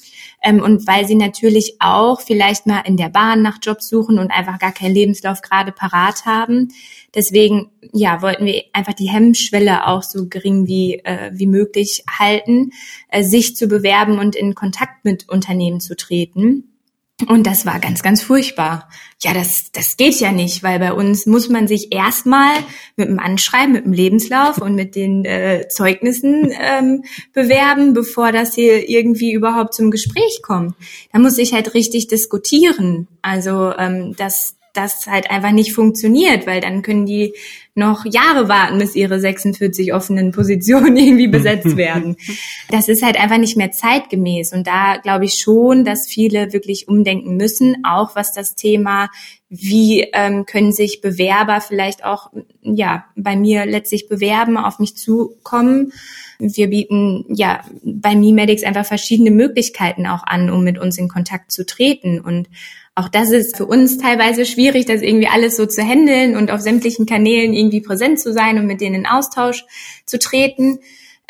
Ähm, 0.42 0.62
und 0.62 0.88
weil 0.88 1.06
sie 1.06 1.16
natürlich 1.16 1.76
auch 1.80 2.22
vielleicht 2.22 2.66
mal 2.66 2.82
in 2.86 2.98
der 2.98 3.10
Bahn 3.10 3.42
nach 3.42 3.58
Jobs 3.62 3.90
suchen 3.90 4.20
und 4.20 4.32
einfach 4.32 4.60
gar 4.60 4.72
keinen 4.72 4.94
Lebenslauf 4.94 5.42
gerade 5.42 5.72
parat 5.72 6.26
haben. 6.26 6.70
Deswegen, 7.14 7.72
ja, 7.92 8.22
wollten 8.22 8.46
wir 8.46 8.64
einfach 8.74 8.94
die 8.94 9.10
Hemmschwelle 9.10 9.88
auch 9.88 10.04
so 10.04 10.28
gering 10.30 10.68
wie, 10.68 11.00
äh, 11.04 11.32
wie 11.34 11.48
möglich 11.48 12.04
halten, 12.10 12.72
äh, 13.10 13.24
sich 13.24 13.56
zu 13.56 13.68
bewerben 13.68 14.20
und 14.20 14.36
in 14.36 14.56
Kontakt 14.56 15.04
mit 15.04 15.28
Unternehmen 15.28 15.80
zu 15.82 15.96
treten. 15.96 16.69
Und 17.28 17.46
das 17.46 17.66
war 17.66 17.80
ganz, 17.80 18.02
ganz 18.02 18.22
furchtbar. 18.22 18.88
Ja, 19.22 19.34
das, 19.34 19.72
das 19.74 19.98
geht 19.98 20.20
ja 20.22 20.32
nicht, 20.32 20.64
weil 20.64 20.80
bei 20.80 20.94
uns 20.94 21.26
muss 21.26 21.50
man 21.50 21.68
sich 21.68 21.92
erstmal 21.92 22.54
mit 22.96 23.10
dem 23.10 23.20
Anschreiben, 23.20 23.74
mit 23.74 23.86
dem 23.86 23.92
Lebenslauf 23.92 24.60
und 24.60 24.76
mit 24.76 24.96
den 24.96 25.26
äh, 25.26 25.68
Zeugnissen 25.68 26.54
ähm, 26.58 27.04
bewerben, 27.34 27.94
bevor 27.94 28.32
das 28.32 28.56
hier 28.56 28.88
irgendwie 28.90 29.34
überhaupt 29.34 29.74
zum 29.74 29.92
Gespräch 29.92 30.42
kommt. 30.42 30.76
Da 31.12 31.20
muss 31.20 31.38
ich 31.38 31.54
halt 31.54 31.74
richtig 31.74 32.08
diskutieren. 32.08 33.10
Also 33.22 33.74
ähm, 33.78 34.16
das, 34.18 34.56
das 34.80 35.08
halt 35.08 35.30
einfach 35.30 35.52
nicht 35.52 35.74
funktioniert, 35.74 36.48
weil 36.48 36.62
dann 36.62 36.82
können 36.82 37.06
die 37.06 37.34
noch 37.76 38.06
Jahre 38.06 38.48
warten, 38.50 38.78
bis 38.78 38.96
ihre 38.96 39.20
46 39.20 39.94
offenen 39.94 40.32
Positionen 40.40 40.98
irgendwie 40.98 41.28
besetzt 41.28 41.78
werden. 41.78 42.16
Das 42.72 42.88
ist 42.88 43.02
halt 43.02 43.20
einfach 43.20 43.40
nicht 43.40 43.58
mehr 43.58 43.72
zeitgemäß. 43.72 44.54
Und 44.54 44.68
da 44.68 44.98
glaube 44.98 45.26
ich 45.26 45.42
schon, 45.42 45.84
dass 45.86 46.08
viele 46.08 46.54
wirklich 46.54 46.88
umdenken 46.88 47.36
müssen, 47.36 47.78
auch 47.84 48.16
was 48.16 48.32
das 48.32 48.54
Thema, 48.54 49.10
wie 49.50 50.08
ähm, 50.14 50.46
können 50.46 50.72
sich 50.72 51.02
Bewerber 51.02 51.62
vielleicht 51.62 52.06
auch 52.06 52.32
ja 52.62 53.06
bei 53.16 53.36
mir 53.36 53.66
letztlich 53.66 54.08
bewerben, 54.08 54.56
auf 54.58 54.78
mich 54.78 54.96
zukommen. 54.96 55.94
Wir 56.38 56.70
bieten 56.70 57.26
ja 57.30 57.62
bei 57.84 58.16
MeMedics 58.16 58.64
einfach 58.64 58.86
verschiedene 58.86 59.32
Möglichkeiten 59.32 60.06
auch 60.06 60.24
an, 60.24 60.52
um 60.52 60.64
mit 60.64 60.78
uns 60.78 61.00
in 61.00 61.08
Kontakt 61.08 61.52
zu 61.52 61.66
treten. 61.66 62.20
Und 62.20 62.50
auch 63.00 63.08
das 63.10 63.32
ist 63.32 63.56
für 63.56 63.66
uns 63.66 63.98
teilweise 63.98 64.46
schwierig, 64.46 64.86
das 64.86 65.02
irgendwie 65.02 65.28
alles 65.28 65.56
so 65.56 65.66
zu 65.66 65.82
handeln 65.82 66.36
und 66.36 66.52
auf 66.52 66.60
sämtlichen 66.60 67.06
Kanälen 67.06 67.54
irgendwie 67.54 67.82
präsent 67.82 68.20
zu 68.20 68.34
sein 68.34 68.58
und 68.58 68.66
mit 68.66 68.82
denen 68.82 68.96
in 68.96 69.06
Austausch 69.06 69.66
zu 70.06 70.20
treten. 70.20 70.80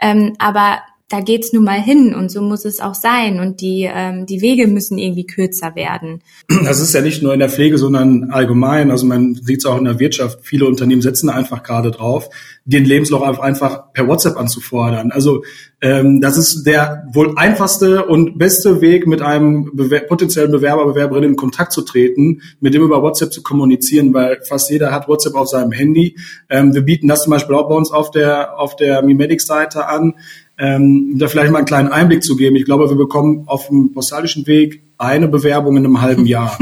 Ähm, 0.01 0.33
aber 0.39 0.79
da 1.09 1.21
geht's 1.21 1.53
nun 1.53 1.63
mal 1.63 1.81
hin 1.81 2.13
und 2.13 2.29
so 2.29 2.41
muss 2.41 2.65
es 2.65 2.79
auch 2.79 2.93
sein 2.93 3.39
und 3.39 3.61
die 3.61 3.89
ähm, 3.91 4.27
die 4.27 4.41
Wege 4.41 4.67
müssen 4.67 4.99
irgendwie 4.99 5.25
kürzer 5.25 5.75
werden. 5.75 6.21
Das 6.63 6.79
ist 6.79 6.93
ja 6.93 7.01
nicht 7.01 7.23
nur 7.23 7.33
in 7.33 7.39
der 7.39 7.49
Pflege, 7.49 7.77
sondern 7.77 8.29
allgemein. 8.31 8.91
Also 8.91 9.07
man 9.07 9.33
sieht 9.33 9.59
es 9.59 9.65
auch 9.65 9.77
in 9.77 9.85
der 9.85 9.99
Wirtschaft. 9.99 10.39
Viele 10.43 10.65
Unternehmen 10.65 11.01
setzen 11.01 11.29
einfach 11.29 11.63
gerade 11.63 11.89
drauf, 11.89 12.29
den 12.65 12.85
Lebenslauf 12.85 13.39
einfach 13.39 13.91
per 13.93 14.07
WhatsApp 14.07 14.37
anzufordern. 14.37 15.11
Also 15.11 15.43
ähm, 15.81 16.21
das 16.21 16.37
ist 16.37 16.65
der 16.65 17.07
wohl 17.11 17.33
einfachste 17.37 18.05
und 18.05 18.37
beste 18.37 18.81
Weg, 18.81 19.07
mit 19.07 19.21
einem 19.21 19.71
Bewer 19.73 20.01
potenziellen 20.01 20.51
Bewerber, 20.51 20.85
Bewerberin 20.85 21.23
in 21.23 21.35
Kontakt 21.35 21.71
zu 21.71 21.81
treten, 21.81 22.41
mit 22.59 22.73
dem 22.73 22.83
über 22.83 23.01
WhatsApp 23.01 23.31
zu 23.31 23.41
kommunizieren, 23.41 24.13
weil 24.13 24.39
fast 24.47 24.69
jeder 24.69 24.91
hat 24.91 25.07
WhatsApp 25.07 25.35
auf 25.35 25.47
seinem 25.47 25.71
Handy. 25.71 26.17
Ähm, 26.49 26.73
wir 26.73 26.81
bieten 26.81 27.07
das 27.07 27.23
zum 27.23 27.31
Beispiel 27.31 27.55
auch 27.55 27.69
bei 27.69 27.75
uns 27.75 27.91
auf 27.91 28.11
der 28.11 28.59
auf 28.59 28.75
der 28.75 29.01
Mimedic-Seite 29.01 29.87
an 29.87 30.15
ähm, 30.59 31.17
da 31.17 31.27
vielleicht 31.27 31.51
mal 31.51 31.59
einen 31.59 31.67
kleinen 31.67 31.89
Einblick 31.89 32.23
zu 32.23 32.35
geben. 32.35 32.57
Ich 32.57 32.65
glaube, 32.65 32.89
wir 32.89 32.97
bekommen 32.97 33.43
auf 33.47 33.67
dem 33.67 33.93
postalischen 33.93 34.45
Weg 34.45 34.83
eine 34.97 35.27
Bewerbung 35.27 35.77
in 35.77 35.85
einem 35.85 36.01
halben 36.01 36.25
Jahr. 36.27 36.57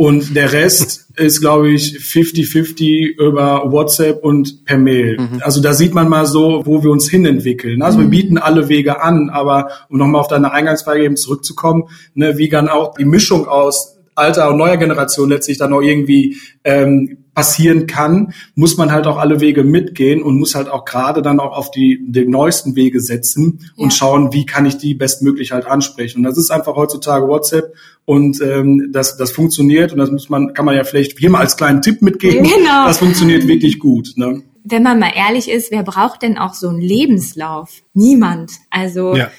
Und 0.00 0.36
der 0.36 0.52
Rest 0.52 1.10
ist, 1.16 1.40
glaube 1.40 1.70
ich, 1.70 1.96
50-50 1.96 3.16
über 3.18 3.72
WhatsApp 3.72 4.22
und 4.22 4.64
per 4.64 4.78
Mail. 4.78 5.18
Mhm. 5.18 5.40
Also 5.42 5.60
da 5.60 5.72
sieht 5.72 5.92
man 5.92 6.08
mal 6.08 6.24
so, 6.24 6.62
wo 6.66 6.84
wir 6.84 6.90
uns 6.90 7.08
hinentwickeln. 7.08 7.82
Also 7.82 7.98
mhm. 7.98 8.02
wir 8.02 8.10
bieten 8.10 8.38
alle 8.38 8.68
Wege 8.68 9.02
an, 9.02 9.28
aber 9.28 9.70
um 9.88 9.98
nochmal 9.98 10.20
auf 10.20 10.28
deine 10.28 10.52
Eingangsfrage 10.52 11.02
eben 11.02 11.16
zurückzukommen, 11.16 11.88
ne, 12.14 12.38
wie 12.38 12.48
dann 12.48 12.68
auch 12.68 12.94
die 12.94 13.04
Mischung 13.04 13.48
aus 13.48 13.97
alter 14.18 14.50
und 14.50 14.56
neuer 14.56 14.76
Generation 14.76 15.30
letztlich 15.30 15.58
dann 15.58 15.72
auch 15.72 15.80
irgendwie 15.80 16.36
ähm, 16.64 17.24
passieren 17.38 17.86
kann, 17.86 18.32
muss 18.56 18.76
man 18.76 18.90
halt 18.90 19.06
auch 19.06 19.16
alle 19.16 19.40
Wege 19.40 19.62
mitgehen 19.62 20.24
und 20.24 20.40
muss 20.40 20.56
halt 20.56 20.68
auch 20.68 20.84
gerade 20.84 21.22
dann 21.22 21.38
auch 21.38 21.56
auf 21.56 21.70
die, 21.70 22.04
die 22.08 22.26
neuesten 22.26 22.74
Wege 22.74 23.00
setzen 23.00 23.70
und 23.76 23.92
ja. 23.92 23.96
schauen, 23.96 24.32
wie 24.32 24.44
kann 24.44 24.66
ich 24.66 24.76
die 24.76 24.94
bestmöglich 24.94 25.52
halt 25.52 25.64
ansprechen. 25.64 26.18
Und 26.18 26.24
das 26.24 26.36
ist 26.36 26.50
einfach 26.50 26.74
heutzutage 26.74 27.28
WhatsApp 27.28 27.74
und 28.04 28.40
ähm, 28.40 28.90
das, 28.92 29.16
das 29.16 29.30
funktioniert 29.30 29.92
und 29.92 29.98
das 29.98 30.10
muss 30.10 30.28
man, 30.28 30.52
kann 30.52 30.64
man 30.64 30.74
ja 30.74 30.82
vielleicht 30.82 31.16
hier 31.16 31.30
mal 31.30 31.38
als 31.38 31.56
kleinen 31.56 31.80
Tipp 31.80 32.02
mitgeben. 32.02 32.42
Genau. 32.42 32.86
Das 32.86 32.98
funktioniert 32.98 33.46
wirklich 33.46 33.78
gut. 33.78 34.14
Ne? 34.16 34.42
Wenn 34.64 34.82
man 34.82 34.98
mal 34.98 35.12
ehrlich 35.14 35.48
ist, 35.48 35.70
wer 35.70 35.84
braucht 35.84 36.22
denn 36.22 36.38
auch 36.38 36.54
so 36.54 36.68
einen 36.68 36.80
Lebenslauf? 36.80 37.82
Niemand. 37.94 38.50
Also 38.70 39.14
ja 39.14 39.30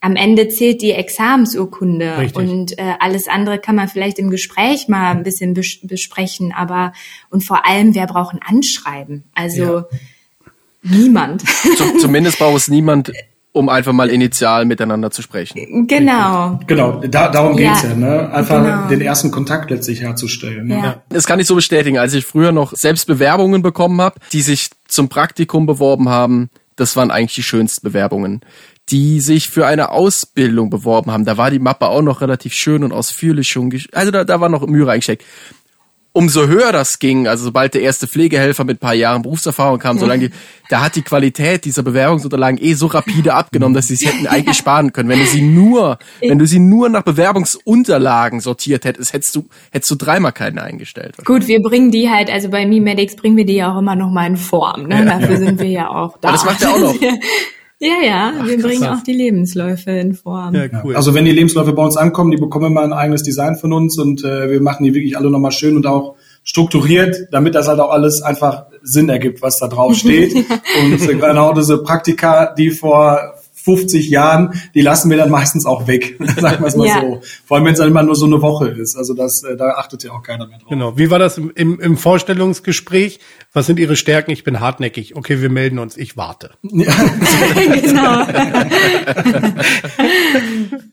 am 0.00 0.16
Ende 0.16 0.48
zählt 0.48 0.80
die 0.80 0.92
Examensurkunde 0.92 2.18
Richtig. 2.18 2.36
und 2.36 2.78
äh, 2.78 2.94
alles 3.00 3.26
andere 3.28 3.58
kann 3.58 3.74
man 3.74 3.88
vielleicht 3.88 4.18
im 4.18 4.30
Gespräch 4.30 4.88
mal 4.88 5.10
ein 5.10 5.24
bisschen 5.24 5.54
bes 5.54 5.80
besprechen, 5.82 6.52
aber 6.56 6.92
und 7.30 7.42
vor 7.42 7.66
allem, 7.66 7.94
wer 7.94 8.06
braucht 8.06 8.34
ein 8.34 8.40
Anschreiben? 8.44 9.24
Also 9.34 9.78
ja. 9.78 9.86
niemand. 10.82 11.42
Zumindest 12.00 12.38
braucht 12.38 12.56
es 12.56 12.68
niemand, 12.68 13.12
um 13.50 13.68
einfach 13.68 13.92
mal 13.92 14.08
initial 14.08 14.66
miteinander 14.66 15.10
zu 15.10 15.20
sprechen. 15.20 15.88
Genau. 15.88 16.60
Genau, 16.68 17.00
da, 17.00 17.28
darum 17.28 17.56
geht's 17.56 17.82
ja, 17.82 17.88
ja 17.88 17.94
ne? 17.96 18.32
Einfach 18.32 18.62
genau. 18.62 18.88
den 18.88 19.00
ersten 19.00 19.32
Kontakt 19.32 19.70
letztlich 19.70 20.00
herzustellen. 20.00 20.70
Ja. 20.70 20.76
ja. 20.76 21.02
Das 21.08 21.26
kann 21.26 21.40
ich 21.40 21.46
so 21.48 21.56
bestätigen. 21.56 21.98
Als 21.98 22.14
ich 22.14 22.24
früher 22.24 22.52
noch 22.52 22.72
selbst 22.76 23.08
Bewerbungen 23.08 23.62
bekommen 23.62 24.00
habe, 24.00 24.20
die 24.32 24.42
sich 24.42 24.70
zum 24.86 25.08
Praktikum 25.08 25.66
beworben 25.66 26.08
haben, 26.08 26.50
das 26.76 26.94
waren 26.94 27.10
eigentlich 27.10 27.34
die 27.34 27.42
schönsten 27.42 27.84
Bewerbungen 27.84 28.42
die 28.90 29.20
sich 29.20 29.48
für 29.48 29.66
eine 29.66 29.90
Ausbildung 29.90 30.70
beworben 30.70 31.10
haben. 31.10 31.24
Da 31.24 31.36
war 31.36 31.50
die 31.50 31.58
Mappe 31.58 31.88
auch 31.88 32.02
noch 32.02 32.20
relativ 32.20 32.54
schön 32.54 32.84
und 32.84 32.92
ausführlich 32.92 33.48
schon. 33.48 33.72
Also 33.92 34.10
da, 34.10 34.24
da 34.24 34.40
war 34.40 34.48
noch 34.48 34.66
Mühe 34.66 34.86
reingesteckt. 34.86 35.24
Umso 36.12 36.48
höher 36.48 36.72
das 36.72 36.98
ging, 36.98 37.28
also 37.28 37.44
sobald 37.44 37.74
der 37.74 37.82
erste 37.82 38.08
Pflegehelfer 38.08 38.64
mit 38.64 38.78
ein 38.78 38.80
paar 38.80 38.94
Jahren 38.94 39.22
Berufserfahrung 39.22 39.78
kam, 39.78 39.98
solange 39.98 40.30
die, 40.30 40.34
da 40.68 40.80
hat 40.80 40.96
die 40.96 41.02
Qualität 41.02 41.64
dieser 41.64 41.84
Bewerbungsunterlagen 41.84 42.58
eh 42.60 42.72
so 42.72 42.86
rapide 42.86 43.34
abgenommen, 43.34 43.74
dass 43.74 43.86
sie 43.86 43.94
es 43.94 44.04
hätten 44.04 44.26
eigentlich 44.26 44.56
sparen 44.56 44.92
können. 44.92 45.10
Wenn 45.10 45.20
du 45.20 45.26
sie 45.26 45.42
nur, 45.42 45.98
wenn 46.20 46.38
du 46.38 46.46
sie 46.46 46.58
nur 46.58 46.88
nach 46.88 47.02
Bewerbungsunterlagen 47.02 48.40
sortiert 48.40 48.84
hättest, 48.84 49.12
hättest 49.12 49.36
du, 49.36 49.44
hättest 49.70 49.90
du 49.92 49.94
dreimal 49.94 50.32
keinen 50.32 50.58
eingestellt. 50.58 51.14
Gut, 51.24 51.46
wir 51.46 51.60
bringen 51.60 51.92
die 51.92 52.10
halt, 52.10 52.30
also 52.30 52.48
bei 52.48 52.66
MeMedics 52.66 53.14
bringen 53.14 53.36
wir 53.36 53.46
die 53.46 53.56
ja 53.56 53.72
auch 53.72 53.78
immer 53.78 53.94
noch 53.94 54.10
mal 54.10 54.26
in 54.26 54.38
Form. 54.38 54.88
Ne? 54.88 55.04
Ja. 55.04 55.20
Dafür 55.20 55.36
sind 55.36 55.60
wir 55.60 55.68
ja 55.68 55.88
auch 55.88 56.18
da. 56.18 56.30
Aber 56.30 56.36
das 56.38 56.44
macht 56.44 56.62
ja 56.62 56.70
auch 56.70 56.80
noch. 56.80 56.96
Ja, 57.80 58.02
ja, 58.04 58.32
Ach, 58.40 58.46
wir 58.46 58.60
bringen 58.60 58.84
auch 58.84 59.02
die 59.04 59.12
Lebensläufe 59.12 59.92
in 59.92 60.14
Form. 60.14 60.52
Ja, 60.54 60.64
cool. 60.82 60.96
Also 60.96 61.14
wenn 61.14 61.24
die 61.24 61.32
Lebensläufe 61.32 61.72
bei 61.72 61.84
uns 61.84 61.96
ankommen, 61.96 62.32
die 62.32 62.36
bekommen 62.36 62.66
immer 62.66 62.82
ein 62.82 62.92
eigenes 62.92 63.22
Design 63.22 63.54
von 63.54 63.72
uns 63.72 63.98
und 63.98 64.24
äh, 64.24 64.50
wir 64.50 64.60
machen 64.60 64.82
die 64.82 64.94
wirklich 64.94 65.16
alle 65.16 65.30
nochmal 65.30 65.52
schön 65.52 65.76
und 65.76 65.86
auch 65.86 66.16
strukturiert, 66.42 67.28
damit 67.30 67.54
das 67.54 67.68
halt 67.68 67.78
auch 67.78 67.90
alles 67.90 68.20
einfach 68.20 68.66
Sinn 68.82 69.08
ergibt, 69.08 69.42
was 69.42 69.58
da 69.58 69.68
drauf 69.68 69.94
steht. 69.96 70.34
und 70.34 71.08
äh, 71.08 71.14
genau 71.14 71.52
diese 71.52 71.78
Praktika, 71.78 72.52
die 72.52 72.70
vor 72.70 73.34
50 73.68 74.08
Jahren, 74.08 74.54
die 74.74 74.80
lassen 74.80 75.10
wir 75.10 75.18
dann 75.18 75.28
meistens 75.28 75.66
auch 75.66 75.86
weg, 75.86 76.16
sagen 76.38 76.62
wir 76.62 76.68
es 76.68 76.76
mal 76.76 76.86
ja. 76.86 77.02
so. 77.02 77.20
Vor 77.44 77.58
allem, 77.58 77.66
wenn 77.66 77.74
es 77.74 77.78
dann 77.78 77.88
immer 77.88 78.02
nur 78.02 78.16
so 78.16 78.24
eine 78.24 78.40
Woche 78.40 78.68
ist. 78.68 78.96
Also 78.96 79.12
das, 79.12 79.42
äh, 79.42 79.58
da 79.58 79.72
achtet 79.72 80.04
ja 80.04 80.12
auch 80.12 80.22
keiner 80.22 80.46
mehr 80.46 80.56
drauf. 80.58 80.70
Genau. 80.70 80.96
Wie 80.96 81.10
war 81.10 81.18
das 81.18 81.36
im, 81.36 81.52
im, 81.54 81.78
im 81.78 81.98
Vorstellungsgespräch? 81.98 83.20
Was 83.52 83.66
sind 83.66 83.78
Ihre 83.78 83.94
Stärken? 83.96 84.30
Ich 84.30 84.42
bin 84.42 84.60
hartnäckig. 84.60 85.16
Okay, 85.16 85.42
wir 85.42 85.50
melden 85.50 85.78
uns. 85.78 85.98
Ich 85.98 86.16
warte. 86.16 86.52
Ja. 86.78 86.94
genau. 87.82 88.26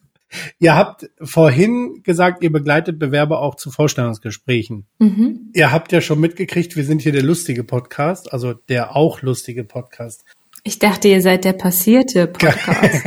Ihr 0.59 0.75
habt 0.75 1.09
vorhin 1.21 2.01
gesagt, 2.03 2.43
ihr 2.43 2.51
begleitet 2.51 2.99
Bewerber 2.99 3.41
auch 3.41 3.55
zu 3.55 3.71
Vorstellungsgesprächen. 3.71 4.85
Mhm. 4.99 5.51
Ihr 5.53 5.71
habt 5.71 5.91
ja 5.91 6.01
schon 6.01 6.19
mitgekriegt, 6.19 6.75
wir 6.75 6.83
sind 6.83 7.01
hier 7.01 7.11
der 7.11 7.23
lustige 7.23 7.63
Podcast, 7.63 8.33
also 8.33 8.53
der 8.53 8.95
auch 8.95 9.21
lustige 9.21 9.63
Podcast. 9.63 10.25
Ich 10.67 10.79
dachte, 10.79 11.07
ihr 11.07 11.21
seid 11.21 11.45
der 11.45 11.53
passierte 11.53 12.25
Podcast. 12.25 13.03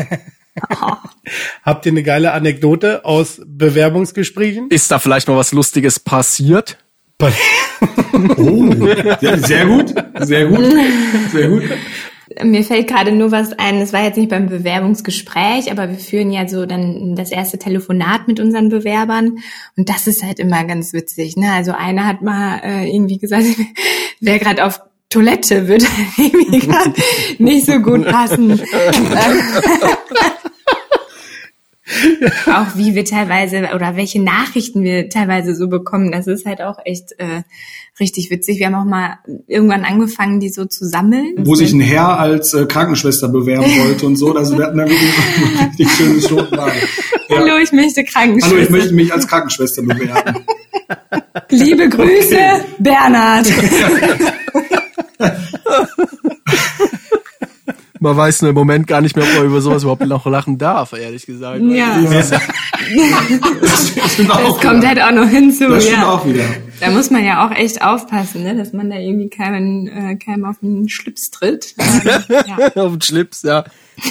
oh. 0.71 0.93
Habt 1.65 1.87
ihr 1.87 1.93
eine 1.93 2.05
geile 2.05 2.31
Anekdote 2.31 3.05
aus 3.05 3.43
Bewerbungsgesprächen? 3.45 4.69
Ist 4.71 4.93
da 4.93 5.01
vielleicht 5.01 5.27
noch 5.27 5.37
was 5.37 5.51
Lustiges 5.51 5.99
passiert? 5.99 6.79
oh, 7.21 7.27
sehr 9.21 9.67
gut, 9.67 9.93
sehr 10.21 10.47
gut, 10.47 10.67
sehr 11.33 11.49
gut. 11.49 11.63
Mir 12.45 12.63
fällt 12.63 12.87
gerade 12.87 13.11
nur 13.11 13.33
was 13.33 13.53
ein, 13.55 13.81
das 13.81 13.93
war 13.93 14.05
jetzt 14.05 14.19
nicht 14.19 14.29
beim 14.29 14.49
Bewerbungsgespräch, 14.49 15.73
aber 15.73 15.89
wir 15.89 15.99
führen 15.99 16.31
ja 16.31 16.47
so 16.47 16.65
dann 16.65 17.17
das 17.17 17.33
erste 17.33 17.59
Telefonat 17.59 18.29
mit 18.29 18.39
unseren 18.39 18.69
Bewerbern 18.69 19.39
und 19.77 19.89
das 19.89 20.07
ist 20.07 20.23
halt 20.23 20.39
immer 20.39 20.63
ganz 20.65 20.93
witzig. 20.93 21.37
Ne? 21.37 21.51
Also 21.51 21.73
einer 21.73 22.07
hat 22.07 22.23
mal 22.23 22.61
äh, 22.63 22.89
irgendwie 22.89 23.19
gesagt, 23.19 23.47
wer 24.21 24.39
gerade 24.39 24.65
auf 24.65 24.81
Toilette 25.11 25.69
würde 25.69 25.87
gerade 26.61 26.93
nicht 27.39 27.67
so 27.67 27.79
gut 27.79 28.07
passen. 28.07 28.61
auch 32.47 32.77
wie 32.77 32.95
wir 32.95 33.07
teilweise 33.07 33.71
oder 33.75 33.97
welche 33.97 34.21
Nachrichten 34.23 34.83
wir 34.83 35.09
teilweise 35.09 35.55
so 35.55 35.69
bekommen, 35.69 36.13
das 36.13 36.27
ist 36.27 36.45
halt 36.45 36.61
auch 36.61 36.79
echt 36.85 37.13
äh, 37.17 37.43
richtig 37.99 38.31
witzig. 38.31 38.59
Wir 38.59 38.67
haben 38.67 38.75
auch 38.75 38.85
mal 38.85 39.19
irgendwann 39.47 39.85
angefangen, 39.85 40.41
die 40.41 40.51
so 40.51 40.67
zu 40.67 40.85
sammeln. 40.85 41.37
Wo 41.39 41.55
sich 41.55 41.73
ein 41.73 41.81
Herr 41.81 42.19
als 42.19 42.53
äh, 42.53 42.67
Krankenschwester 42.67 43.29
bewerben 43.29 43.71
wollte 43.79 44.05
und 44.05 44.17
so. 44.17 44.35
Also 44.35 44.59
wir 44.59 44.67
hatten 44.67 44.77
da 44.77 44.85
wirklich 44.85 45.13
eine 45.59 45.71
richtig 45.71 45.91
schöne 45.91 46.21
Stundenlage. 46.21 46.73
Ja. 47.31 47.41
Hallo, 47.41 47.59
ich 47.63 47.73
möchte 47.73 48.05
Krankenschwester. 48.05 48.57
Hallo, 48.57 48.65
ich 48.65 48.71
möchte 48.71 48.95
mich 48.95 49.13
als 49.13 49.29
Krankenschwester 49.29 49.83
bewerben. 49.83 50.47
Liebe 51.51 51.87
Grüße, 51.91 52.35
okay. 52.35 52.63
Bernhard. 52.79 53.47
Man 58.01 58.17
weiß 58.17 58.43
nur 58.43 58.51
im 58.51 58.55
Moment 58.55 58.87
gar 58.87 59.01
nicht 59.01 59.17
mehr, 59.17 59.25
ob 59.25 59.35
man 59.35 59.47
über 59.47 59.61
sowas 59.61 59.83
überhaupt 59.83 60.07
noch 60.07 60.25
lachen 60.27 60.57
darf, 60.57 60.93
ehrlich 60.93 61.27
gesagt. 61.27 61.61
Ja. 61.63 62.01
Das, 62.01 62.31
das, 62.31 62.41
kommt 64.61 64.87
halt 64.87 65.01
auch 65.01 65.11
noch 65.11 65.29
hinzu. 65.29 65.69
Das 65.69 65.85
stimmt 65.85 65.99
ja. 65.99 66.13
auch 66.13 66.25
wieder. 66.25 66.45
Da 66.81 66.91
muss 66.91 67.11
man 67.11 67.25
ja 67.25 67.47
auch 67.47 67.51
echt 67.51 67.83
aufpassen, 67.83 68.45
ne? 68.45 68.57
dass 68.57 68.73
man 68.73 68.89
da 68.89 68.97
irgendwie 68.97 69.29
keinen, 69.29 69.89
äh, 69.89 70.17
keinem 70.17 70.45
auf 70.45 70.59
den 70.61 70.89
Schlips 70.89 71.31
tritt. 71.31 71.75
Ähm, 71.79 72.23
ja. 72.29 72.83
auf 72.83 72.93
den 72.93 73.03
Schlips, 73.03 73.43
ja. 73.43 73.65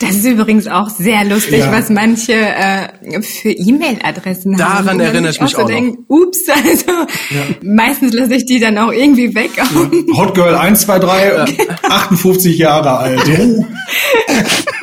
Das 0.00 0.10
ist 0.10 0.24
übrigens 0.24 0.66
auch 0.66 0.88
sehr 0.90 1.24
lustig, 1.24 1.60
ja. 1.60 1.72
was 1.72 1.88
manche 1.88 2.32
äh, 2.32 3.22
für 3.22 3.50
E-Mail-Adressen 3.50 4.60
haben. 4.60 4.84
Daran 4.84 5.00
erinnere 5.00 5.32
ich 5.32 5.40
mich 5.40 5.56
auch, 5.56 5.60
so 5.60 5.66
denk, 5.66 5.98
Ups, 6.08 6.40
also 6.48 6.92
ja. 7.30 7.42
meistens 7.62 8.12
lasse 8.12 8.34
ich 8.34 8.44
die 8.44 8.58
dann 8.58 8.76
auch 8.78 8.92
irgendwie 8.92 9.34
weg. 9.34 9.50
Ja. 9.56 9.64
Hotgirl 10.16 10.54
123, 10.54 11.58
58 11.82 12.58
Jahre 12.58 12.98
alt. 12.98 13.22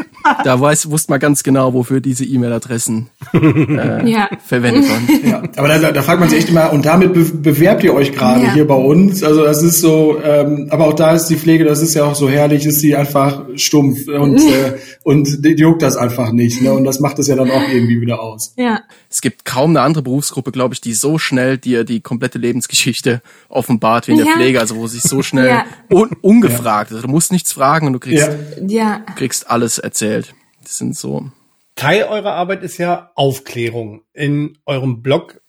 Da 0.44 0.60
weiß, 0.60 0.90
wusste 0.90 1.12
man 1.12 1.20
ganz 1.20 1.44
genau, 1.44 1.74
wofür 1.74 2.02
diese 2.02 2.26
E-Mail-Adressen 2.26 3.10
äh, 3.34 4.10
ja. 4.10 4.30
verwendet 4.46 4.90
waren. 4.90 5.30
Ja, 5.30 5.44
aber 5.56 5.68
da, 5.68 5.92
da 5.92 6.02
fragt 6.02 6.20
man 6.20 6.30
sich 6.30 6.40
echt 6.40 6.50
immer, 6.50 6.72
und 6.72 6.86
damit 6.86 7.14
be 7.14 7.24
bewerbt 7.24 7.84
ihr 7.84 7.94
euch 7.94 8.12
gerade 8.12 8.46
ja. 8.46 8.54
hier 8.54 8.68
bei 8.68 8.76
uns? 8.76 9.24
Also 9.24 9.44
das 9.44 9.62
ist 9.64 9.82
so, 9.82 10.20
ähm, 10.24 10.68
aber 10.70 10.88
auch 10.88 10.94
da 10.94 11.14
ist 11.14 11.28
die 11.28 11.36
Pflege, 11.36 11.64
das 11.64 11.82
ist 11.82 11.94
ja 11.94 12.06
auch 12.06 12.16
so 12.16 12.30
herrlich, 12.30 12.66
ist 12.66 12.80
sie 12.80 12.96
einfach 12.96 13.44
stumpf 13.56 14.08
und, 14.08 14.40
äh, 14.40 14.78
und 15.04 15.44
die 15.46 15.56
juckt 15.56 15.82
das 15.82 15.98
einfach 15.98 16.32
nicht. 16.32 16.62
Ne? 16.62 16.72
Und 16.74 16.84
das 16.84 17.00
macht 17.00 17.20
es 17.20 17.28
ja 17.28 17.36
dann 17.36 17.50
auch 17.50 17.68
irgendwie 17.72 18.02
wieder 18.02 18.22
aus. 18.22 18.54
Ja. 18.58 18.82
Es 19.10 19.22
gibt 19.22 19.44
kaum 19.44 19.72
eine 19.72 19.82
andere 19.82 20.04
Berufsgruppe, 20.04 20.52
glaube 20.52 20.74
ich, 20.74 20.82
die 20.82 20.94
so 20.94 21.18
schnell 21.18 21.58
dir 21.58 21.84
die 21.84 22.00
komplette 22.00 22.38
Lebensgeschichte 22.38 23.22
offenbart 23.50 24.08
wie 24.08 24.12
in 24.12 24.18
der 24.18 24.28
ja. 24.28 24.34
Pflege, 24.34 24.60
also 24.60 24.78
wo 24.78 24.88
sich 24.88 25.02
so 25.02 25.22
schnell 25.22 25.50
ja. 25.50 25.66
un 25.90 26.12
ungefragt, 26.22 26.92
also 26.92 27.04
du 27.04 27.10
musst 27.10 27.32
nichts 27.32 27.52
fragen 27.52 27.88
und 27.88 27.94
du 27.94 28.00
kriegst, 28.00 28.30
ja. 28.68 29.00
kriegst 29.16 29.50
alles 29.50 29.80
erzählt. 29.80 30.21
Das 30.62 30.78
sind 30.78 30.96
so. 30.96 31.32
Teil 31.76 32.04
eurer 32.04 32.34
Arbeit 32.34 32.64
ist 32.64 32.78
ja 32.78 33.12
Aufklärung. 33.16 34.02
In 34.14 34.58
eurem 34.66 35.02
Blog 35.02 35.42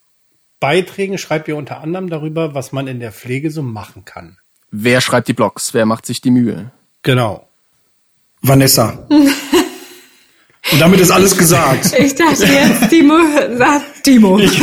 Beiträgen 0.60 1.18
schreibt 1.18 1.48
ihr 1.48 1.56
unter 1.56 1.80
anderem 1.80 2.08
darüber, 2.08 2.54
was 2.54 2.70
man 2.70 2.86
in 2.86 3.00
der 3.00 3.10
Pflege 3.10 3.50
so 3.50 3.62
machen 3.62 4.04
kann. 4.04 4.38
Wer 4.70 5.00
schreibt 5.00 5.26
die 5.26 5.32
Blogs? 5.32 5.74
Wer 5.74 5.86
macht 5.86 6.06
sich 6.06 6.20
die 6.20 6.30
Mühe? 6.30 6.70
Genau. 7.02 7.48
Vanessa. 8.42 9.06
Und 9.10 10.80
damit 10.80 11.00
ist 11.00 11.10
alles 11.10 11.36
gesagt. 11.36 11.92
Ich 11.98 12.14
dachte 12.14 12.46
jetzt, 12.46 12.88
Timo 12.88 13.14
sagt 13.58 14.04
Timo. 14.04 14.38
Ich, 14.38 14.62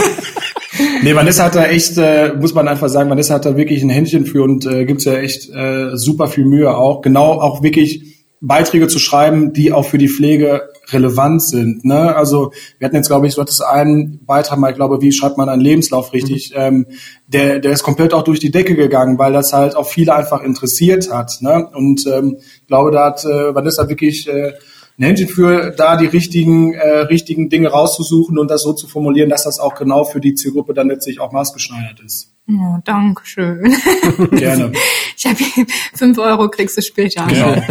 nee, 1.04 1.14
Vanessa 1.14 1.44
hat 1.44 1.56
da 1.56 1.66
echt, 1.66 1.98
äh, 1.98 2.34
muss 2.34 2.54
man 2.54 2.70
einfach 2.70 2.88
sagen, 2.88 3.10
Vanessa 3.10 3.36
hat 3.36 3.46
da 3.46 3.58
wirklich 3.58 3.84
ein 3.84 3.90
Händchen 3.90 4.26
für 4.26 4.44
und 4.44 4.66
äh, 4.66 4.86
gibt 4.86 5.04
ja 5.04 5.16
echt 5.16 5.50
äh, 5.50 5.96
super 5.96 6.28
viel 6.28 6.46
Mühe 6.46 6.76
auch. 6.76 7.02
Genau 7.02 7.34
auch 7.42 7.62
wirklich 7.62 8.09
Beiträge 8.42 8.88
zu 8.88 9.00
schreiben, 9.00 9.52
die 9.54 9.74
auch 9.74 9.86
für 9.86 9.98
die 9.98 10.08
Pflege 10.08 10.70
relevant 10.92 11.44
sind. 11.44 11.84
Ne? 11.84 12.16
Also 12.16 12.52
wir 12.78 12.86
hatten 12.86 12.96
jetzt, 12.96 13.08
glaube 13.08 13.28
ich, 13.28 13.34
so 13.34 13.44
das 13.44 13.62
einen 13.62 14.26
Beitrag 14.26 14.58
mal, 14.60 14.72
ich 14.72 14.78
glaube, 14.78 15.02
wie 15.02 15.12
schreibt 15.12 15.38
man 15.38 15.50
einen 15.50 15.62
Lebenslauf 15.62 16.14
richtig, 16.14 16.52
mhm. 16.52 16.62
ähm, 16.62 16.86
der, 17.28 17.60
der 17.60 17.72
ist 17.72 17.84
komplett 17.84 18.14
auch 18.14 18.24
durch 18.24 18.40
die 18.40 18.52
Decke 18.52 18.76
gegangen, 18.76 19.18
weil 19.18 19.34
das 19.34 19.52
halt 19.52 19.76
auch 19.76 19.88
viele 19.88 20.16
einfach 20.16 20.42
interessiert 20.42 21.12
hat. 21.12 21.38
Ne? 21.42 21.68
Und 21.74 22.08
ähm, 22.08 22.38
ich 22.40 22.68
glaube, 22.68 22.92
da 22.92 23.06
hat 23.08 23.26
äh, 23.26 23.54
Vanessa 23.54 23.90
wirklich 23.90 24.28
äh, 24.28 24.54
ein 24.98 25.04
Händchen 25.04 25.28
für, 25.28 25.72
da 25.72 25.98
die 25.98 26.08
richtigen, 26.08 26.74
äh, 26.74 27.00
richtigen 27.02 27.50
Dinge 27.50 27.70
rauszusuchen 27.70 28.38
und 28.38 28.50
das 28.50 28.64
so 28.64 28.74
zu 28.74 28.88
formulieren, 28.88 29.30
dass 29.30 29.44
das 29.44 29.60
auch 29.60 29.76
genau 29.76 30.04
für 30.04 30.20
die 30.20 30.34
Zielgruppe 30.34 30.74
dann 30.74 30.88
letztlich 30.88 31.20
auch 31.20 31.32
maßgeschneidert 31.32 32.00
ist. 32.06 32.34
Oh, 32.52 32.78
danke 32.84 33.22
schön. 33.26 33.62
Gerne. 34.32 34.72
Ich 35.16 35.26
habe 35.26 35.38
fünf 35.94 36.18
Euro 36.18 36.50
kriegst 36.50 36.78
du 36.78 36.82
später. 36.82 37.28
Genau. 37.28 37.62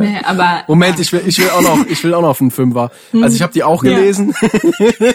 nee, 0.00 0.18
aber 0.22 0.64
Moment, 0.68 1.00
ich 1.00 1.10
will, 1.10 1.22
ich 1.26 1.38
will 1.38 1.48
auch 1.48 1.62
noch, 1.62 1.86
ich 1.86 2.04
will 2.04 2.12
auch 2.12 2.20
noch 2.20 2.38
einen 2.38 2.50
Fünfer. 2.50 2.90
Also 3.14 3.34
ich 3.34 3.40
habe 3.40 3.54
die 3.54 3.62
auch 3.62 3.82
gelesen. 3.82 4.34
Ja. 4.42 5.12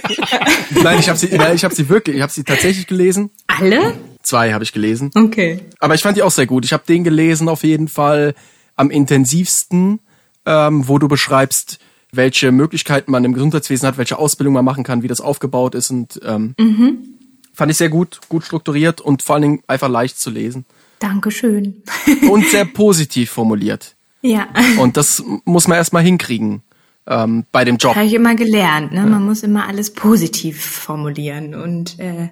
nein, 0.83 0.99
ich 0.99 1.07
habe 1.07 1.19
sie, 1.19 1.29
nein, 1.37 1.55
ich 1.55 1.63
habe 1.63 1.75
sie 1.75 1.87
wirklich, 1.87 2.15
ich 2.15 2.21
habe 2.23 2.31
sie 2.31 2.43
tatsächlich 2.43 2.87
gelesen. 2.87 3.29
Alle? 3.45 3.93
Zwei 4.23 4.53
habe 4.53 4.63
ich 4.63 4.73
gelesen. 4.73 5.11
Okay. 5.13 5.59
Aber 5.79 5.93
ich 5.93 6.01
fand 6.01 6.17
die 6.17 6.23
auch 6.23 6.31
sehr 6.31 6.47
gut. 6.47 6.65
Ich 6.65 6.73
habe 6.73 6.83
den 6.87 7.03
gelesen 7.03 7.47
auf 7.47 7.63
jeden 7.63 7.89
Fall 7.89 8.33
am 8.75 8.89
intensivsten, 8.89 9.99
ähm, 10.47 10.87
wo 10.87 10.97
du 10.97 11.07
beschreibst, 11.07 11.77
welche 12.11 12.51
Möglichkeiten 12.51 13.11
man 13.11 13.23
im 13.23 13.33
Gesundheitswesen 13.33 13.87
hat, 13.87 13.99
welche 13.99 14.17
Ausbildung 14.17 14.55
man 14.55 14.65
machen 14.65 14.83
kann, 14.83 15.03
wie 15.03 15.07
das 15.07 15.21
aufgebaut 15.21 15.75
ist 15.75 15.91
und 15.91 16.19
ähm, 16.25 16.55
mhm. 16.57 17.18
Fand 17.53 17.71
ich 17.71 17.77
sehr 17.77 17.89
gut, 17.89 18.19
gut 18.29 18.43
strukturiert 18.43 19.01
und 19.01 19.23
vor 19.23 19.35
allen 19.35 19.41
Dingen 19.43 19.63
einfach 19.67 19.89
leicht 19.89 20.19
zu 20.19 20.29
lesen. 20.29 20.65
Dankeschön. 20.99 21.83
und 22.29 22.45
sehr 22.47 22.65
positiv 22.65 23.31
formuliert. 23.31 23.95
Ja. 24.21 24.47
Und 24.79 24.97
das 24.97 25.23
muss 25.45 25.67
man 25.67 25.77
erstmal 25.77 26.03
hinkriegen 26.03 26.61
ähm, 27.07 27.45
bei 27.51 27.63
dem 27.65 27.77
Job. 27.77 27.95
Habe 27.95 28.05
ich 28.05 28.13
immer 28.13 28.35
gelernt. 28.35 28.91
Ne? 28.91 28.99
Ja. 28.99 29.05
Man 29.05 29.23
muss 29.23 29.43
immer 29.43 29.67
alles 29.67 29.93
positiv 29.93 30.63
formulieren 30.63 31.55
und 31.55 31.99
äh, 31.99 32.29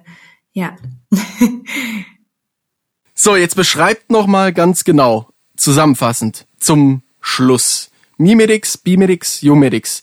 ja. 0.52 0.76
so, 3.14 3.36
jetzt 3.36 3.56
beschreibt 3.56 4.10
noch 4.10 4.26
mal 4.26 4.52
ganz 4.52 4.84
genau, 4.84 5.28
zusammenfassend 5.56 6.46
zum 6.58 7.02
Schluss. 7.20 7.90
Mimedics, 8.18 8.76
Bimedics, 8.76 9.42
Umedics. 9.42 10.02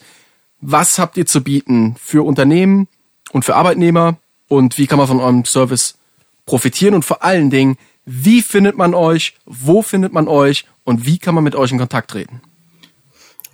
Was 0.61 0.97
habt 0.97 1.17
ihr 1.17 1.25
zu 1.25 1.41
bieten 1.41 1.95
für 2.01 2.25
Unternehmen 2.25 2.87
und 3.31 3.45
für 3.45 3.55
Arbeitnehmer 3.55 4.17
und 4.47 4.77
wie 4.77 4.87
kann 4.87 4.97
man 4.97 5.07
von 5.07 5.19
eurem 5.19 5.45
Service 5.45 5.97
profitieren 6.45 6.93
und 6.93 7.03
vor 7.03 7.23
allen 7.23 7.49
Dingen, 7.49 7.77
wie 8.05 8.41
findet 8.41 8.77
man 8.77 8.93
euch? 8.93 9.35
Wo 9.45 9.81
findet 9.81 10.13
man 10.13 10.27
euch? 10.27 10.65
Und 10.83 11.05
wie 11.05 11.17
kann 11.17 11.33
man 11.33 11.43
mit 11.43 11.55
euch 11.55 11.71
in 11.71 11.79
Kontakt 11.79 12.11
treten? 12.11 12.41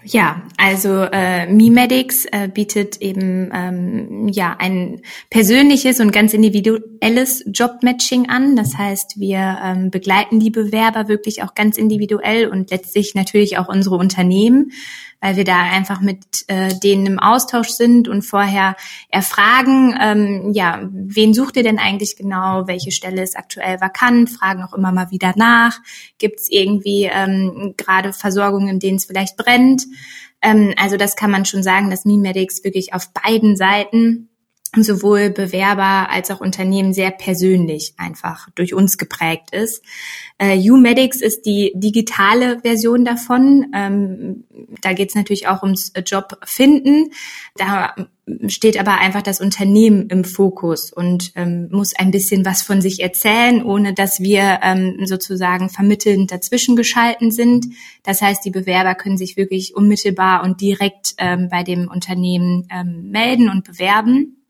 Ja, 0.04 0.42
also 0.58 1.04
äh, 1.12 1.46
MiMedics 1.46 2.26
äh, 2.26 2.50
bietet 2.52 2.98
eben 3.02 3.52
ähm, 3.54 4.28
ja 4.30 4.56
ein 4.58 5.02
persönliches 5.30 6.00
und 6.00 6.12
ganz 6.12 6.34
individuelles 6.34 7.44
Jobmatching 7.46 8.28
an. 8.28 8.56
Das 8.56 8.76
heißt, 8.78 9.20
wir 9.20 9.60
ähm, 9.64 9.92
begleiten 9.92 10.40
die 10.40 10.50
Bewerber 10.50 11.08
wirklich 11.08 11.44
auch 11.44 11.54
ganz 11.54 11.78
individuell 11.78 12.48
und 12.48 12.72
letztlich 12.72 13.14
natürlich 13.14 13.60
auch 13.60 13.68
unsere 13.70 13.96
Unternehmen 13.96 14.72
weil 15.22 15.36
wir 15.36 15.44
da 15.44 15.62
einfach 15.62 16.02
mit 16.02 16.46
äh, 16.48 16.74
denen 16.80 17.06
im 17.06 17.20
Austausch 17.20 17.70
sind 17.70 18.08
und 18.08 18.24
vorher 18.24 18.76
erfragen, 19.10 19.96
ähm, 20.02 20.52
ja, 20.54 20.82
wen 20.92 21.34
sucht 21.34 21.56
ihr 21.58 21.64
denn 21.64 21.78
eigentlich 21.80 22.18
genau, 22.18 22.68
welche 22.68 22.92
Stelle 22.92 23.22
ist 23.22 23.38
aktuell 23.38 23.80
vakant, 23.80 24.32
fragen 24.32 24.64
auch 24.64 24.74
immer 24.74 24.92
mal 24.92 25.12
wieder 25.12 25.34
nach, 25.36 25.80
gibt 26.18 26.40
es 26.40 26.50
irgendwie 26.50 27.04
ähm, 27.04 27.76
gerade 27.78 28.14
Versorgung, 28.14 28.68
in 28.68 28.80
denen 28.80 28.98
es 28.98 29.06
vielleicht 29.06 29.38
brennt. 29.38 29.84
Ähm, 30.42 30.74
also 30.78 30.98
das 30.98 31.16
kann 31.16 31.30
man 31.30 31.46
schon 31.46 31.62
sagen, 31.62 31.92
dass 31.92 32.04
MiMedics 32.04 32.64
wirklich 32.64 32.94
auf 32.94 33.14
beiden 33.14 33.56
Seiten 33.56 34.31
sowohl 34.76 35.32
Bewerber 35.32 36.10
als 36.10 36.32
auch 36.32 36.40
Unternehmen 36.40 36.94
sehr 36.94 37.12
persönlich 37.12 37.94
einfach 37.98 38.50
durch 38.56 38.74
uns 38.74 38.98
geprägt 38.98 39.54
ist. 39.54 39.84
Äh, 40.38 40.58
UMedics 40.58 41.22
ist 41.22 41.46
die 41.46 41.74
digitale 41.76 42.62
Version 42.62 43.04
davon. 43.04 43.68
Ähm, 43.76 44.46
da 44.82 44.94
geht 44.94 45.10
es 45.10 45.16
natürlich 45.16 45.48
auch 45.48 45.62
ums 45.62 45.92
Job 46.06 46.38
finden. 46.46 47.12
Da 47.56 47.94
steht 48.48 48.80
aber 48.80 49.00
einfach 49.00 49.22
das 49.22 49.42
Unternehmen 49.42 50.08
im 50.08 50.24
Fokus 50.24 50.94
und 50.94 51.32
ähm, 51.36 51.68
muss 51.72 51.94
ein 51.94 52.12
bisschen 52.12 52.46
was 52.46 52.62
von 52.62 52.82
sich 52.82 53.02
erzählen, 53.02 53.64
ohne 53.64 53.94
dass 53.94 54.22
wir 54.22 54.60
ähm, 54.64 55.06
sozusagen 55.06 55.70
vermittelnd 55.70 56.32
dazwischen 56.32 56.76
geschalten 56.76 57.32
sind. 57.32 57.66
Das 58.04 58.22
heißt, 58.22 58.46
die 58.46 58.52
Bewerber 58.52 58.96
können 58.96 59.18
sich 59.18 59.38
wirklich 59.38 59.76
unmittelbar 59.76 60.44
und 60.44 60.62
direkt 60.62 61.16
ähm, 61.18 61.50
bei 61.50 61.64
dem 61.64 61.90
Unternehmen 61.90 62.68
ähm, 62.72 63.10
melden 63.12 63.50
und 63.50 63.66
bewerben. 63.66 64.41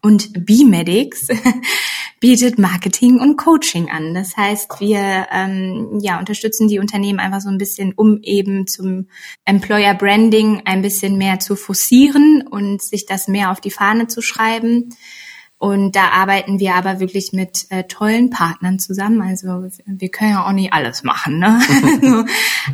Und 0.00 0.46
B-Medics 0.46 1.28
bietet 2.20 2.58
Marketing 2.58 3.18
und 3.18 3.36
Coaching 3.36 3.90
an. 3.90 4.14
Das 4.14 4.36
heißt, 4.36 4.80
wir 4.80 5.26
ähm, 5.32 5.98
ja, 6.00 6.18
unterstützen 6.18 6.68
die 6.68 6.78
Unternehmen 6.78 7.18
einfach 7.18 7.40
so 7.40 7.48
ein 7.48 7.58
bisschen, 7.58 7.92
um 7.94 8.20
eben 8.22 8.66
zum 8.66 9.08
Employer 9.44 9.94
Branding 9.94 10.62
ein 10.64 10.82
bisschen 10.82 11.18
mehr 11.18 11.40
zu 11.40 11.56
forcieren 11.56 12.46
und 12.48 12.82
sich 12.82 13.06
das 13.06 13.28
mehr 13.28 13.50
auf 13.50 13.60
die 13.60 13.70
Fahne 13.70 14.06
zu 14.06 14.22
schreiben. 14.22 14.94
Und 15.62 15.94
da 15.94 16.08
arbeiten 16.08 16.58
wir 16.58 16.74
aber 16.74 16.98
wirklich 16.98 17.32
mit 17.32 17.66
äh, 17.70 17.84
tollen 17.84 18.30
Partnern 18.30 18.80
zusammen. 18.80 19.22
Also 19.22 19.68
wir 19.86 20.08
können 20.08 20.32
ja 20.32 20.44
auch 20.44 20.50
nicht 20.50 20.72
alles 20.72 21.04
machen. 21.04 21.38
Ne? 21.38 21.60
also, 21.84 22.24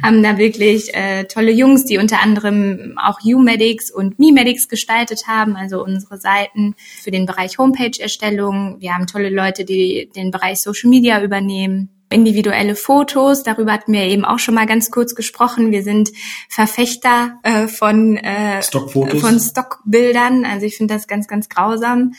haben 0.02 0.22
da 0.22 0.38
wirklich 0.38 0.94
äh, 0.94 1.24
tolle 1.24 1.52
Jungs, 1.52 1.84
die 1.84 1.98
unter 1.98 2.22
anderem 2.22 2.94
auch 2.96 3.18
U-Medics 3.22 3.90
und 3.90 4.18
Me-Medics 4.18 4.68
gestaltet 4.68 5.26
haben, 5.26 5.54
also 5.54 5.84
unsere 5.84 6.16
Seiten 6.16 6.76
für 7.02 7.10
den 7.10 7.26
Bereich 7.26 7.58
Homepage-Erstellung. 7.58 8.76
Wir 8.78 8.94
haben 8.94 9.06
tolle 9.06 9.28
Leute, 9.28 9.66
die 9.66 10.08
den 10.16 10.30
Bereich 10.30 10.62
Social 10.62 10.88
Media 10.88 11.22
übernehmen 11.22 11.90
individuelle 12.10 12.74
Fotos. 12.74 13.42
Darüber 13.42 13.72
hatten 13.72 13.92
wir 13.92 14.04
eben 14.04 14.24
auch 14.24 14.38
schon 14.38 14.54
mal 14.54 14.64
ganz 14.64 14.90
kurz 14.90 15.14
gesprochen. 15.14 15.72
Wir 15.72 15.82
sind 15.82 16.10
Verfechter 16.48 17.38
äh, 17.42 17.68
von 17.68 18.16
äh, 18.16 18.62
Stockfotos. 18.62 19.20
von 19.20 19.38
Stockbildern. 19.38 20.46
Also 20.46 20.64
ich 20.64 20.78
finde 20.78 20.94
das 20.94 21.06
ganz, 21.06 21.28
ganz 21.28 21.50
grausam 21.50 22.12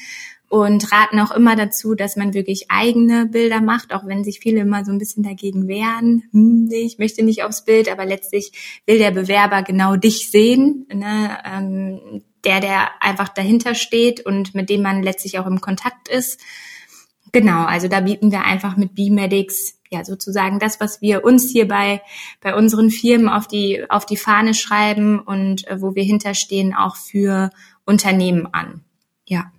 und 0.50 0.91
raten 0.91 1.20
auch 1.20 1.32
immer 1.32 1.56
dazu, 1.56 1.95
dass 1.95 2.16
man 2.16 2.34
wirklich 2.34 2.66
eigene 2.70 3.28
Bilder 3.28 3.62
macht, 3.62 3.93
auch 3.93 4.06
wenn 4.06 4.24
sich 4.24 4.39
viele 4.39 4.62
immer 4.62 4.84
so 4.84 4.91
ein 4.91 4.97
bisschen 4.97 5.24
dagegen 5.24 5.68
wehren. 5.68 6.24
Hm, 6.32 6.66
nee, 6.66 6.82
ich 6.82 6.97
möchte 6.97 7.24
nicht 7.24 7.43
aufs 7.43 7.64
Bild, 7.64 7.89
aber 7.89 8.06
letztlich 8.06 8.82
will 8.86 8.97
der 8.97 9.12
Bewerber 9.12 9.62
genau 9.62 9.95
dich 9.95 10.32
sehen. 10.32 10.88
Ne? 10.91 11.38
Ähm, 11.45 12.24
der, 12.45 12.62
der 12.62 13.02
einfach 13.02 13.30
dahinter 13.30 13.76
steht 13.76 14.26
und 14.26 14.56
mit 14.56 14.70
dem 14.70 14.82
man 14.82 15.04
letztlich 15.04 15.39
auch 15.39 15.45
im 15.45 15.62
Kontakt 15.62 16.08
ist. 16.08 16.39
Genau, 17.32 17.66
also 17.66 17.88
da 17.88 18.00
bieten 18.00 18.32
wir 18.32 18.43
einfach 18.43 18.76
mit 18.76 18.95
B-Medics 18.95 19.76
ja 19.91 20.04
sozusagen 20.04 20.60
das, 20.60 20.80
was 20.80 21.02
wir 21.02 21.24
uns 21.24 21.50
hier 21.52 21.68
bei, 21.68 22.02
bei 22.41 22.56
unseren 22.56 22.89
Firmen 22.89 23.30
auf 23.30 23.47
die, 23.47 23.86
auf 23.89 24.06
die 24.06 24.18
Fahne 24.18 24.54
schreiben 24.54 25.20
und 25.20 25.68
äh, 25.68 25.82
wo 25.82 25.95
wir 25.95 26.04
hinterstehen, 26.04 26.74
auch 26.74 26.95
für 26.95 27.50
Unternehmen 27.86 28.47
an. 28.52 28.84
Ja. 29.26 29.52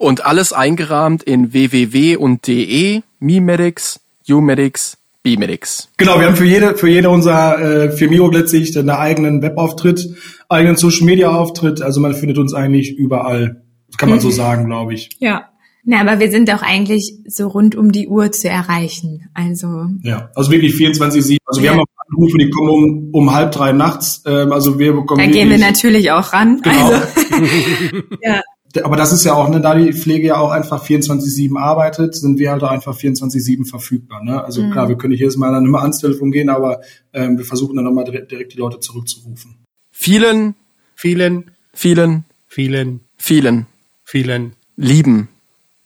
Und 0.00 0.24
alles 0.24 0.54
eingerahmt 0.54 1.22
in 1.22 1.52
www 1.52 2.16
und 2.16 2.46
de, 2.46 3.02
MiMedics, 3.18 4.00
UMedics, 4.26 4.96
B-Medics. 5.22 5.90
Genau, 5.98 6.18
wir 6.18 6.26
haben 6.26 6.36
für 6.36 6.46
jede, 6.46 6.74
für 6.74 6.88
jede 6.88 7.10
unserer 7.10 7.60
äh, 7.60 7.90
Firmierung 7.92 8.32
letztlich 8.32 8.78
einen 8.78 8.88
eigenen 8.88 9.42
Webauftritt, 9.42 10.08
eigenen 10.48 10.76
Social 10.76 11.04
Media 11.04 11.30
Auftritt. 11.30 11.82
Also 11.82 12.00
man 12.00 12.14
findet 12.14 12.38
uns 12.38 12.54
eigentlich 12.54 12.96
überall. 12.96 13.60
Das 13.88 13.98
kann 13.98 14.08
man 14.08 14.20
so 14.20 14.28
mhm. 14.28 14.32
sagen, 14.32 14.64
glaube 14.64 14.94
ich. 14.94 15.10
Ja. 15.18 15.50
Na, 15.84 16.00
aber 16.00 16.18
wir 16.18 16.30
sind 16.30 16.50
auch 16.50 16.62
eigentlich 16.62 17.16
so 17.26 17.48
rund 17.48 17.74
um 17.74 17.92
die 17.92 18.08
Uhr 18.08 18.32
zu 18.32 18.48
erreichen. 18.48 19.28
Also. 19.34 19.84
Ja, 20.02 20.30
also 20.34 20.50
wirklich 20.50 20.72
24-7. 20.76 21.36
Also 21.44 21.60
wir 21.60 21.66
ja. 21.66 21.72
haben 21.72 21.80
auch 21.80 21.86
Anrufe, 22.08 22.38
die 22.38 22.48
kommen 22.48 22.70
um, 22.70 23.10
um 23.12 23.34
halb 23.34 23.52
drei 23.52 23.72
nachts. 23.72 24.22
Ähm, 24.24 24.50
also 24.50 24.78
wir 24.78 24.94
bekommen. 24.94 25.20
Da 25.22 25.30
gehen 25.30 25.50
wir 25.50 25.58
natürlich 25.58 26.10
auch 26.10 26.32
ran. 26.32 26.62
Genau. 26.62 26.86
Also, 26.86 27.02
ja 28.22 28.40
aber 28.82 28.96
das 28.96 29.12
ist 29.12 29.24
ja 29.24 29.34
auch, 29.34 29.48
ne, 29.48 29.60
da 29.60 29.74
die 29.74 29.92
Pflege 29.92 30.28
ja 30.28 30.36
auch 30.36 30.50
einfach 30.50 30.84
24-7 30.84 31.58
arbeitet, 31.58 32.14
sind 32.14 32.38
wir 32.38 32.50
halt 32.50 32.62
auch 32.62 32.70
einfach 32.70 32.96
24-7 32.96 33.68
verfügbar. 33.68 34.22
Ne? 34.22 34.42
Also 34.42 34.62
mhm. 34.62 34.70
klar, 34.70 34.88
wir 34.88 34.96
können 34.96 35.10
nicht 35.12 35.20
jedes 35.20 35.36
Mal 35.36 35.52
dann 35.52 35.64
immer 35.64 35.82
ans 35.82 35.98
Telefon 35.98 36.30
gehen, 36.30 36.48
aber 36.48 36.80
ähm, 37.12 37.36
wir 37.36 37.44
versuchen 37.44 37.76
dann 37.76 37.84
nochmal 37.84 38.04
direkt, 38.04 38.30
direkt 38.30 38.52
die 38.52 38.58
Leute 38.58 38.80
zurückzurufen. 38.80 39.56
Vielen, 39.90 40.54
vielen, 40.94 41.50
vielen, 41.72 42.24
vielen, 42.46 43.00
vielen, 43.16 43.66
vielen 44.04 44.52
lieben 44.76 45.28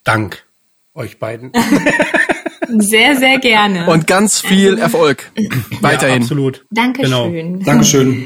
Dank 0.05 0.45
euch 0.95 1.19
beiden. 1.19 1.53
Sehr, 2.79 3.17
sehr 3.17 3.39
gerne. 3.39 3.87
Und 3.87 4.07
ganz 4.07 4.41
viel 4.41 4.79
Erfolg. 4.79 5.31
Weiterhin. 5.81 6.17
Ja, 6.17 6.23
absolut. 6.23 6.65
Dankeschön. 6.71 7.11
Genau. 7.11 7.65
Dankeschön. 7.65 8.25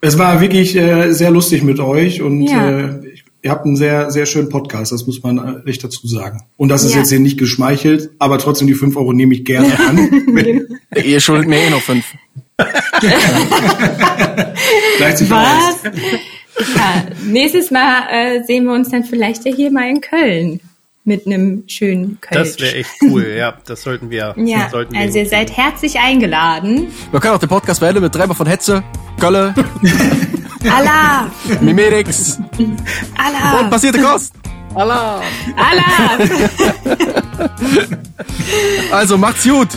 Es 0.00 0.18
war 0.18 0.40
wirklich 0.40 0.76
äh, 0.76 1.10
sehr 1.12 1.30
lustig 1.30 1.64
mit 1.64 1.80
euch 1.80 2.22
und 2.22 2.44
ja. 2.44 2.70
äh, 2.70 3.00
ihr 3.42 3.50
habt 3.50 3.64
einen 3.64 3.76
sehr, 3.76 4.10
sehr 4.10 4.26
schönen 4.26 4.48
Podcast, 4.48 4.92
das 4.92 5.06
muss 5.06 5.22
man 5.22 5.64
echt 5.66 5.84
dazu 5.84 6.06
sagen. 6.06 6.44
Und 6.56 6.68
das 6.68 6.84
ist 6.84 6.92
ja. 6.92 6.98
jetzt 6.98 7.10
hier 7.10 7.20
nicht 7.20 7.38
geschmeichelt, 7.38 8.10
aber 8.18 8.38
trotzdem 8.38 8.66
die 8.66 8.74
fünf 8.74 8.96
Euro 8.96 9.12
nehme 9.12 9.34
ich 9.34 9.44
gerne 9.44 9.78
an. 9.78 10.08
Ihr 11.04 11.20
schuldet 11.20 11.48
mir 11.48 11.58
eh 11.58 11.70
noch 11.70 11.82
fünf. 11.82 12.04
Was? 14.98 15.82
Ja, 16.74 17.06
nächstes 17.24 17.70
Mal 17.70 18.02
äh, 18.10 18.42
sehen 18.44 18.64
wir 18.64 18.72
uns 18.72 18.88
dann 18.88 19.04
vielleicht 19.04 19.44
ja 19.44 19.54
hier 19.54 19.70
mal 19.70 19.88
in 19.88 20.00
Köln 20.00 20.60
mit 21.04 21.26
einem 21.26 21.62
schönen 21.68 22.20
Kölsch. 22.20 22.56
Das 22.56 22.60
wäre 22.60 22.74
echt 22.74 22.90
cool, 23.02 23.26
ja. 23.36 23.56
Das 23.66 23.82
sollten 23.82 24.10
wir. 24.10 24.34
Ja, 24.36 24.68
sollten 24.70 24.92
wir 24.92 25.00
also 25.00 25.18
ihr 25.18 25.26
seid 25.26 25.56
herzlich 25.56 25.98
eingeladen. 25.98 26.88
Wir 27.12 27.20
können 27.20 27.34
auch 27.34 27.38
den 27.38 27.48
Podcast 27.48 27.80
beenden 27.80 28.02
mit 28.02 28.14
dreimal 28.14 28.36
von 28.36 28.46
Hetze, 28.46 28.82
Gölle. 29.20 29.54
Allah! 30.64 31.30
Mimerix! 31.60 32.38
Allah! 33.16 33.60
Und 33.60 33.70
passierte 33.70 34.00
Kost! 34.00 34.34
Allah! 34.74 35.20
Allah! 35.56 36.18
also 38.92 39.16
macht's 39.18 39.44
gut! 39.44 39.68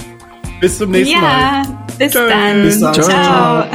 Bis 0.59 0.77
zum 0.77 0.91
nächsten 0.91 1.15
ja, 1.15 1.21
Mal. 1.21 1.63
Bis 1.97 2.13
dann. 2.13 2.63
bis 2.63 2.79
dann. 2.79 2.93
Ciao. 2.93 3.09
Ciao. 3.09 3.65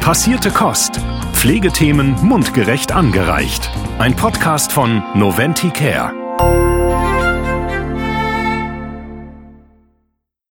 Passierte 0.00 0.50
Kost. 0.50 1.00
Pflegethemen 1.34 2.16
mundgerecht 2.22 2.90
angereicht. 2.92 3.70
Ein 3.98 4.16
Podcast 4.16 4.72
von 4.72 5.02
Noventi 5.14 5.70
Care. 5.70 6.12